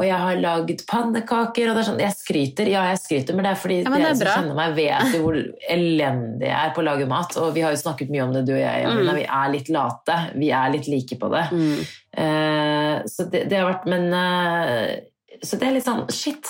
Og 0.01 0.07
jeg 0.07 0.17
har 0.17 0.39
lagd 0.41 0.85
pannekaker. 0.89 1.69
og 1.69 1.77
det 1.77 1.83
er 1.83 1.89
sånn, 1.91 2.01
Jeg 2.01 2.17
skryter, 2.17 2.71
ja, 2.73 2.87
jeg 2.89 3.01
skryter, 3.03 3.37
men 3.37 3.45
det 3.45 3.51
er 3.53 3.59
fordi 3.61 3.79
Ja, 3.83 3.91
dere 3.93 4.11
er 4.11 4.17
som 4.17 4.31
kjenner 4.33 4.57
meg, 4.57 4.77
vet 4.79 5.17
jo 5.17 5.23
hvor 5.27 5.37
elendig 5.75 6.49
jeg 6.49 6.57
er 6.57 6.73
på 6.77 6.81
å 6.81 6.87
lage 6.87 7.09
mat. 7.11 7.37
Og 7.37 7.53
vi 7.57 7.65
har 7.67 7.75
jo 7.75 7.83
snakket 7.83 8.13
mye 8.15 8.25
om 8.25 8.33
det, 8.33 8.47
du 8.49 8.55
og 8.57 8.63
jeg. 8.63 8.87
men 8.89 9.05
Mm. 9.11 9.15
Vi 9.21 9.27
er 9.29 9.53
litt 9.53 9.69
late. 9.69 10.17
Vi 10.41 10.51
er 10.57 10.71
litt 10.73 10.89
like 10.89 11.19
på 11.21 11.31
det. 11.35 11.45
Mm. 11.53 11.83
Eh, 12.25 12.95
så 13.07 13.29
det, 13.31 13.45
det 13.51 13.59
har 13.61 13.69
vært 13.69 13.87
Men 13.87 14.09
eh, 14.13 15.01
Så 15.45 15.59
det 15.61 15.69
er 15.69 15.77
litt 15.77 15.87
sånn 15.87 16.09
shit. 16.11 16.49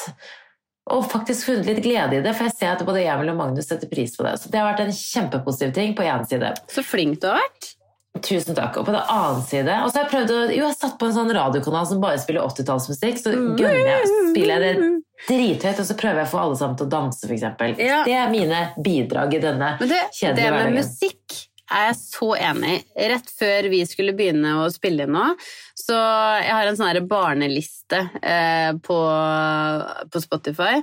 Og 0.90 1.04
faktisk 1.10 1.46
funnet 1.50 1.66
litt 1.66 1.82
glede 1.84 2.18
i 2.18 2.22
det, 2.24 2.32
for 2.34 2.48
jeg 2.48 2.56
ser 2.56 2.72
at 2.72 2.86
både 2.86 3.02
Emil 3.04 3.30
og 3.30 3.36
Magnus 3.38 3.68
setter 3.70 3.90
pris 3.90 4.16
på 4.16 4.24
det. 4.26 4.38
Så 4.40 4.50
det 4.50 4.58
har 4.58 4.72
vært 4.72 4.86
en 4.86 4.94
kjempepositiv 4.94 5.74
ting 5.76 5.94
på 5.94 6.06
én 6.06 6.24
side. 6.26 6.54
Så 6.72 6.82
flink 6.86 7.20
du 7.22 7.28
har 7.30 7.38
vært. 7.42 7.74
Tusen 8.18 8.56
takk. 8.58 8.74
Og 8.80 8.88
på 8.88 8.92
den 8.92 9.04
annen 9.06 9.42
side 9.46 9.76
Og 9.84 9.92
så 9.92 10.00
har 10.00 10.06
jeg 10.08 10.10
prøvd 10.10 10.32
å 10.34 10.38
Jo, 10.50 10.64
jeg 10.66 10.76
satt 10.76 10.96
på 10.98 11.06
en 11.06 11.14
sånn 11.14 11.30
radiokanal 11.34 11.86
som 11.86 12.00
bare 12.02 12.18
spiller 12.18 12.42
80-tallsmusikk, 12.48 13.20
så 13.22 13.34
gunner 13.34 13.60
gønner 13.60 13.92
jeg, 13.92 14.08
spiller 14.32 14.66
jeg 14.66 14.80
det 14.80 14.88
drithøyt, 15.28 15.82
og 15.82 15.86
så 15.86 15.94
prøver 16.00 16.22
jeg 16.22 16.30
å 16.30 16.32
få 16.32 16.40
alle 16.40 16.56
sammen 16.58 16.80
til 16.80 16.88
å 16.88 16.92
danse, 16.94 17.28
f.eks. 17.28 17.78
Ja. 17.78 18.00
Det 18.08 18.16
er 18.16 18.32
mine 18.32 18.64
bidrag 18.80 19.36
i 19.36 19.42
denne 19.42 19.74
Men 19.80 19.92
det, 19.92 20.00
kjedelige 20.16 20.40
det 20.40 20.50
med 20.50 20.60
hverdagen. 20.64 20.78
musikk 20.80 21.38
er 21.70 21.86
jeg 21.86 21.98
så 22.00 22.28
enig 22.34 22.72
i. 22.72 22.80
Rett 23.12 23.30
før 23.38 23.68
vi 23.70 23.80
skulle 23.86 24.14
begynne 24.18 24.56
å 24.62 24.66
spille 24.74 25.06
inn 25.06 25.14
nå, 25.14 25.26
så 25.78 25.94
jeg 26.40 26.50
har 26.56 26.66
en 26.66 26.80
sånn 26.80 27.06
barneliste 27.10 28.00
eh, 28.18 28.72
på, 28.82 28.98
på 30.10 30.24
Spotify 30.24 30.80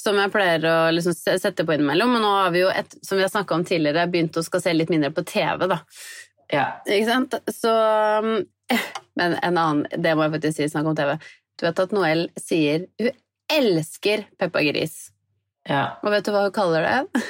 som 0.00 0.16
jeg 0.16 0.32
pleier 0.32 0.64
å 0.64 0.78
liksom 0.94 1.12
sette 1.12 1.66
på 1.66 1.76
innimellom. 1.76 2.16
Og 2.16 2.24
nå 2.24 2.32
har 2.38 2.54
vi 2.54 2.64
jo, 2.64 2.72
et, 2.72 2.96
som 3.04 3.18
vi 3.20 3.26
har 3.26 3.32
snakka 3.32 3.58
om 3.58 3.66
tidligere, 3.68 4.08
begynt 4.10 4.38
å 4.40 4.44
skal 4.46 4.62
se 4.64 4.72
litt 4.72 4.92
mindre 4.92 5.12
på 5.12 5.26
TV, 5.28 5.66
da. 5.70 5.80
Ja. 6.50 6.64
Ikke 6.86 7.06
sant? 7.08 7.36
Så 7.54 7.70
um, 7.70 8.32
Men 9.18 9.36
en 9.38 9.58
annen 9.58 9.84
Det 10.02 10.16
må 10.16 10.24
jeg 10.26 10.34
faktisk 10.36 10.56
si, 10.58 10.68
snakk 10.72 10.88
om 10.90 10.96
TV. 10.98 11.14
Du 11.60 11.66
vet 11.66 11.82
at 11.84 11.94
Noëlle 11.94 12.40
sier 12.40 12.86
hun 13.00 13.10
elsker 13.50 14.24
Peppa 14.38 14.62
Gris. 14.62 15.10
ja. 15.68 15.96
Og 16.04 16.12
vet 16.14 16.26
du 16.26 16.30
hva 16.34 16.44
hun 16.46 16.54
kaller 16.54 16.86
det? 16.86 17.24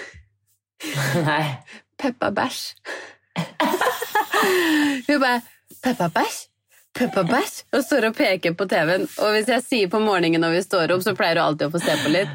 Nei. 1.29 1.45
Peppa 2.01 2.31
Bæsj. 2.33 2.61
hun 5.09 5.21
bare 5.21 5.41
Peppa 5.83 6.09
Bæsj? 6.13 6.39
Peppa 6.97 7.25
Bæsj? 7.29 7.63
Og 7.73 7.85
står 7.85 8.09
og 8.11 8.17
peker 8.17 8.55
på 8.57 8.67
TV-en. 8.69 9.05
Og 9.21 9.35
hvis 9.37 9.49
jeg 9.53 9.65
sier 9.67 9.93
på 9.93 10.01
morgenen 10.03 10.41
når 10.45 10.57
vi 10.57 10.63
står 10.65 10.95
opp, 10.95 11.05
så 11.05 11.17
pleier 11.17 11.41
hun 11.41 11.51
alltid 11.51 11.69
å 11.69 11.75
få 11.75 11.83
se 11.85 11.97
på 12.05 12.13
litt. 12.13 12.33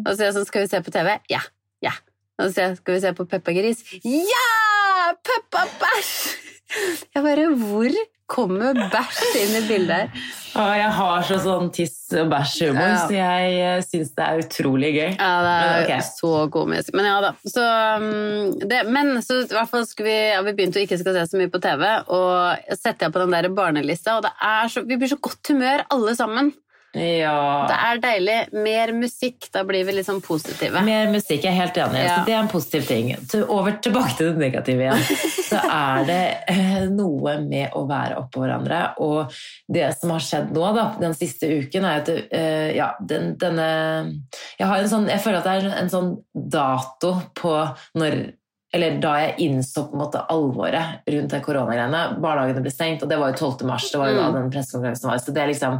Og 0.00 0.10
så 0.10 0.16
sier 0.18 0.28
jeg 0.28 0.36
sånn, 0.38 0.48
skal 0.50 0.66
vi 0.66 0.72
se 0.72 0.82
på 0.86 0.94
TV? 0.94 1.12
Ja. 1.32 1.42
Ja. 1.84 1.94
Og 2.38 2.48
så 2.48 2.52
sier 2.56 2.68
jeg, 2.70 2.80
skal 2.82 2.98
vi 2.98 3.04
se 3.06 3.14
på 3.18 3.28
Peppa 3.30 3.54
Gris? 3.56 3.82
Ja! 4.06 4.46
Peppa 5.26 5.64
Bæsj! 5.80 6.36
Jeg 7.14 7.22
bare, 7.22 7.46
hvor 7.54 7.94
kommer 8.26 8.74
bæsj 8.90 9.36
inn 9.38 9.52
i 9.54 9.60
bildet 9.68 9.92
her? 9.94 10.24
Og 10.58 10.70
jeg 10.74 10.88
har 10.96 11.20
så 11.28 11.36
sånn 11.44 11.68
tiss- 11.70 12.14
og 12.18 12.26
bæsj-humor, 12.32 12.88
Ja. 12.88 12.96
så 13.06 13.14
jeg 13.14 13.84
syns 13.86 14.10
det 14.16 14.24
er 14.26 14.40
utrolig 14.42 14.90
gøy. 14.96 15.12
Ja, 15.20 15.30
det 15.44 15.52
er 15.52 15.68
Men 15.68 15.84
ok. 15.84 16.08
så 16.08 16.32
komisk. 16.50 16.90
Men 16.96 17.04
ja 17.06 17.20
da. 17.22 17.30
Så, 17.46 17.62
um, 18.02 18.58
det, 18.66 18.80
men 18.90 19.12
så 19.22 19.38
i 19.44 19.46
hvert 19.54 19.70
fall 19.70 19.86
skulle 19.86 20.10
vi, 20.10 20.18
ja, 20.32 20.42
vi 20.42 20.52
begynte 20.58 20.80
å 20.80 20.86
ikke 20.88 20.98
skal 20.98 21.14
se 21.20 21.26
så 21.30 21.38
mye 21.38 21.52
på 21.54 21.60
TV, 21.62 21.84
og 22.08 22.74
setter 22.74 23.06
jeg 23.06 23.12
på 23.14 23.22
den 23.22 23.30
der 23.36 23.48
barnelista, 23.54 24.16
og 24.18 24.26
det 24.26 24.32
er 24.42 24.68
så, 24.74 24.82
vi 24.88 24.96
blir 24.98 25.12
så 25.14 25.20
godt 25.22 25.52
humør 25.54 25.86
alle 25.94 26.16
sammen. 26.18 26.50
Ja. 26.96 27.66
Det 27.70 27.76
er 27.88 28.00
deilig. 28.02 28.36
Mer 28.64 28.92
musikk, 28.96 29.48
da 29.54 29.62
blir 29.68 29.84
vi 29.88 29.94
litt 29.98 30.08
sånn 30.08 30.22
positive. 30.24 30.82
Mer 30.86 31.10
musikk, 31.12 31.44
jeg 31.44 31.52
er 31.52 31.58
helt 31.60 31.80
enig. 31.82 32.02
Ja. 32.06 32.14
Så 32.18 32.26
det 32.28 32.34
er 32.36 32.40
en 32.42 32.50
positiv 32.52 32.86
ting. 32.88 33.10
Over 33.46 33.76
tilbake 33.84 34.16
til 34.18 34.32
det 34.32 34.42
negative 34.46 34.86
igjen. 34.86 35.04
Så 35.50 35.60
er 35.62 36.06
det 36.08 36.20
eh, 36.52 36.86
noe 36.90 37.36
med 37.44 37.76
å 37.78 37.84
være 37.88 38.16
oppå 38.22 38.42
hverandre. 38.42 38.80
Og 39.04 39.36
det 39.72 39.90
som 40.00 40.14
har 40.16 40.24
skjedd 40.24 40.50
nå, 40.56 40.64
da, 40.76 40.88
den 41.02 41.14
siste 41.18 41.50
uken, 41.60 41.86
er 41.86 42.00
at 42.02 42.10
eh, 42.16 42.72
ja, 42.78 42.92
den, 43.00 43.34
denne 43.40 43.68
Jeg 44.58 44.66
har 44.66 44.80
en 44.82 44.90
sånn 44.90 45.06
Jeg 45.10 45.22
føler 45.22 45.38
at 45.40 45.46
det 45.46 45.54
er 45.60 45.78
en 45.84 45.92
sånn 45.92 46.10
dato 46.34 47.14
på 47.38 47.54
når 48.00 48.18
eller 48.76 48.98
da 49.00 49.12
jeg 49.22 49.36
innså 49.46 49.86
på 49.88 49.94
en 49.94 50.00
måte 50.02 50.20
alvoret 50.28 51.06
rundt 51.08 51.32
det 51.32 51.38
koronagreiene. 51.46 52.00
Barnehagene 52.20 52.60
ble 52.60 52.72
stengt, 52.74 53.04
og 53.06 53.08
det 53.08 53.16
var 53.16 53.30
jo 53.32 53.38
12. 53.46 53.64
mars. 53.70 53.86
Det 53.92 54.00
var 54.02 54.10
jo 54.10 54.16
da 54.18 54.26
Mm. 54.26 54.34
den 54.36 54.50
pressekonferansen 54.52 55.08
var. 55.08 55.22
Så 55.22 55.32
det 55.32 55.42
er 55.44 55.48
liksom 55.52 55.78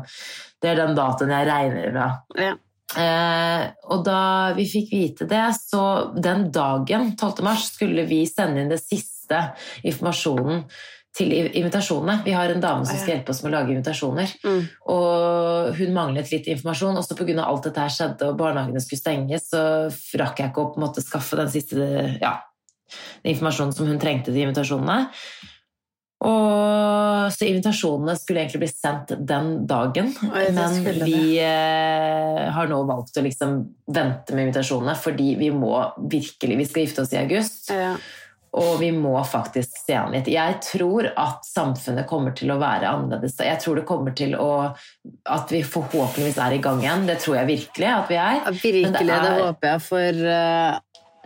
det 0.62 0.72
er 0.72 0.80
den 0.80 0.96
datoen 0.96 1.34
jeg 1.34 1.48
regner 1.48 1.92
fra. 1.92 2.08
Ja. 2.40 2.54
Eh, 2.96 3.62
og 3.90 4.04
da 4.06 4.20
vi 4.56 4.66
fikk 4.70 4.92
vite 4.94 5.26
det, 5.28 5.44
så 5.58 6.12
den 6.14 6.48
dagen, 6.54 7.12
12. 7.18 7.42
mars, 7.44 7.70
skulle 7.74 8.06
vi 8.08 8.22
sende 8.30 8.62
inn 8.62 8.70
det 8.72 8.80
siste 8.82 9.42
informasjonen 9.86 10.62
til 11.16 11.32
invitasjonene. 11.32 12.20
Vi 12.26 12.34
har 12.36 12.52
en 12.52 12.62
dame 12.62 12.86
som 12.86 12.98
skal 12.98 13.16
hjelpe 13.16 13.32
oss 13.32 13.40
med 13.42 13.50
å 13.50 13.54
lage 13.56 13.72
invitasjoner. 13.72 14.34
Mm. 14.44 14.62
Og 14.92 15.78
hun 15.78 15.94
manglet 15.96 16.30
litt 16.32 16.48
informasjon. 16.52 16.98
Også 17.00 17.16
pga. 17.16 17.38
alt 17.42 17.68
dette 17.68 17.86
her 17.86 17.92
skjedde 17.92 18.30
og 18.30 18.38
barnehagene 18.40 18.82
skulle 18.84 19.00
stenges, 19.00 19.48
så 19.50 19.62
rakk 20.20 20.42
jeg 20.42 20.52
ikke 20.52 20.66
å 20.76 20.92
skaffe 21.00 21.40
den 21.40 21.52
siste 21.52 21.88
ja, 22.20 22.36
informasjonen 23.24 23.74
som 23.76 23.88
hun 23.88 24.00
trengte 24.02 24.32
til 24.32 24.44
invitasjonene. 24.44 25.06
Og, 26.24 27.32
så 27.34 27.44
invitasjonene 27.50 28.14
skulle 28.16 28.40
egentlig 28.44 28.62
bli 28.64 28.70
sendt 28.72 29.10
den 29.28 29.50
dagen, 29.68 30.12
Oi, 30.30 30.46
men 30.56 30.76
vi 31.04 31.36
eh, 31.42 32.46
har 32.56 32.70
nå 32.70 32.78
valgt 32.88 33.18
å 33.20 33.24
liksom 33.26 33.58
vente 33.92 34.32
med 34.36 34.46
invitasjonene 34.48 34.94
fordi 34.96 35.34
vi 35.40 35.50
må 35.52 35.74
virkelig 36.08 36.56
Vi 36.62 36.68
skal 36.70 36.86
gifte 36.86 37.02
oss 37.04 37.12
i 37.12 37.20
august, 37.20 37.68
Ja. 37.74 37.90
og 38.56 38.78
vi 38.80 38.88
må 38.96 39.12
faktisk 39.28 39.76
se 39.84 39.98
an 39.98 40.14
litt. 40.16 40.30
Jeg 40.32 40.56
tror 40.64 41.10
at 41.12 41.44
samfunnet 41.44 42.06
kommer 42.08 42.32
til 42.38 42.54
å 42.54 42.56
være 42.62 42.88
annerledes. 42.88 43.36
Jeg 43.44 43.60
tror 43.60 43.76
det 43.76 43.84
kommer 43.90 44.14
til 44.16 44.32
å 44.40 44.48
At 45.28 45.52
vi 45.52 45.60
forhåpentligvis 45.66 46.38
er 46.40 46.54
i 46.56 46.62
gang 46.64 46.80
igjen. 46.80 47.04
Det 47.10 47.18
tror 47.20 47.36
jeg 47.42 47.50
virkelig 47.50 47.90
at 47.92 48.08
vi 48.08 48.16
er. 48.16 48.38
Ja, 48.40 48.50
virkelig, 48.54 48.92
det, 48.94 49.04
det 49.06 49.18
er- 49.20 49.42
håper 49.44 49.68
jeg 49.74 49.82
for 49.90 50.24
eh, 50.38 50.78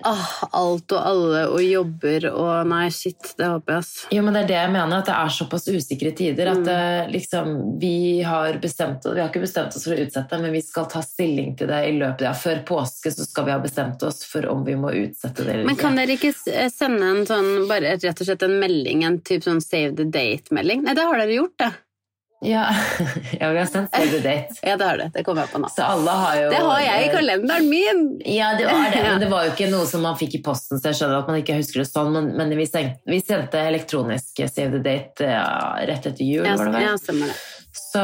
ah, 0.09 0.31
alt 0.57 0.93
og 0.93 1.01
alle 1.11 1.43
og 1.51 1.61
jobber 1.65 2.27
og 2.31 2.67
Nei, 2.71 2.87
shit, 2.95 3.33
det 3.39 3.47
håper 3.51 3.75
jeg, 3.75 3.85
ass. 3.85 4.07
Jo, 4.15 4.23
men 4.27 4.35
det 4.37 4.43
er 4.45 4.49
det 4.51 4.57
jeg 4.59 4.73
mener, 4.75 4.95
at 5.03 5.09
det 5.11 5.15
er 5.17 5.35
såpass 5.37 5.67
usikre 5.69 6.13
tider 6.17 6.51
at 6.53 6.61
Mm. 6.61 6.65
det, 6.67 7.13
liksom, 7.15 7.51
vi 7.81 8.23
har 8.27 8.59
bestemt 8.63 9.05
Vi 9.05 9.21
har 9.21 9.29
ikke 9.31 9.41
bestemt 9.45 9.75
oss 9.77 9.85
for 9.85 9.95
å 9.95 10.01
utsette, 10.05 10.39
men 10.43 10.53
vi 10.53 10.63
skal 10.63 10.87
ta 10.93 11.01
stilling 11.03 11.57
til 11.57 11.71
det 11.71 11.81
i 11.89 11.93
løpet 11.99 12.27
ja, 12.27 12.33
Før 12.35 12.63
påske 12.69 13.13
så 13.15 13.25
skal 13.27 13.45
vi 13.49 13.55
ha 13.55 13.59
bestemt 13.63 14.03
oss 14.07 14.25
for 14.29 14.47
om 14.51 14.65
vi 14.67 14.77
må 14.77 14.91
utsette 14.93 15.45
det 15.45 15.55
eller 15.55 15.65
Men 15.71 15.77
kan 15.81 15.97
dere 15.97 16.17
ikke 16.19 16.33
eh, 16.53 16.69
sende 16.73 17.07
en 17.15 17.27
sånn, 17.27 17.53
bare 17.71 17.97
rett 17.99 18.21
og 18.21 18.27
slett 18.29 18.43
en 18.47 18.59
melding, 18.61 19.05
en 19.05 19.21
type 19.21 19.45
sånn 19.47 19.61
save 19.65 19.95
the 19.97 20.05
date-melding? 20.05 20.83
Nei, 20.85 20.95
det 20.99 21.07
har 21.07 21.19
dere 21.23 21.39
gjort, 21.39 21.57
det. 21.61 21.71
Ja, 22.41 22.75
ja 23.41 23.51
vi 23.51 23.59
har 23.59 23.67
sendt 23.67 23.95
save 23.95 24.11
the 24.11 24.19
date. 24.19 24.55
Ja, 24.63 24.77
det 24.77 24.85
har 24.85 24.99
du. 24.99 25.05
Det 25.13 25.25
kommer 25.25 25.45
jeg 25.45 25.53
på 25.53 25.61
nå. 25.61 25.69
Har 25.77 26.39
jo 26.41 26.49
Det 26.51 26.63
har 26.65 26.81
jeg 26.87 27.05
i 27.07 27.13
kalenderen 27.13 27.69
min! 27.69 28.03
Ja, 28.25 28.55
det 28.59 28.67
var 28.71 28.89
det, 28.95 29.03
men 29.05 29.21
det 29.21 29.29
var 29.33 29.45
jo 29.45 29.53
ikke 29.53 29.69
noe 29.73 29.85
som 29.89 30.05
man 30.07 30.17
fikk 30.21 30.39
i 30.41 30.43
posten, 30.45 30.81
så 30.81 30.93
jeg 30.93 31.01
skjønner 31.03 31.21
at 31.21 31.29
man 31.29 31.41
ikke 31.43 31.59
husker 31.59 31.83
det 31.83 31.89
sånn, 31.91 32.13
men, 32.17 32.33
men 32.41 32.57
vi, 32.57 32.67
sendte, 32.69 33.05
vi 33.11 33.21
sendte 33.21 33.61
elektronisk 33.61 34.41
save 34.41 34.73
the 34.79 34.83
date 34.85 35.29
ja, 35.29 35.47
rett 35.91 36.09
etter 36.09 36.25
jul, 36.25 36.47
Ja, 36.49 36.57
var 36.57 36.71
det 36.71 36.79
vel? 36.79 36.87
ja, 36.89 36.99
stemmer 37.01 37.33
det. 37.33 37.41
Så, 37.73 38.01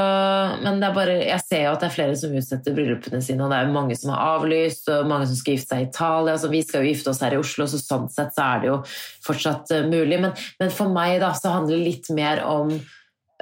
men 0.62 0.78
det 0.78 0.92
bare, 0.94 1.14
jeg 1.26 1.42
ser 1.42 1.64
jo 1.64 1.72
at 1.72 1.82
det 1.82 1.88
er 1.88 1.94
flere 1.96 2.18
som 2.18 2.34
utsetter 2.38 2.74
bryllupene 2.74 3.18
sine, 3.24 3.42
og 3.42 3.50
det 3.50 3.58
er 3.58 3.66
jo 3.66 3.74
mange 3.74 3.96
som 3.98 4.12
har 4.14 4.36
avlyst, 4.36 4.86
og 4.94 5.08
mange 5.10 5.26
som 5.30 5.38
skal 5.40 5.56
gifte 5.56 5.72
seg 5.72 5.82
i 5.82 5.88
Italia. 5.88 6.36
Altså, 6.36 6.50
vi 6.52 6.60
skal 6.62 6.84
jo 6.84 6.92
gifte 6.92 7.10
oss 7.10 7.22
her 7.24 7.34
i 7.34 7.40
Oslo, 7.40 7.66
så 7.70 7.80
sånn 7.82 8.06
sett 8.12 8.36
så 8.36 8.44
er 8.46 8.62
det 8.62 8.70
jo 8.70 8.76
fortsatt 9.26 9.72
eh, 9.74 9.88
mulig. 9.90 10.20
Men, 10.22 10.36
men 10.62 10.70
for 10.74 10.94
meg 10.94 11.18
da, 11.24 11.32
så 11.34 11.56
handler 11.56 11.80
det 11.80 11.88
litt 11.88 12.12
mer 12.14 12.44
om 12.46 12.70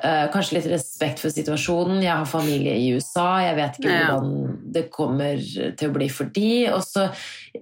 eh, 0.02 0.26
kanskje 0.32 0.58
litt 0.58 0.68
respekt 0.72 1.22
for 1.22 1.30
situasjonen. 1.30 2.02
Jeg 2.02 2.12
har 2.12 2.26
familie 2.28 2.74
i 2.80 2.90
USA, 2.96 3.38
jeg 3.44 3.56
vet 3.56 3.78
ikke 3.78 3.92
Ja. 3.92 4.04
hvordan 4.10 4.72
det 4.74 4.90
kommer 4.90 5.38
til 5.76 5.90
å 5.90 5.94
bli 5.94 6.08
for 6.08 6.24
de. 6.34 6.68
Og 6.72 6.82
så, 6.82 7.08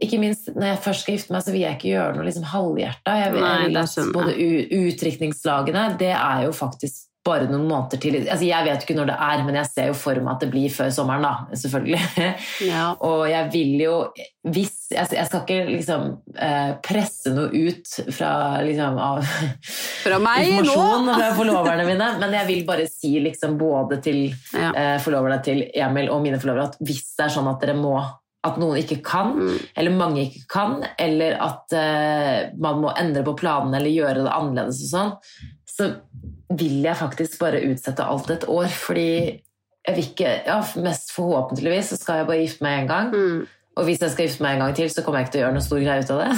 ikke 0.00 0.18
minst, 0.18 0.48
når 0.54 0.72
jeg 0.72 0.82
først 0.86 1.02
skal 1.02 1.16
gifte 1.16 1.32
meg, 1.32 1.44
så 1.44 1.52
vil 1.52 1.64
jeg 1.66 1.78
ikke 1.78 1.92
gjøre 1.92 2.16
noe 2.16 2.24
liksom 2.28 2.44
halvhjerta. 2.44 3.16
Jeg 3.22 3.32
vil, 3.32 3.40
Nei, 3.40 3.54
jeg 3.62 3.68
vil 3.68 3.76
at 3.76 4.12
både 4.12 4.36
utrykningslagene 4.82 5.98
det 5.98 6.14
er 6.16 6.44
jo 6.46 6.52
faktisk 6.56 7.08
bare 7.24 7.46
noen 7.46 7.68
måneder 7.70 8.00
til. 8.02 8.16
Altså, 8.24 8.44
jeg 8.48 8.64
vet 8.66 8.82
ikke 8.82 8.96
når 8.98 9.06
det 9.12 9.16
er, 9.28 9.42
men 9.46 9.54
jeg 9.60 9.68
ser 9.70 9.86
jo 9.92 9.94
for 9.94 10.18
meg 10.18 10.32
at 10.34 10.40
det 10.42 10.48
blir 10.50 10.72
før 10.74 10.88
sommeren, 10.90 11.22
da, 11.22 11.56
selvfølgelig. 11.60 12.00
Ja. 12.72 12.88
Og 13.06 13.28
jeg 13.30 13.50
vil 13.52 13.76
jo 13.84 13.94
hvis, 14.50 14.72
Jeg 14.90 15.06
jeg 15.14 15.26
skal 15.28 15.44
ikke 15.44 15.58
liksom 15.70 16.02
eh, 16.34 16.72
presse 16.82 17.30
noe 17.34 17.46
ut 17.54 17.92
fra 18.12 18.32
liksom 18.66 18.98
av 18.98 19.20
Fra 20.04 20.18
meg 20.22 20.50
nå! 20.66 20.74
fra 21.14 21.28
forloverne 21.38 21.86
mine, 21.86 22.08
men 22.18 22.34
jeg 22.40 22.48
vil 22.50 22.64
bare 22.66 22.88
si 22.90 23.14
liksom 23.22 23.54
både 23.60 24.00
til 24.02 24.24
Ja. 24.56 24.72
eh, 24.74 24.96
forloverne 25.04 25.38
til 25.46 25.62
Emil 25.78 26.10
og 26.10 26.22
mine 26.26 26.40
forlovere 26.42 26.72
at 26.72 26.82
hvis 26.82 27.04
det 27.16 27.28
er 27.28 27.36
sånn 27.38 27.48
at 27.54 27.62
dere 27.62 27.78
må 27.78 27.94
at 28.42 28.56
noen 28.58 28.80
ikke 28.80 28.96
kan, 29.06 29.36
Mm. 29.38 29.58
eller 29.78 29.92
mange 29.94 30.22
ikke 30.26 30.40
kan, 30.50 30.80
eller 30.98 31.36
at 31.38 31.72
eh, 31.78 32.48
man 32.58 32.80
må 32.82 32.90
endre 32.98 33.22
på 33.22 33.36
planene 33.38 33.78
eller 33.78 33.94
gjøre 33.94 34.24
det 34.26 34.32
annerledes 34.34 34.80
og 34.82 34.90
sånn, 34.90 35.12
så 35.82 35.92
vil 36.58 36.82
jeg 36.84 36.98
faktisk 37.00 37.40
bare 37.42 37.62
utsette 37.70 38.04
alt 38.04 38.30
et 38.34 38.46
år, 38.48 38.68
fordi 38.72 39.08
jeg 39.82 39.96
vil 39.96 40.04
ikke, 40.12 40.36
ja, 40.46 40.60
mest 40.84 41.10
forhåpentligvis 41.16 41.88
så 41.90 41.98
skal 41.98 42.22
jeg 42.22 42.30
bare 42.30 42.44
gifte 42.44 42.62
meg 42.66 42.82
en 42.84 42.90
gang, 42.90 43.08
Mm. 43.16 43.46
og 43.76 43.86
hvis 43.88 44.02
jeg 44.04 44.12
skal 44.12 44.26
gifte 44.28 44.44
meg 44.44 44.54
en 44.54 44.60
gang 44.66 44.74
til, 44.76 44.90
så 44.92 45.02
kommer 45.02 45.18
jeg 45.22 45.26
ikke 45.26 45.32
til 45.32 45.40
å 45.40 45.44
gjøre 45.46 45.56
noe 45.56 45.64
stor 45.64 45.80
greie 45.82 46.04
ut 46.04 46.12
av 46.12 46.20
det. 46.20 46.28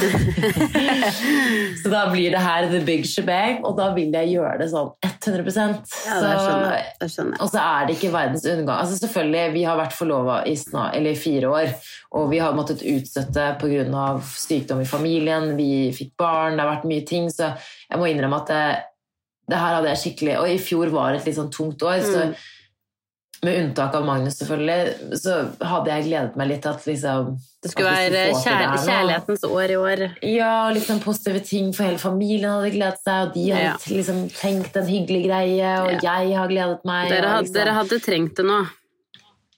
så 1.83 1.93
da 1.93 2.05
blir 2.13 2.31
det 2.33 2.41
her 2.45 2.69
the 2.71 2.81
big 2.87 3.05
shebang, 3.11 3.59
og 3.67 3.77
da 3.77 3.91
vil 3.97 4.15
jeg 4.15 4.31
gjøre 4.37 4.55
det 4.63 4.71
sånn 4.73 4.93
100 5.03 5.53
Ja, 5.53 6.17
det 6.23 6.31
skjønner 6.39 6.73
jeg. 6.77 6.87
Det 7.01 7.11
skjønner 7.13 7.43
og 7.45 7.51
så 7.53 7.61
er 7.65 7.87
det 7.89 7.99
ikke 7.99 8.13
verdens 8.15 8.47
undergang. 8.47 8.79
Altså 8.79 8.99
selvfølgelig, 9.03 9.53
Vi 9.59 9.67
har 9.69 9.79
vært 9.83 9.99
forlova 9.99 10.39
i 10.47 10.55
snart, 10.61 10.97
eller 10.97 11.21
fire 11.21 11.53
år, 11.59 11.75
og 12.15 12.31
vi 12.31 12.39
har 12.39 12.57
måttet 12.57 12.87
utsette 12.87 13.51
pga. 13.61 14.09
sykdom 14.23 14.81
i 14.81 14.89
familien. 14.89 15.57
Vi 15.57 15.93
fikk 15.97 16.17
barn, 16.17 16.57
det 16.57 16.65
har 16.65 16.77
vært 16.77 16.89
mye 16.89 17.07
ting, 17.07 17.29
så 17.31 17.53
jeg 17.91 17.99
må 18.01 18.09
innrømme 18.09 18.41
at 18.43 18.47
det, 18.55 18.65
det 19.49 19.59
her 19.61 19.75
hadde 19.77 19.89
jeg 19.93 20.01
skikkelig 20.03 20.37
Og 20.41 20.49
i 20.49 20.59
fjor 20.59 20.91
var 20.95 21.13
det 21.13 21.21
et 21.21 21.27
litt 21.31 21.37
sånn 21.39 21.53
tungt 21.53 21.83
år, 21.83 22.01
så 22.01 22.21
Mm. 22.25 22.35
med 23.45 23.57
unntak 23.61 23.95
av 23.95 24.05
Magnus, 24.07 24.39
selvfølgelig, 24.41 25.19
så 25.21 25.33
hadde 25.61 25.91
jeg 25.91 26.05
gledet 26.07 26.37
meg 26.37 26.49
litt 26.49 26.63
til 26.63 26.71
at 26.71 26.87
liksom 26.87 27.35
Det 27.63 27.71
skulle 27.73 27.91
være 27.91 28.23
få 28.33 28.39
kjær 28.41 28.63
det 28.73 28.81
kjærlighetens 28.89 29.45
år 29.45 29.71
i 29.75 29.77
år. 29.77 30.05
Ja, 30.23 30.69
og 30.69 30.75
liksom 30.77 31.01
positive 31.01 31.41
ting 31.45 31.73
for 31.75 31.85
hele 31.85 31.99
familien 31.99 32.49
hadde 32.49 32.71
gledet 32.73 33.03
seg, 33.05 33.29
og 33.29 33.35
de 33.35 33.51
hadde 33.51 33.65
Ja. 33.65 33.75
liksom 33.99 34.31
tenkt 34.33 34.77
en 34.77 34.87
hyggelig 34.89 35.27
greie, 35.27 35.75
og 35.83 36.01
jeg 36.03 36.37
har 36.39 36.49
gledet 36.49 36.81
meg. 36.85 37.11
Dere 37.11 37.29
hadde, 37.29 37.45
liksom- 37.45 37.55
dere 37.55 37.75
hadde 37.75 38.01
trengt 38.01 38.35
det 38.37 38.47
nå. 38.47 38.67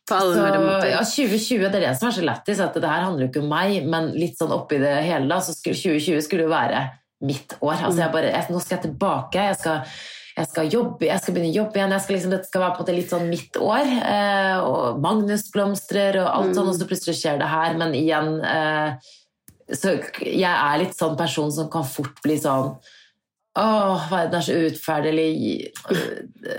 Så, 0.09 0.87
ja, 0.87 1.01
2020, 1.03 1.71
det 1.73 1.75
er 1.75 1.81
det 1.91 1.99
som 1.99 2.09
er 2.09 2.13
så 2.13 2.23
lættis, 2.23 2.61
at 2.63 2.75
det 2.75 2.85
her 2.85 3.03
handler 3.03 3.27
jo 3.27 3.29
ikke 3.33 3.43
om 3.43 3.49
meg, 3.49 3.85
men 3.87 4.13
litt 4.15 4.39
sånn 4.39 4.53
oppi 4.55 4.79
det 4.79 5.03
hele, 5.05 5.27
da, 5.29 5.39
så 5.43 5.53
skulle 5.55 5.75
2020 5.75 6.23
skulle 6.23 6.43
jo 6.47 6.49
være 6.49 6.91
mitt 7.25 7.57
år. 7.61 7.79
Altså, 7.81 8.01
jeg 8.03 8.13
bare, 8.13 8.33
jeg, 8.35 8.49
nå 8.53 8.61
skal 8.61 8.77
jeg 8.77 8.85
tilbake, 8.91 9.45
jeg 9.51 9.57
skal, 9.61 9.95
jeg 10.37 10.51
skal 10.51 10.73
jobbe, 10.73 11.07
jeg 11.09 11.23
skal 11.23 11.35
begynne 11.37 11.53
å 11.55 11.59
jobbe 11.63 11.81
igjen, 11.81 11.95
jeg 11.97 12.05
skal 12.05 12.17
liksom, 12.19 12.35
dette 12.37 12.51
skal 12.51 12.61
være 12.65 12.75
på 12.75 12.83
en 12.83 12.85
måte 12.85 12.97
litt 12.99 13.13
sånn 13.15 13.31
mitt 13.31 13.57
år, 13.57 13.93
eh, 14.13 14.59
og 14.61 15.01
Magnus 15.01 15.47
blomstrer 15.55 16.21
og 16.25 16.29
alt 16.29 16.51
Mm. 16.51 16.55
sånn, 16.59 16.69
og 16.69 16.77
så 16.77 16.89
plutselig 16.91 17.17
skjer 17.23 17.39
det 17.41 17.49
her, 17.49 17.79
men 17.81 17.95
igjen, 17.97 18.45
eh, 18.45 18.93
så 19.73 19.97
jeg 20.21 20.45
er 20.53 20.79
litt 20.79 20.95
sånn 20.95 21.17
person 21.17 21.51
som 21.51 21.71
kan 21.73 21.85
fort 21.85 22.21
bli 22.23 22.37
sånn, 22.39 22.77
Åh, 23.57 24.11
verden 24.11 24.35
er 24.37 24.45
så 24.45 24.53
utferdelig. 24.69 25.71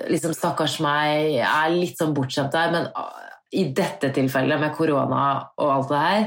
Liksom, 0.09 0.31
stakkars 0.33 0.79
meg. 0.81 1.35
Jeg 1.35 1.45
er 1.45 1.69
litt 1.75 1.99
sånn 1.99 2.15
bortskjemt 2.17 2.49
der, 2.55 2.71
men 2.73 2.87
ah, 2.97 3.11
i 3.53 3.67
dette 3.69 4.09
tilfellet 4.15 4.57
med 4.59 4.73
korona 4.73 5.49
og 5.61 5.69
alt 5.75 5.89
det 5.93 5.99
her, 6.01 6.25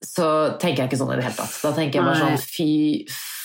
så 0.00 0.28
tenker 0.56 0.86
jeg 0.86 0.88
ikke 0.88 1.00
sånn 1.02 1.12
i 1.12 1.18
det 1.20 1.26
hele 1.26 1.36
tatt. 1.36 1.58
Da 1.60 1.74
tenker 1.76 2.00
jeg 2.00 2.08
bare 2.08 2.22
sånn 2.22 2.40
fy 2.40 2.70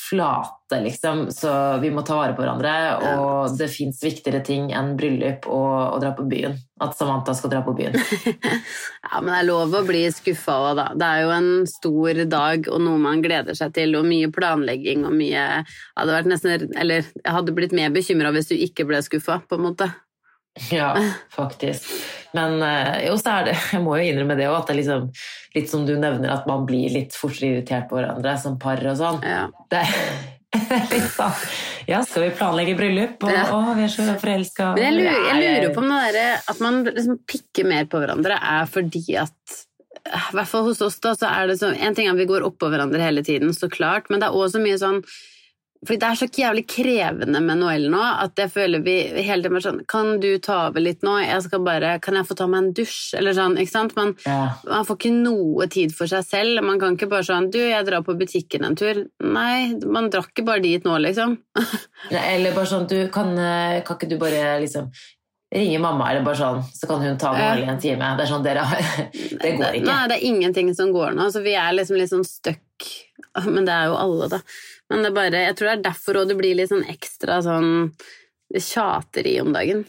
flate, 0.09 0.79
liksom. 0.83 1.31
Så 1.31 1.77
vi 1.81 1.89
må 1.91 2.01
ta 2.05 2.17
vare 2.17 2.35
på 2.35 2.43
hverandre, 2.43 2.73
og 3.15 3.57
det 3.57 3.69
fins 3.73 4.03
viktigere 4.03 4.43
ting 4.45 4.69
enn 4.75 4.93
bryllup 4.99 5.47
og 5.49 5.95
å 5.95 5.99
dra 6.01 6.11
på 6.17 6.27
byen. 6.29 6.57
At 6.83 6.97
Samantha 6.97 7.33
skal 7.37 7.53
dra 7.53 7.63
på 7.65 7.75
byen. 7.77 7.97
Ja, 9.05 9.21
men 9.21 9.29
det 9.29 9.35
er 9.37 9.47
lov 9.47 9.73
å 9.77 9.83
bli 9.85 10.01
skuffa 10.11 10.55
òg, 10.59 10.71
da. 10.79 10.85
Det 10.97 11.07
er 11.07 11.19
jo 11.23 11.33
en 11.35 11.49
stor 11.69 12.21
dag 12.27 12.65
og 12.73 12.81
noe 12.83 12.99
man 12.99 13.21
gleder 13.23 13.55
seg 13.55 13.75
til, 13.77 13.93
og 13.99 14.07
mye 14.09 14.31
planlegging 14.33 15.05
og 15.07 15.13
mye 15.15 15.45
hadde 15.95 16.23
nesten, 16.27 16.65
Eller 16.73 17.05
jeg 17.05 17.35
hadde 17.37 17.53
blitt 17.55 17.75
mer 17.77 17.93
bekymra 17.95 18.33
hvis 18.35 18.49
du 18.49 18.57
ikke 18.57 18.87
ble 18.89 19.03
skuffa, 19.05 19.39
på 19.45 19.59
en 19.59 19.67
måte. 19.69 19.91
Ja, 20.71 20.95
faktisk. 21.37 21.91
Men 22.35 22.59
eh, 22.65 23.05
jo, 23.07 23.15
så 23.21 23.39
er 23.39 23.49
det 23.49 23.55
Jeg 23.75 23.81
må 23.85 23.97
jo 23.99 24.05
innrømme 24.11 24.35
det 24.37 24.47
òg, 24.49 24.57
at 24.61 24.69
det 24.69 24.75
er 24.75 24.81
liksom 24.81 25.09
litt 25.55 25.71
som 25.71 25.85
du 25.87 25.93
nevner, 25.95 26.31
at 26.33 26.47
man 26.49 26.65
blir 26.67 26.91
litt 26.91 27.15
fortere 27.15 27.53
irritert 27.53 27.87
på 27.89 27.99
hverandre 27.99 28.35
som 28.41 28.57
par 28.61 28.81
og 28.91 28.97
sånn. 28.99 29.21
Ja. 29.23 29.45
Det, 29.71 29.83
Litt 30.93 31.09
sånn. 31.11 31.35
Ja, 31.89 31.99
skal 32.07 32.25
vi 32.25 32.33
planlegge 32.37 32.75
bryllup? 32.79 33.23
Og, 33.27 33.31
Ja. 33.33 33.45
å, 33.53 33.75
vi 33.77 33.83
er 33.85 33.91
så 33.91 34.05
forelska. 34.21 34.71
Jeg 34.79 34.95
lurer, 34.95 35.17
jeg 35.29 35.41
lurer 35.41 35.73
på 35.75 35.83
om 35.83 35.89
det 35.91 36.01
der, 36.15 36.41
at 36.51 36.61
man 36.63 36.81
liksom 36.87 37.19
pikker 37.27 37.67
mer 37.67 37.87
på 37.91 37.99
hverandre, 38.01 38.37
er 38.39 38.69
fordi 38.71 39.03
at 39.19 39.61
I 40.05 40.35
hvert 40.37 40.49
fall 40.51 40.67
hos 40.67 40.81
oss, 40.85 40.99
da, 41.01 41.15
så 41.17 41.27
er 41.31 41.47
det 41.49 41.55
sånn 41.57 41.75
En 41.81 41.95
ting 41.97 42.05
er 42.07 42.13
at 42.13 42.19
vi 42.19 42.27
går 42.29 42.43
oppå 42.45 42.67
hverandre 42.69 43.01
hele 43.01 43.23
tiden, 43.25 43.53
så 43.57 43.69
klart, 43.71 44.07
men 44.09 44.21
det 44.21 44.27
er 44.29 44.35
også 44.37 44.61
mye 44.63 44.77
sånn 44.79 44.99
fordi 45.85 45.99
det 46.01 46.07
er 46.09 46.19
så 46.19 46.27
jævlig 46.41 46.63
krevende 46.69 47.41
med 47.43 47.61
Noëlle 47.61 47.89
nå, 47.93 48.01
at 48.25 48.39
jeg 48.39 48.51
føler 48.53 48.83
vi 48.85 48.95
hele 49.15 49.45
tiden 49.45 49.59
er 49.59 49.65
sånn 49.65 49.81
Kan 49.89 50.19
du 50.23 50.29
ta 50.43 50.65
over 50.69 50.83
litt 50.83 51.05
nå? 51.05 51.15
Jeg 51.23 51.45
skal 51.45 51.63
bare 51.65 51.95
Kan 52.03 52.19
jeg 52.19 52.27
få 52.29 52.37
ta 52.37 52.47
meg 52.51 52.63
en 52.63 52.71
dusj? 52.77 53.15
Eller 53.19 53.37
sånn, 53.37 53.57
ikke 53.61 53.73
sant? 53.73 53.95
Man, 53.97 54.13
ja. 54.25 54.39
man 54.67 54.87
får 54.87 54.99
ikke 54.99 55.13
noe 55.15 55.67
tid 55.71 55.95
for 55.95 56.11
seg 56.11 56.25
selv. 56.27 56.61
Man 56.65 56.79
kan 56.81 56.97
ikke 56.97 57.09
bare 57.11 57.27
sånn 57.27 57.51
Du, 57.53 57.59
jeg 57.61 57.87
drar 57.87 58.05
på 58.05 58.17
butikken 58.19 58.67
en 58.67 58.77
tur. 58.79 59.05
Nei, 59.23 59.75
man 59.85 60.09
drar 60.13 60.29
ikke 60.29 60.45
bare 60.47 60.63
dit 60.65 60.85
nå, 60.85 60.97
liksom. 61.03 61.37
Eller 62.11 62.55
bare 62.55 62.69
sånn, 62.69 62.87
du, 62.89 62.97
kan, 63.13 63.33
eh, 63.37 63.81
kan 63.85 63.99
ikke 63.99 64.09
du 64.11 64.17
bare 64.21 64.57
liksom 64.63 64.91
ringe 65.55 65.79
mamma, 65.79 66.09
eller 66.11 66.25
bare 66.25 66.39
sånn, 66.39 66.61
så 66.73 66.87
kan 66.89 67.03
hun 67.05 67.17
ta 67.21 67.31
i 67.37 67.63
en 67.63 67.79
time. 67.79 68.11
Det 68.17 68.25
er 68.25 68.31
sånn, 68.31 68.43
dere 68.45 68.65
har 68.67 68.81
Det 69.43 69.51
går 69.59 69.79
ikke. 69.79 69.87
Nei, 69.87 69.99
det 70.11 70.17
er 70.17 70.25
ingenting 70.27 70.71
som 70.75 70.91
går 70.95 71.15
nå. 71.17 71.29
Så 71.31 71.43
vi 71.45 71.55
er 71.59 71.75
liksom 71.75 71.99
litt 71.99 72.11
sånn 72.11 72.25
stuck. 72.27 72.89
Men 73.45 73.67
det 73.67 73.75
er 73.75 73.91
jo 73.91 73.99
alle, 73.99 74.29
da. 74.31 74.41
Men 74.89 75.03
det 75.05 75.13
bare, 75.15 75.45
jeg 75.47 75.55
tror 75.57 75.71
det 75.71 75.75
er 75.79 75.85
derfor 75.87 76.19
det 76.29 76.37
blir 76.37 76.57
litt 76.59 76.69
sånn 76.69 76.85
ekstra 76.91 77.39
sånn 77.45 77.69
tjateri 78.53 79.39
om 79.41 79.53
dagen. 79.55 79.85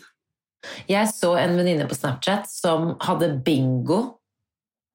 Jeg 0.89 1.11
så 1.13 1.35
en 1.39 1.57
venninne 1.59 1.87
på 1.89 1.95
Snapchat 1.99 2.49
som 2.51 2.95
hadde 3.05 3.35
bingo 3.45 4.19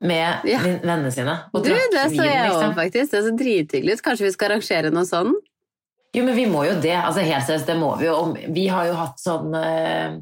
med 0.02 0.41
Ja. 0.49 0.60
vennene 0.64 1.12
sine. 1.14 1.36
Du, 1.54 1.70
det 1.70 2.08
så 2.10 2.26
jeg 2.26 2.49
òg, 2.49 2.49
liksom. 2.49 2.74
faktisk. 2.76 3.12
Det 3.12 3.20
er 3.20 3.28
så 3.28 3.36
drithyggelig 3.38 3.93
ut. 3.93 4.04
Kanskje 4.08 4.26
vi 4.26 4.32
skal 4.34 4.52
arrangere 4.52 4.91
noe 4.91 5.06
sånn? 5.06 5.36
Jo, 6.12 6.26
men 6.26 6.36
vi 6.36 6.47
må 6.49 6.66
jo 6.68 6.80
det. 6.82 6.97
Altså, 6.97 7.22
helt 7.24 7.45
seriøst, 7.47 7.70
det 7.70 7.78
må 7.80 7.93
vi 7.99 8.10
jo. 8.10 8.18
Vi 8.52 8.66
har 8.68 8.89
jo 8.89 8.97
hatt 8.99 9.22
sånn 9.22 9.54
uh, 9.56 10.18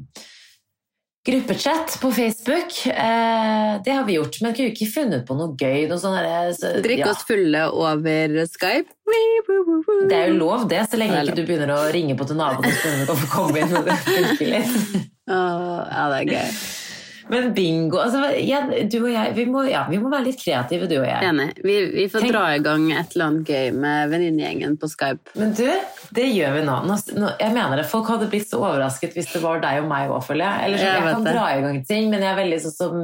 gruppechat 1.26 1.96
på 2.02 2.12
Facebook. 2.14 2.76
Uh, 2.86 3.80
det 3.82 3.96
har 3.96 4.04
vi 4.06 4.20
gjort, 4.20 4.38
men 4.44 4.54
kunne 4.54 4.70
ikke 4.70 4.90
funnet 4.92 5.26
på 5.26 5.34
noe 5.34 5.56
gøy. 5.58 5.88
Noe 5.90 5.98
sånn 5.98 6.20
så- 6.54 6.76
Drikke 6.84 7.08
ja. 7.08 7.10
oss 7.10 7.24
fulle 7.26 7.64
over 7.72 8.44
Skype? 8.46 8.92
Det 10.10 10.16
er 10.20 10.28
jo 10.32 10.36
lov, 10.40 10.68
det, 10.70 10.82
så 10.90 10.98
lenge 11.00 11.22
ikke 11.24 11.38
du 11.40 11.42
begynner 11.48 11.72
å 11.76 11.80
ringe 11.94 12.16
på 12.18 12.26
til 12.30 12.38
naboen 12.40 12.68
og 12.70 12.76
spørre 12.78 13.02
om 13.06 13.10
å 13.14 13.18
få 13.22 13.32
komme 13.34 13.64
inn. 13.64 13.74
det 13.88 13.98
ja, 15.30 16.06
det 16.10 16.22
er 16.22 16.30
gøy. 16.34 16.62
Men 17.30 17.52
bingo 17.54 18.00
altså, 18.02 18.24
ja, 18.42 18.64
Du 18.90 18.96
og 19.04 19.10
jeg, 19.12 19.34
vi 19.36 19.44
må, 19.46 19.60
ja, 19.70 19.84
vi 19.86 20.00
må 20.02 20.10
være 20.10 20.26
litt 20.26 20.40
kreative, 20.40 20.88
du 20.90 20.96
og 20.98 21.04
jeg. 21.06 21.20
Enig. 21.28 21.44
Vi, 21.62 21.76
vi 21.94 22.06
får 22.10 22.24
Tenk- 22.24 22.34
dra 22.34 22.44
i 22.56 22.62
gang 22.64 22.88
et 22.90 23.14
eller 23.14 23.26
annet 23.28 23.52
gøy 23.54 23.68
med 23.84 24.10
venninnegjengen 24.10 24.74
på 24.82 24.90
Skype. 24.90 25.36
Men 25.38 25.52
du, 25.54 25.68
det 26.16 26.24
gjør 26.26 26.56
vi 26.58 26.64
nå. 26.66 26.78
nå, 26.90 27.30
jeg 27.38 27.54
mener 27.54 27.78
det, 27.78 27.86
Folk 27.92 28.10
hadde 28.10 28.26
blitt 28.32 28.48
så 28.50 28.58
overrasket 28.64 29.14
hvis 29.14 29.30
det 29.36 29.44
var 29.44 29.62
deg 29.62 29.84
og 29.84 29.90
meg 29.92 30.10
òg, 30.10 30.24
føler 30.26 30.48
jeg. 30.48 30.64
Eller 30.66 30.82
så, 30.82 30.88
Jeg 30.88 31.04
jeg 31.04 31.14
kan 31.14 31.28
det. 31.28 31.36
dra 31.38 31.44
i 31.54 31.62
gang 31.68 31.78
ting, 31.92 32.10
men 32.10 32.26
jeg 32.26 32.32
er 32.34 32.40
veldig 32.42 32.60
sånn 32.66 32.76
som 32.80 32.98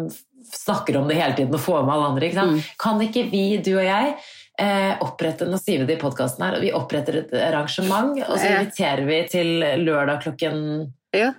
snakker 0.57 0.99
om 0.99 1.07
det 1.11 1.21
hele 1.21 1.35
tiden 1.39 1.55
og 1.55 1.63
får 1.63 1.87
med 1.87 1.95
alle 1.95 2.11
andre. 2.11 2.27
Ikke 2.27 2.41
sant? 2.41 2.59
Mm. 2.59 2.75
Kan 2.83 3.01
ikke 3.07 3.25
vi, 3.31 3.45
du 3.63 3.73
og 3.77 3.87
jeg, 3.87 4.17
eh, 4.61 4.93
opprette 5.05 5.47
Nå 5.49 5.59
sier 5.61 5.83
vi 5.83 5.89
det 5.91 5.97
i 5.99 6.01
podkasten 6.01 6.45
her, 6.47 6.57
og 6.59 6.65
vi 6.65 6.73
oppretter 6.77 7.21
et 7.23 7.35
arrangement, 7.49 8.15
og 8.29 8.39
så 8.39 8.53
inviterer 8.53 9.05
vi 9.09 9.19
til 9.33 9.51
lørdag 9.85 10.23
klokken 10.27 10.59
Ja. 11.17 11.31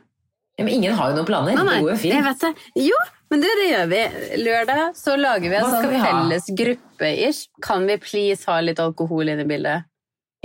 ja, 0.58 0.64
Men 0.66 0.70
ingen 0.74 0.94
har 0.98 1.12
jo 1.12 1.20
noen 1.20 1.30
planer. 1.30 1.58
Nei, 1.58 1.64
nei, 1.68 1.76
det 1.78 1.86
går 1.86 1.94
jo 1.96 2.00
fint. 2.06 2.64
Jo, 2.88 3.02
men 3.30 3.44
du, 3.44 3.48
det 3.60 3.68
gjør 3.72 3.90
vi. 3.92 4.02
Lørdag 4.46 4.84
så 4.96 5.18
lager 5.20 5.50
vi 5.52 5.60
en 5.60 5.70
sånn 5.70 5.90
vi 5.92 6.00
felles 6.02 6.50
gruppe-ish. 6.62 7.42
Kan 7.62 7.86
vi 7.90 7.98
please 8.02 8.48
ha 8.50 8.62
litt 8.64 8.80
alkohol 8.80 9.30
inn 9.34 9.44
i 9.44 9.48
bildet? 9.50 9.88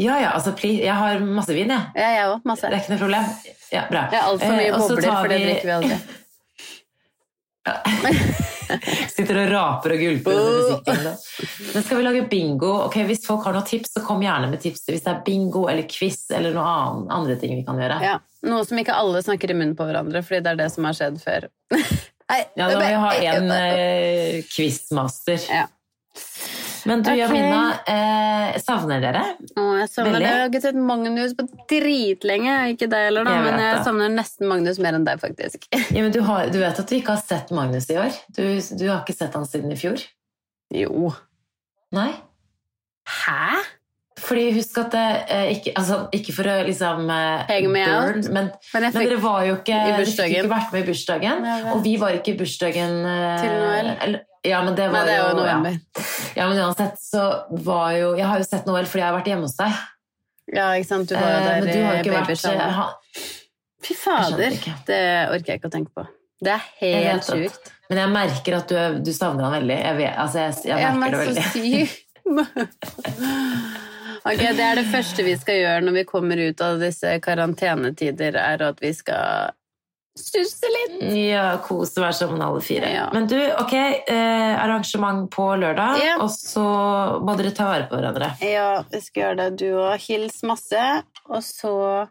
Ja, 0.00 0.16
ja, 0.18 0.32
altså, 0.32 0.54
please, 0.56 0.80
jeg 0.82 0.94
har 0.96 1.20
masse 1.20 1.52
vin, 1.54 1.70
jeg. 1.70 1.92
Ja, 1.94 2.08
jeg 2.16 2.26
også, 2.32 2.48
Masse. 2.48 2.66
Det 2.72 2.78
er 2.78 2.82
ikke 2.82 2.94
noe 2.94 3.02
problem. 3.04 3.30
Ja, 3.72 3.82
bra. 3.92 4.06
Det 4.10 4.18
er 4.18 4.26
altfor 4.32 4.56
mye 4.56 4.66
Eh, 4.72 4.78
bobler, 4.80 5.02
vi... 5.04 5.12
for 5.12 5.28
det 5.32 5.40
drikker 5.44 5.68
vi 5.68 5.74
aldri. 5.76 5.98
Sitter 9.12 9.38
og 9.42 9.50
raper 9.52 9.94
og 9.94 10.00
gulper 10.02 10.34
under 10.38 10.54
musikken. 10.58 11.02
da. 11.06 11.12
Men 11.74 11.84
skal 11.84 11.98
vi 12.00 12.04
lage 12.06 12.22
bingo? 12.30 12.70
Ok, 12.86 12.96
Hvis 13.08 13.26
folk 13.26 13.44
har 13.46 13.54
noen 13.56 13.66
tips, 13.68 13.92
så 13.96 14.02
kom 14.06 14.22
gjerne 14.24 14.48
med 14.50 14.62
tips. 14.64 14.84
Hvis 14.88 15.04
det 15.04 15.12
er 15.12 15.20
bingo 15.26 15.66
eller 15.70 15.86
quiz 15.90 16.24
eller 16.34 16.56
noe 16.56 16.64
annet, 16.72 17.12
andre 17.18 17.36
ting 17.42 17.54
vi 17.60 17.66
kan 17.68 17.78
gjøre. 17.80 18.00
Ja, 18.04 18.16
Noe 18.42 18.64
som 18.66 18.78
ikke 18.80 18.96
alle 18.98 19.20
snakker 19.22 19.52
i 19.52 19.54
munnen 19.54 19.76
på 19.78 19.84
hverandre, 19.86 20.24
fordi 20.26 20.40
det 20.42 20.50
er 20.56 20.58
det 20.64 20.70
som 20.74 20.88
har 20.88 20.96
skjedd 20.98 21.20
før. 21.22 21.46
Nei, 22.32 22.40
Ja, 22.56 22.66
Da 22.66 22.72
må 22.72 22.80
vi 22.82 22.98
ha 23.04 23.12
en 23.36 23.50
eh, 23.54 24.40
quizmaster. 24.50 25.38
Ja. 25.52 25.66
Men 26.88 27.02
du, 27.04 27.10
okay. 27.10 27.18
Jamina, 27.20 27.60
eh, 27.86 28.56
savner 28.62 29.00
dere? 29.04 29.22
Å, 29.54 29.64
jeg 29.78 29.88
savner 29.92 30.16
Veldig. 30.16 30.22
det. 30.24 30.30
Jeg 30.32 30.40
har 30.40 30.48
ikke 30.50 30.62
sett 30.64 30.78
Magnus 30.90 31.34
på 31.38 31.46
dritlenge. 31.70 32.54
Ikke 32.74 32.88
deg 32.90 33.06
heller, 33.08 33.24
da, 33.28 33.34
Jeg 33.36 33.44
men 33.46 33.60
jeg 33.62 33.76
det. 33.76 33.84
savner 33.86 34.14
nesten 34.16 34.48
Magnus 34.50 34.80
mer 34.82 34.98
enn 34.98 35.04
deg, 35.06 35.20
faktisk. 35.22 35.68
Ja, 35.96 36.00
men 36.02 36.10
du, 36.14 36.20
har, 36.26 36.48
du 36.50 36.58
vet 36.62 36.80
at 36.82 36.88
du 36.90 36.96
ikke 36.98 37.14
har 37.16 37.22
sett 37.22 37.52
Magnus 37.54 37.86
i 37.92 37.98
år? 38.02 38.10
Du, 38.34 38.42
du 38.80 38.84
har 38.88 39.02
ikke 39.04 39.14
sett 39.16 39.34
han 39.38 39.46
siden 39.46 39.70
i 39.74 39.78
fjor? 39.78 40.02
Jo. 40.74 41.12
Nei? 41.94 42.10
Hæ? 43.08 43.62
Fordi 44.22 44.44
husk 44.54 44.76
at 44.78 44.92
det, 44.94 45.06
eh, 45.34 45.46
ikke, 45.56 45.72
altså, 45.80 45.96
ikke 46.14 46.34
for 46.36 46.46
å 46.46 46.58
liksom 46.66 47.08
eh, 47.10 47.48
burn, 47.66 48.20
men, 48.30 48.50
Men 48.74 48.84
men 48.86 48.92
dere 48.94 49.16
var 49.22 49.40
jo 49.48 49.56
ikke, 49.58 49.78
dere 49.88 50.04
fikk 50.06 50.20
ikke 50.28 50.50
vært 50.52 50.74
med 50.74 50.84
i 50.84 50.86
bursdagen. 50.90 51.48
Og 51.72 51.80
vi 51.82 51.96
var 51.98 52.14
ikke 52.18 52.34
i 52.34 52.38
bursdagen 52.38 53.00
eh, 53.02 53.40
Til 53.42 53.56
Noel. 53.58 53.90
eller- 54.06 54.28
ja, 54.42 54.62
men 54.66 54.74
det 54.78 54.88
var, 54.88 54.98
var 54.98 55.06
det 55.06 55.12
er 55.14 55.20
jo 55.20 55.28
ja. 55.28 55.34
november. 55.38 55.76
Ja, 56.36 56.48
men 56.48 56.58
uansett 56.58 56.98
så 56.98 57.24
var 57.62 57.92
jo 57.98 58.14
Jeg 58.18 58.26
har 58.26 58.40
jo 58.40 58.46
sett 58.48 58.66
Noel 58.66 58.88
fordi 58.88 59.02
jeg 59.04 59.08
har 59.10 59.18
vært 59.18 59.30
hjemme 59.30 59.46
hos 59.46 59.56
deg. 59.60 59.76
Ja, 60.52 60.70
ikke 60.76 60.88
sant. 60.88 61.08
Du 61.08 61.14
var 61.14 61.28
jo 61.28 61.36
Eh, 61.36 61.44
der 61.46 61.60
men 61.60 61.68
du 61.68 61.84
har 61.84 61.94
i 61.94 62.02
vært 62.02 62.26
babyshower. 62.26 62.58
eh, 62.66 63.28
Fy 63.82 63.94
fader. 63.98 64.58
Det 64.86 65.04
orker 65.30 65.52
jeg 65.52 65.60
ikke 65.62 65.70
å 65.70 65.74
tenke 65.76 65.94
på. 65.94 66.06
Det 66.42 66.52
er 66.56 66.66
helt 66.80 67.26
sjukt. 67.28 67.70
Men 67.90 68.00
jeg 68.02 68.10
merker 68.16 68.58
at 68.58 68.70
du, 68.72 68.76
du 69.04 69.12
savner 69.14 69.46
han 69.46 69.54
veldig. 69.60 69.78
Jeg, 69.78 69.96
vet, 70.00 70.14
altså 70.18 70.38
jeg, 70.42 70.58
jeg 70.66 70.78
Jeg 70.80 70.92
det 71.02 71.08
så 71.12 71.62
veldig. 71.62 71.86
Ok, 74.22 74.38
Det 74.38 74.62
er 74.62 74.78
det 74.78 74.86
første 74.86 75.24
vi 75.26 75.32
skal 75.34 75.56
gjøre 75.58 75.82
når 75.82 75.96
vi 75.96 76.04
kommer 76.06 76.38
ut 76.38 76.60
av 76.62 76.78
disse 76.78 77.16
karantenetider, 77.24 78.36
er 78.38 78.62
at 78.68 78.78
vi 78.82 78.92
skal 78.94 79.50
stusse 80.18 80.68
litt. 80.74 80.98
Ja, 81.16 81.56
kose 81.64 82.00
være 82.02 82.12
sammen 82.18 82.42
alle 82.44 82.60
fire. 82.64 82.88
Ja. 82.92 83.06
Men 83.14 83.26
du, 83.30 83.38
ok, 83.58 83.72
eh, 83.74 84.54
arrangement 84.60 85.30
på 85.32 85.46
lørdag, 85.56 85.98
Ja. 86.04 86.16
og 86.20 86.28
så 86.30 86.64
må 87.24 87.36
dere 87.38 87.52
ta 87.56 87.64
vare 87.70 87.88
på 87.88 87.96
hverandre. 87.96 88.32
Ja, 88.44 88.82
vi 88.92 89.00
skal 89.00 89.22
gjøre 89.22 89.36
det. 89.40 89.56
Du 89.62 89.68
og 89.80 89.96
hils 90.04 90.42
masse, 90.42 91.02
og 91.28 91.42
så 91.42 92.08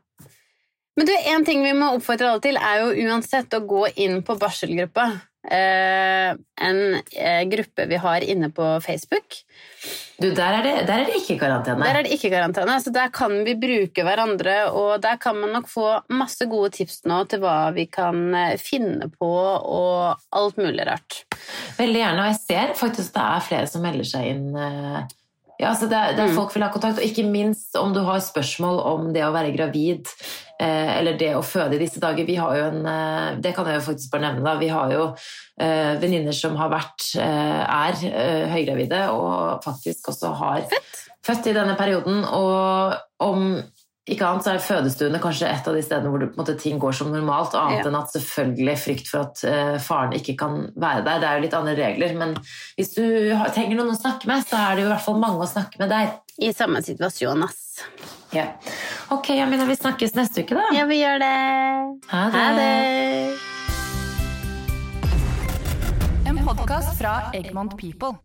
Men 0.98 1.06
du, 1.08 1.14
en 1.32 1.46
ting 1.46 1.64
vi 1.64 1.72
må 1.74 1.94
oppfordre 1.96 2.28
alle 2.34 2.42
til, 2.44 2.58
er 2.58 2.82
jo 2.82 3.08
uansett 3.08 3.54
å 3.56 3.62
gå 3.66 3.86
inn 3.96 4.22
på 4.28 4.36
barselgruppa. 4.38 5.22
Eh, 5.42 6.32
en 6.62 6.80
eh, 7.18 7.44
gruppe 7.50 7.88
vi 7.90 7.98
har 7.98 8.22
inne 8.22 8.52
på 8.54 8.66
Facebook. 8.86 9.40
Du, 10.22 10.28
der 10.38 10.60
er 10.60 10.62
det, 10.68 10.74
der 10.86 11.02
er 11.02 11.08
det 11.10 11.16
ikke 11.18 11.40
karantene. 11.42 11.82
Der 11.82 11.98
er 11.98 12.06
det 12.06 12.12
ikke 12.14 12.30
karantene, 12.30 12.76
så 12.84 12.94
der 12.94 13.10
kan 13.10 13.34
vi 13.48 13.56
bruke 13.58 14.06
hverandre, 14.06 14.58
og 14.70 15.00
der 15.02 15.18
kan 15.18 15.40
man 15.42 15.56
nok 15.58 15.66
få 15.72 15.88
masse 16.14 16.46
gode 16.52 16.70
tips 16.78 17.00
nå 17.10 17.24
til 17.32 17.42
hva 17.42 17.56
vi 17.74 17.88
kan 17.90 18.22
eh, 18.38 18.54
finne 18.62 19.10
på, 19.16 19.32
og 19.32 20.22
alt 20.38 20.62
mulig 20.62 20.86
rart. 20.86 21.24
Veldig 21.80 22.04
gjerne, 22.04 22.22
og 22.22 22.30
jeg 22.30 22.40
ser 22.44 22.78
faktisk 22.78 23.10
at 23.10 23.18
det 23.18 23.26
er 23.32 23.50
flere 23.50 23.74
som 23.74 23.82
melder 23.88 24.12
seg 24.14 24.30
inn. 24.36 25.10
Ja, 25.62 25.76
så 25.78 25.86
det 25.90 25.98
er, 25.98 26.14
det 26.18 26.24
er 26.24 26.32
Mm. 26.32 26.38
folk 26.40 26.56
vil 26.56 26.64
ha 26.66 26.72
kontakt, 26.74 26.98
og 26.98 27.06
ikke 27.06 27.26
minst 27.30 27.76
om 27.78 27.92
du 27.94 28.00
har 28.06 28.22
spørsmål 28.26 28.80
om 28.94 29.12
det 29.14 29.22
å 29.26 29.34
være 29.34 29.52
gravid, 29.54 30.10
eller 30.64 31.18
det 31.20 31.32
å 31.38 31.44
føde 31.46 31.76
i 31.78 31.82
disse 31.82 32.00
dager. 32.04 32.26
Vi 32.28 32.36
har 32.40 32.56
jo 32.58 32.64
en, 32.70 32.86
eh, 32.86 33.36
det 33.42 33.56
kan 33.58 33.66
jeg 33.70 33.80
jo 33.80 33.86
faktisk 33.90 34.12
bare 34.14 34.28
nevne 34.30 34.46
da, 34.46 34.56
vi 34.62 34.70
har 34.72 34.92
jo 34.94 35.04
eh, 35.60 35.94
venninner 36.02 36.36
som 36.36 36.56
har 36.60 36.70
vært, 36.74 37.12
eh, 37.18 37.62
er 37.66 38.02
eh, 38.12 38.48
høygravide, 38.54 39.04
og 39.12 39.64
faktisk 39.66 40.10
også 40.14 40.34
har 40.42 40.66
født 41.26 41.52
i 41.52 41.54
denne 41.58 41.76
perioden, 41.78 42.24
og 42.26 42.98
om 43.22 43.62
ikke 44.10 44.26
annet 44.26 44.44
så 44.44 44.56
er 44.56 44.64
fødestuene 44.66 45.20
kanskje 45.22 45.46
et 45.46 45.68
av 45.70 45.76
de 45.78 45.82
stedene 45.86 46.10
hvor 46.10 46.20
det, 46.24 46.32
måte, 46.36 46.56
ting 46.60 46.80
går 46.82 46.96
som 46.98 47.12
normalt, 47.14 47.54
annet 47.56 47.84
Ja. 47.84 47.92
enn 47.92 48.00
at 48.00 48.10
selvfølgelig 48.16 48.78
frykt 48.82 49.12
for 49.12 49.28
at 49.28 49.44
eh, 49.46 49.78
faren 49.80 50.16
ikke 50.18 50.36
kan 50.40 50.58
være 50.76 51.06
der. 51.06 51.20
Det 51.22 51.30
er 51.30 51.38
jo 51.38 51.46
litt 51.46 51.58
andre 51.60 51.76
regler, 51.78 52.16
men 52.18 52.34
hvis 52.80 52.96
du 52.98 53.06
har, 53.38 53.54
trenger 53.54 53.78
noen 53.78 53.94
å 53.94 54.00
snakke 54.00 54.28
med, 54.28 54.42
så 54.50 54.58
er 54.58 54.76
det 54.76 54.84
jo 54.84 54.90
i 54.90 54.94
hvert 54.96 55.06
fall 55.06 55.22
mange 55.22 55.46
å 55.46 55.52
snakke 55.54 55.80
med 55.84 55.94
der. 55.94 56.16
I 56.42 56.50
samme 56.58 56.82
situasjon, 56.82 57.46
ass. 57.46 57.71
Ja. 58.32 58.46
Ok, 59.10 59.30
Jamina, 59.36 59.66
vi 59.66 59.76
snakkes 59.76 60.16
neste 60.16 60.42
uke, 60.46 60.56
da. 60.56 60.64
Ja, 60.76 60.86
vi 60.88 61.02
gjør 61.02 61.20
det. 61.20 61.32
Ha 62.14 62.26
det. 62.32 62.40
Ha 62.40 62.52
det. 62.56 63.40
En 66.32 66.40
podkast 66.46 66.98
fra 67.00 67.18
Egmont 67.34 67.76
People. 67.78 68.16